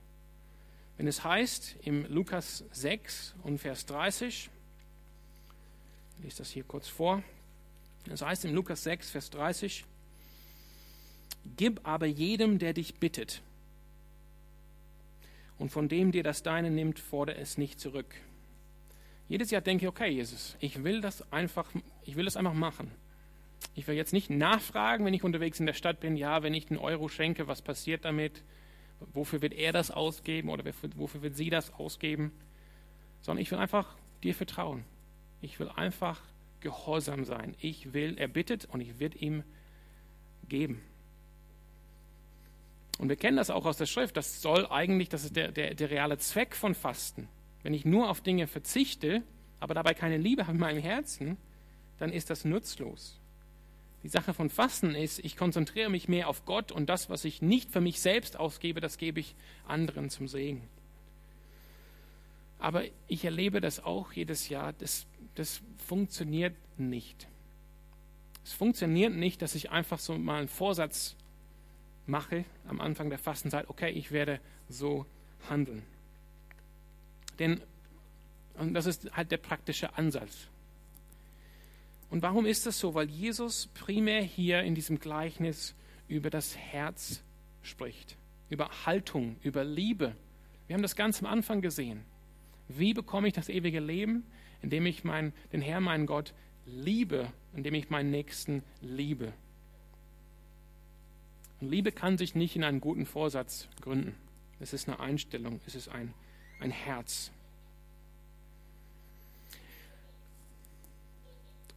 Wenn 0.97 1.07
es 1.07 1.25
heißt 1.25 1.77
im 1.83 2.05
Lukas 2.13 2.65
6 2.73 3.35
und 3.43 3.59
Vers 3.59 3.87
30, 3.87 4.51
ich 6.19 6.25
lese 6.25 6.39
das 6.39 6.51
hier 6.51 6.65
kurz 6.65 6.89
vor, 6.89 7.23
es 8.11 8.23
heißt 8.23 8.45
im 8.45 8.55
Lukas 8.55 8.83
6, 8.83 9.11
Vers 9.11 9.31
30, 9.31 9.85
Gib 11.57 11.81
aber 11.85 12.07
jedem, 12.07 12.59
der 12.59 12.75
dich 12.75 12.97
bittet, 12.97 13.43
und 15.61 15.71
von 15.71 15.89
dem 15.89 16.11
dir 16.11 16.23
das 16.23 16.43
Deine 16.43 16.71
nimmt, 16.71 16.99
fordere 16.99 17.37
es 17.37 17.59
nicht 17.59 17.79
zurück. 17.79 18.15
Jedes 19.29 19.51
Jahr 19.51 19.61
denke 19.61 19.85
ich, 19.85 19.89
okay, 19.89 20.09
Jesus, 20.09 20.57
ich 20.59 20.83
will 20.83 21.01
das 21.03 21.31
einfach, 21.31 21.71
ich 22.05 22.17
will 22.17 22.25
das 22.25 22.37
einfach 22.37 22.55
machen. 22.55 22.91
Ich 23.75 23.87
will 23.87 23.95
jetzt 23.95 24.13
nicht 24.13 24.31
nachfragen, 24.31 25.05
wenn 25.05 25.15
ich 25.15 25.25
unterwegs 25.25 25.61
in 25.61 25.67
der 25.67 25.75
Stadt 25.75 26.01
bin, 26.01 26.17
ja, 26.17 26.43
wenn 26.43 26.55
ich 26.55 26.67
den 26.67 26.79
Euro 26.79 27.09
schenke, 27.09 27.47
was 27.47 27.63
passiert 27.63 28.05
damit? 28.05 28.43
Wofür 29.15 29.43
wird 29.43 29.55
er 29.55 29.73
das 29.73 29.91
ausgeben 29.91 30.51
oder 30.51 30.65
wofür 30.97 31.23
wird 31.23 31.37
sie 31.37 31.51
das 31.51 31.73
ausgeben? 31.75 32.33
Sondern 33.23 33.43
ich 33.43 33.51
will 33.51 33.59
einfach 33.59 33.97
dir 34.23 34.35
vertrauen. 34.35 34.85
Ich 35.41 35.59
will 35.59 35.69
einfach 35.69 36.21
gehorsam 36.61 37.25
sein. 37.25 37.55
Ich 37.61 37.93
will, 37.95 38.19
er 38.19 38.29
bittet 38.29 38.67
und 38.67 38.81
ich 38.81 38.99
werde 38.99 39.19
ihm 39.19 39.43
geben. 40.49 40.83
Und 42.99 43.09
wir 43.09 43.17
kennen 43.17 43.39
das 43.39 43.49
auch 43.49 43.65
aus 43.65 43.79
der 43.79 43.87
Schrift. 43.87 44.17
Das 44.19 44.43
soll 44.43 44.67
eigentlich, 44.67 45.09
das 45.09 45.25
ist 45.25 45.37
der, 45.37 45.53
der, 45.53 45.75
der 45.75 45.91
reale 45.91 46.19
Zweck 46.19 46.55
von 46.55 46.75
Fasten. 46.75 47.29
Wenn 47.63 47.73
ich 47.73 47.87
nur 47.87 48.11
auf 48.11 48.21
Dinge 48.21 48.47
verzichte, 48.47 49.23
aber 49.59 49.73
dabei 49.73 49.95
keine 49.95 50.19
Liebe 50.19 50.43
habe 50.43 50.53
in 50.53 50.61
meinem 50.61 50.83
Herzen, 50.83 51.39
dann 51.99 52.13
ist 52.13 52.29
das 52.29 52.45
nutzlos. 52.45 53.20
Die 54.03 54.09
Sache 54.09 54.33
von 54.33 54.49
Fasten 54.49 54.95
ist, 54.95 55.19
ich 55.19 55.37
konzentriere 55.37 55.91
mich 55.91 56.09
mehr 56.09 56.29
auf 56.29 56.47
Gott 56.47 56.73
und 56.73 56.89
das, 56.89 57.11
was 57.11 57.25
ich 57.25 57.43
nicht 57.43 57.71
für 57.71 57.81
mich 57.81 58.01
selbst 58.01 58.39
ausgebe, 58.39 58.81
das 58.81 58.97
gebe 58.97 59.21
ich 59.21 59.35
anderen 59.67 60.09
zum 60.09 60.27
Segen. 60.27 60.67
Aber 62.59 62.85
ich 63.09 63.25
erlebe 63.25 63.61
das 63.61 63.83
auch 63.83 64.13
jedes 64.13 64.49
Jahr, 64.49 64.73
das, 64.75 65.07
das 65.35 65.63
funktioniert 65.87 66.55
nicht. 66.79 67.27
Es 68.45 68.53
funktioniert 68.53 69.15
nicht, 69.15 69.43
dass 69.43 69.55
ich 69.55 69.71
einfach 69.71 69.99
so 69.99 70.17
mal 70.17 70.39
einen 70.39 70.49
Vorsatz 70.49 71.17
mache 72.07 72.45
am 72.67 72.81
Anfang 72.81 73.11
der 73.11 73.19
Fastenzeit, 73.19 73.69
okay, 73.69 73.91
ich 73.91 74.13
werde 74.13 74.41
so 74.69 75.07
handeln. 75.49 75.83
Denn, 77.39 77.61
und 78.55 78.75
das 78.75 78.87
ist 78.87 79.11
halt 79.13 79.31
der 79.31 79.39
praktische 79.39 79.97
Ansatz. 79.97 80.49
Und 82.11 82.23
warum 82.23 82.45
ist 82.45 82.67
das 82.67 82.79
so? 82.79 82.95
Weil 82.95 83.09
Jesus 83.09 83.69
primär 83.69 84.23
hier 84.23 84.63
in 84.63 84.75
diesem 84.75 84.99
Gleichnis 84.99 85.75
über 86.09 86.29
das 86.29 86.57
Herz 86.57 87.23
spricht, 87.63 88.17
über 88.49 88.69
Haltung, 88.85 89.37
über 89.43 89.65
Liebe. 89.65 90.15
Wir 90.67 90.75
haben 90.75 90.83
das 90.83 90.97
ganz 90.97 91.21
am 91.23 91.27
Anfang 91.27 91.61
gesehen. 91.61 92.03
Wie 92.69 92.95
bekomme 92.95 93.29
ich 93.29 93.35
das 93.35 93.49
ewige 93.49 93.81
Leben? 93.81 94.25
Indem 94.63 94.87
ich 94.87 95.05
mein, 95.05 95.33
den 95.53 95.63
Herrn, 95.63 95.85
meinen 95.85 96.07
Gott, 96.07 96.35
liebe, 96.67 97.33
indem 97.55 97.75
ich 97.75 97.91
meinen 97.91 98.11
Nächsten 98.11 98.63
liebe. 98.83 99.33
Und 101.61 101.71
Liebe 101.71 101.93
kann 101.93 102.19
sich 102.19 102.35
nicht 102.35 102.57
in 102.57 102.65
einen 102.65 102.81
guten 102.81 103.07
Vorsatz 103.07 103.69
gründen. 103.81 104.15
Es 104.61 104.73
ist 104.73 104.89
eine 104.89 105.01
Einstellung, 105.01 105.61
es 105.67 105.75
ist 105.75 105.89
ein, 105.89 106.15
ein 106.59 106.71
Herz. 106.71 107.31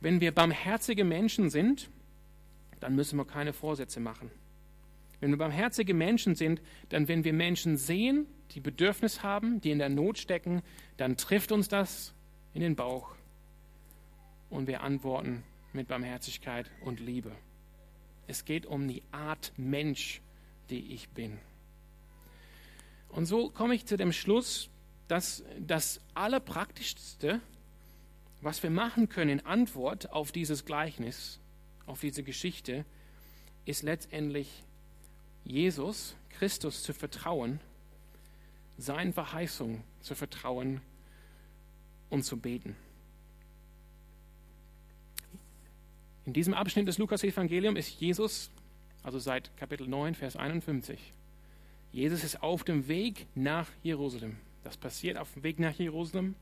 Wenn 0.04 0.20
wir 0.20 0.34
barmherzige 0.34 1.06
Menschen 1.06 1.49
sind, 1.49 1.89
dann 2.82 2.93
müssen 2.93 3.16
wir 3.18 3.24
keine 3.24 3.54
Vorsätze 3.54 4.01
machen. 4.01 4.30
Wenn 5.22 5.30
wir 5.32 5.38
barmherzige 5.38 5.93
Menschen 5.93 6.36
sind, 6.36 6.62
dann 6.89 7.08
wenn 7.08 7.24
wir 7.24 7.32
Menschen 7.32 7.78
sehen, 7.78 8.28
die 8.51 8.60
Bedürfnis 8.60 9.24
haben, 9.24 9.62
die 9.62 9.72
in 9.72 9.80
der 9.80 9.88
Not 9.88 10.18
stecken, 10.18 10.62
dann 10.97 11.16
trifft 11.16 11.54
uns 11.54 11.70
das 11.70 12.14
in 12.54 12.60
den 12.60 12.76
Bauch 12.76 13.16
und 14.49 14.68
wir 14.68 14.82
antworten 14.82 15.41
mit 15.72 15.88
Barmherzigkeit 15.88 16.70
und 16.84 16.99
Liebe. 16.99 17.32
Es 18.28 18.43
geht 18.43 18.66
um 18.66 18.89
die 18.89 19.04
Art 19.14 19.54
Mensch, 19.56 20.20
die 20.70 20.93
ich 20.93 21.08
bin. 21.12 21.39
Und 23.08 23.26
so 23.26 23.49
komme 23.49 23.74
ich 23.74 23.86
zu 23.86 23.95
dem 23.95 24.12
Schluss, 24.12 24.70
dass 25.08 25.45
das 25.62 26.01
Allerpraktischste 26.14 27.39
was 28.44 28.62
wir 28.64 28.70
machen 28.70 29.10
können 29.10 29.39
in 29.39 29.46
Antwort 29.46 30.12
auf 30.12 30.32
dieses 30.32 30.66
Gleichnis, 30.66 31.39
auf 31.86 32.02
diese 32.02 32.24
Geschichte, 32.24 32.86
ist 33.66 33.84
letztendlich 33.84 34.64
Jesus, 35.46 36.16
Christus 36.30 36.84
zu 36.84 36.94
vertrauen, 36.94 37.60
seinen 38.78 39.14
Verheißungen 39.14 39.84
zu 40.02 40.16
vertrauen 40.16 40.82
und 42.10 42.24
zu 42.24 42.38
beten. 42.38 42.76
In 46.26 46.34
diesem 46.34 46.54
Abschnitt 46.54 46.88
des 46.88 46.98
Lukas-Evangeliums 46.98 47.80
ist 47.80 48.00
Jesus, 48.00 48.50
also 49.04 49.20
seit 49.20 49.56
Kapitel 49.58 49.88
9, 49.88 50.16
Vers 50.16 50.36
51, 50.36 51.00
Jesus 51.91 52.24
ist 52.24 52.41
auf 52.41 52.64
dem 52.64 52.88
Weg 52.88 53.28
nach 53.36 53.70
Jerusalem. 53.84 54.38
Das 54.64 54.78
passiert 54.78 55.18
auf 55.18 55.32
dem 55.34 55.44
Weg 55.44 55.60
nach 55.60 55.76
Jerusalem. 55.76 56.36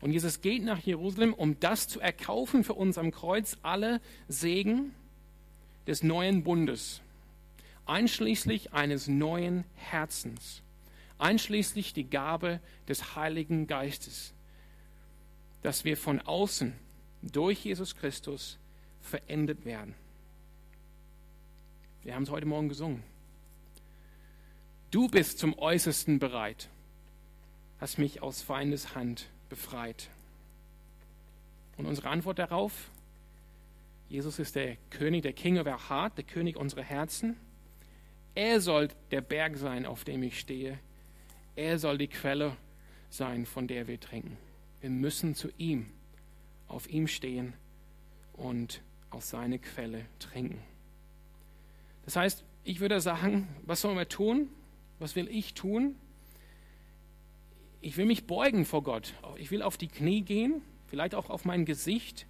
Und 0.00 0.12
Jesus 0.12 0.40
geht 0.40 0.64
nach 0.64 0.78
Jerusalem, 0.78 1.34
um 1.34 1.60
das 1.60 1.86
zu 1.88 2.00
erkaufen 2.00 2.64
für 2.64 2.74
uns 2.74 2.96
am 2.96 3.10
Kreuz, 3.10 3.58
alle 3.62 4.00
Segen 4.28 4.94
des 5.86 6.02
neuen 6.02 6.42
Bundes, 6.42 7.02
einschließlich 7.84 8.72
eines 8.72 9.08
neuen 9.08 9.64
Herzens, 9.74 10.62
einschließlich 11.18 11.92
die 11.92 12.08
Gabe 12.08 12.60
des 12.88 13.14
Heiligen 13.14 13.66
Geistes, 13.66 14.32
dass 15.62 15.84
wir 15.84 15.98
von 15.98 16.20
außen 16.20 16.72
durch 17.22 17.64
Jesus 17.64 17.94
Christus 17.94 18.58
verendet 19.02 19.66
werden. 19.66 19.94
Wir 22.02 22.14
haben 22.14 22.22
es 22.22 22.30
heute 22.30 22.46
Morgen 22.46 22.70
gesungen. 22.70 23.02
Du 24.90 25.08
bist 25.08 25.38
zum 25.38 25.58
Äußersten 25.58 26.18
bereit, 26.18 26.70
hast 27.80 27.98
mich 27.98 28.22
aus 28.22 28.40
Feindes 28.40 28.94
Hand 28.94 29.28
befreit. 29.50 30.08
Und 31.76 31.84
unsere 31.84 32.08
Antwort 32.08 32.38
darauf, 32.38 32.90
Jesus 34.08 34.38
ist 34.38 34.56
der 34.56 34.76
König, 34.88 35.22
der 35.22 35.34
King 35.34 35.58
of 35.58 35.66
our 35.66 35.90
heart, 35.90 36.16
der 36.16 36.24
König 36.24 36.56
unserer 36.56 36.82
Herzen. 36.82 37.36
Er 38.34 38.60
soll 38.60 38.88
der 39.10 39.20
Berg 39.20 39.56
sein, 39.58 39.84
auf 39.84 40.04
dem 40.04 40.22
ich 40.22 40.40
stehe. 40.40 40.78
Er 41.54 41.78
soll 41.78 41.98
die 41.98 42.08
Quelle 42.08 42.56
sein, 43.10 43.44
von 43.44 43.66
der 43.66 43.86
wir 43.86 44.00
trinken. 44.00 44.38
Wir 44.80 44.90
müssen 44.90 45.34
zu 45.34 45.50
ihm, 45.58 45.90
auf 46.66 46.88
ihm 46.88 47.06
stehen 47.06 47.52
und 48.32 48.82
aus 49.10 49.30
seiner 49.30 49.58
Quelle 49.58 50.06
trinken. 50.18 50.62
Das 52.04 52.16
heißt, 52.16 52.44
ich 52.64 52.80
würde 52.80 53.00
sagen, 53.00 53.48
was 53.64 53.80
sollen 53.80 53.98
wir 53.98 54.08
tun? 54.08 54.48
Was 54.98 55.16
will 55.16 55.28
ich 55.28 55.54
tun? 55.54 55.96
Ich 57.82 57.96
will 57.96 58.04
mich 58.04 58.26
beugen 58.26 58.66
vor 58.66 58.82
Gott. 58.82 59.14
Ich 59.36 59.50
will 59.50 59.62
auf 59.62 59.76
die 59.76 59.88
Knie 59.88 60.22
gehen, 60.22 60.60
vielleicht 60.88 61.14
auch 61.14 61.30
auf 61.30 61.44
mein 61.44 61.64
Gesicht. 61.64 62.26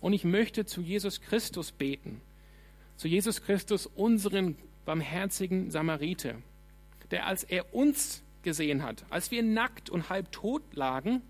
Und 0.00 0.12
ich 0.12 0.24
möchte 0.24 0.66
zu 0.66 0.80
Jesus 0.80 1.20
Christus 1.20 1.72
beten. 1.72 2.20
Zu 2.96 3.08
Jesus 3.08 3.42
Christus, 3.42 3.86
unseren 3.86 4.56
barmherzigen 4.84 5.70
Samariter, 5.70 6.36
der 7.10 7.26
als 7.26 7.42
er 7.42 7.74
uns 7.74 8.22
gesehen 8.42 8.82
hat, 8.82 9.04
als 9.10 9.30
wir 9.30 9.42
nackt 9.42 9.90
und 9.90 10.10
halb 10.10 10.30
tot 10.30 10.62
lagen, 10.74 11.22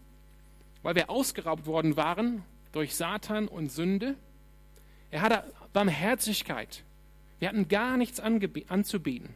weil 0.82 0.94
wir 0.94 1.08
ausgeraubt 1.08 1.64
worden 1.64 1.96
waren 1.96 2.42
durch 2.72 2.94
Satan 2.94 3.48
und 3.48 3.72
Sünde, 3.72 4.16
er 5.10 5.22
hatte 5.22 5.52
Barmherzigkeit. 5.72 6.82
Wir 7.38 7.48
hatten 7.48 7.68
gar 7.68 7.96
nichts 7.96 8.20
anzubieten. 8.20 9.30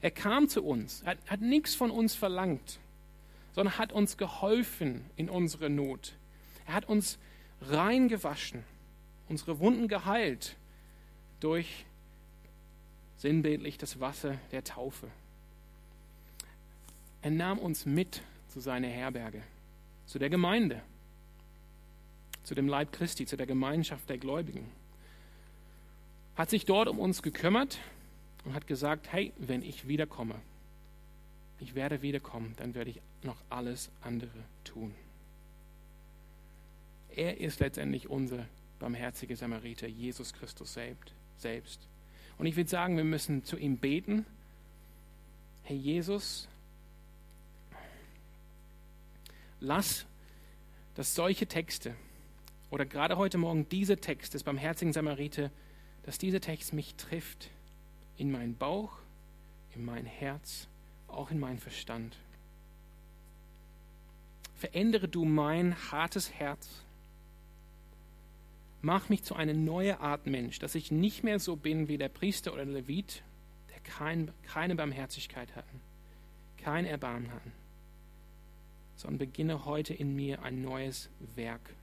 Er 0.00 0.12
kam 0.12 0.48
zu 0.48 0.62
uns, 0.62 1.02
er 1.02 1.12
hat, 1.12 1.18
hat 1.26 1.40
nichts 1.40 1.74
von 1.74 1.90
uns 1.90 2.14
verlangt, 2.14 2.78
sondern 3.56 3.78
hat 3.78 3.92
uns 3.92 4.18
geholfen 4.18 5.06
in 5.16 5.28
unserer 5.28 5.70
Not. 5.70 6.14
Er 6.66 6.74
hat 6.74 6.88
uns 6.88 7.18
reingewaschen, 7.62 8.62
unsere 9.28 9.58
Wunden 9.58 9.88
geheilt 9.88 10.54
durch 11.40 11.86
sinnbildlich 13.16 13.78
das 13.78 13.98
Wasser 13.98 14.38
der 14.52 14.62
Taufe. 14.62 15.08
Er 17.22 17.30
nahm 17.30 17.58
uns 17.58 17.86
mit 17.86 18.20
zu 18.48 18.60
seiner 18.60 18.88
Herberge, 18.88 19.42
zu 20.04 20.18
der 20.18 20.30
Gemeinde, 20.30 20.82
zu 22.44 22.54
dem 22.54 22.68
Leib 22.68 22.92
Christi, 22.92 23.26
zu 23.26 23.36
der 23.36 23.46
Gemeinschaft 23.46 24.08
der 24.08 24.18
Gläubigen 24.18 24.70
hat 26.36 26.50
sich 26.50 26.66
dort 26.66 26.88
um 26.88 26.98
uns 26.98 27.22
gekümmert 27.22 27.78
und 28.44 28.52
hat 28.52 28.66
gesagt, 28.66 29.10
hey, 29.10 29.32
wenn 29.38 29.62
ich 29.62 29.88
wiederkomme, 29.88 30.34
ich 31.58 31.74
werde 31.74 32.02
wiederkommen, 32.02 32.54
dann 32.56 32.74
werde 32.74 32.90
ich 32.90 33.00
noch 33.22 33.36
alles 33.48 33.90
andere 34.02 34.44
tun. 34.64 34.94
Er 37.14 37.40
ist 37.40 37.60
letztendlich 37.60 38.08
unser 38.08 38.46
barmherziger 38.78 39.36
Samariter, 39.36 39.86
Jesus 39.86 40.34
Christus 40.34 40.78
selbst. 41.38 41.80
Und 42.38 42.46
ich 42.46 42.56
würde 42.56 42.68
sagen, 42.68 42.96
wir 42.96 43.04
müssen 43.04 43.44
zu 43.44 43.56
ihm 43.56 43.78
beten. 43.78 44.26
Herr 45.64 45.76
Jesus, 45.76 46.46
lass, 49.60 50.04
dass 50.94 51.14
solche 51.14 51.46
Texte 51.46 51.94
oder 52.70 52.84
gerade 52.84 53.16
heute 53.16 53.38
Morgen 53.38 53.66
dieser 53.68 53.98
Text 53.98 54.34
des 54.34 54.42
barmherzigen 54.42 54.92
Samariter 54.92 55.50
dass 56.06 56.18
dieser 56.18 56.40
Text 56.40 56.72
mich 56.72 56.94
trifft 56.94 57.50
in 58.16 58.30
meinen 58.30 58.56
Bauch, 58.56 58.92
in 59.74 59.84
mein 59.84 60.06
Herz, 60.06 60.68
auch 61.16 61.30
in 61.30 61.40
meinen 61.40 61.58
Verstand. 61.58 62.16
Verändere 64.56 65.08
du 65.08 65.24
mein 65.24 65.74
hartes 65.90 66.32
Herz. 66.32 66.68
Mach 68.82 69.08
mich 69.08 69.22
zu 69.22 69.34
einer 69.34 69.52
neuen 69.52 69.98
Art 69.98 70.26
Mensch, 70.26 70.58
dass 70.58 70.74
ich 70.74 70.90
nicht 70.90 71.24
mehr 71.24 71.38
so 71.38 71.56
bin 71.56 71.88
wie 71.88 71.98
der 71.98 72.08
Priester 72.08 72.52
oder 72.52 72.64
der 72.64 72.74
Levit, 72.74 73.22
der 73.70 73.80
kein, 73.80 74.32
keine 74.44 74.76
Barmherzigkeit 74.76 75.54
hatten, 75.56 75.80
kein 76.56 76.86
Erbarmen 76.86 77.32
hatten, 77.32 77.52
sondern 78.96 79.18
beginne 79.18 79.64
heute 79.64 79.92
in 79.92 80.14
mir 80.14 80.42
ein 80.42 80.62
neues 80.62 81.10
Werk 81.34 81.74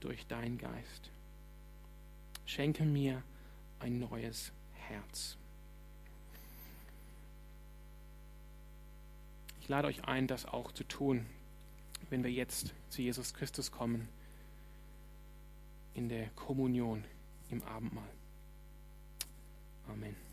durch 0.00 0.26
deinen 0.26 0.58
Geist. 0.58 1.10
Schenke 2.44 2.84
mir 2.84 3.22
ein 3.78 4.00
neues 4.00 4.52
Herz. 4.74 5.36
Ich 9.60 9.68
lade 9.68 9.88
euch 9.88 10.04
ein, 10.04 10.26
das 10.26 10.46
auch 10.46 10.72
zu 10.72 10.84
tun, 10.84 11.26
wenn 12.08 12.24
wir 12.24 12.30
jetzt 12.32 12.72
zu 12.88 13.02
Jesus 13.02 13.34
Christus 13.34 13.70
kommen, 13.70 14.08
in 15.94 16.08
der 16.08 16.28
Kommunion, 16.30 17.04
im 17.50 17.62
Abendmahl. 17.62 18.08
Amen. 19.88 20.29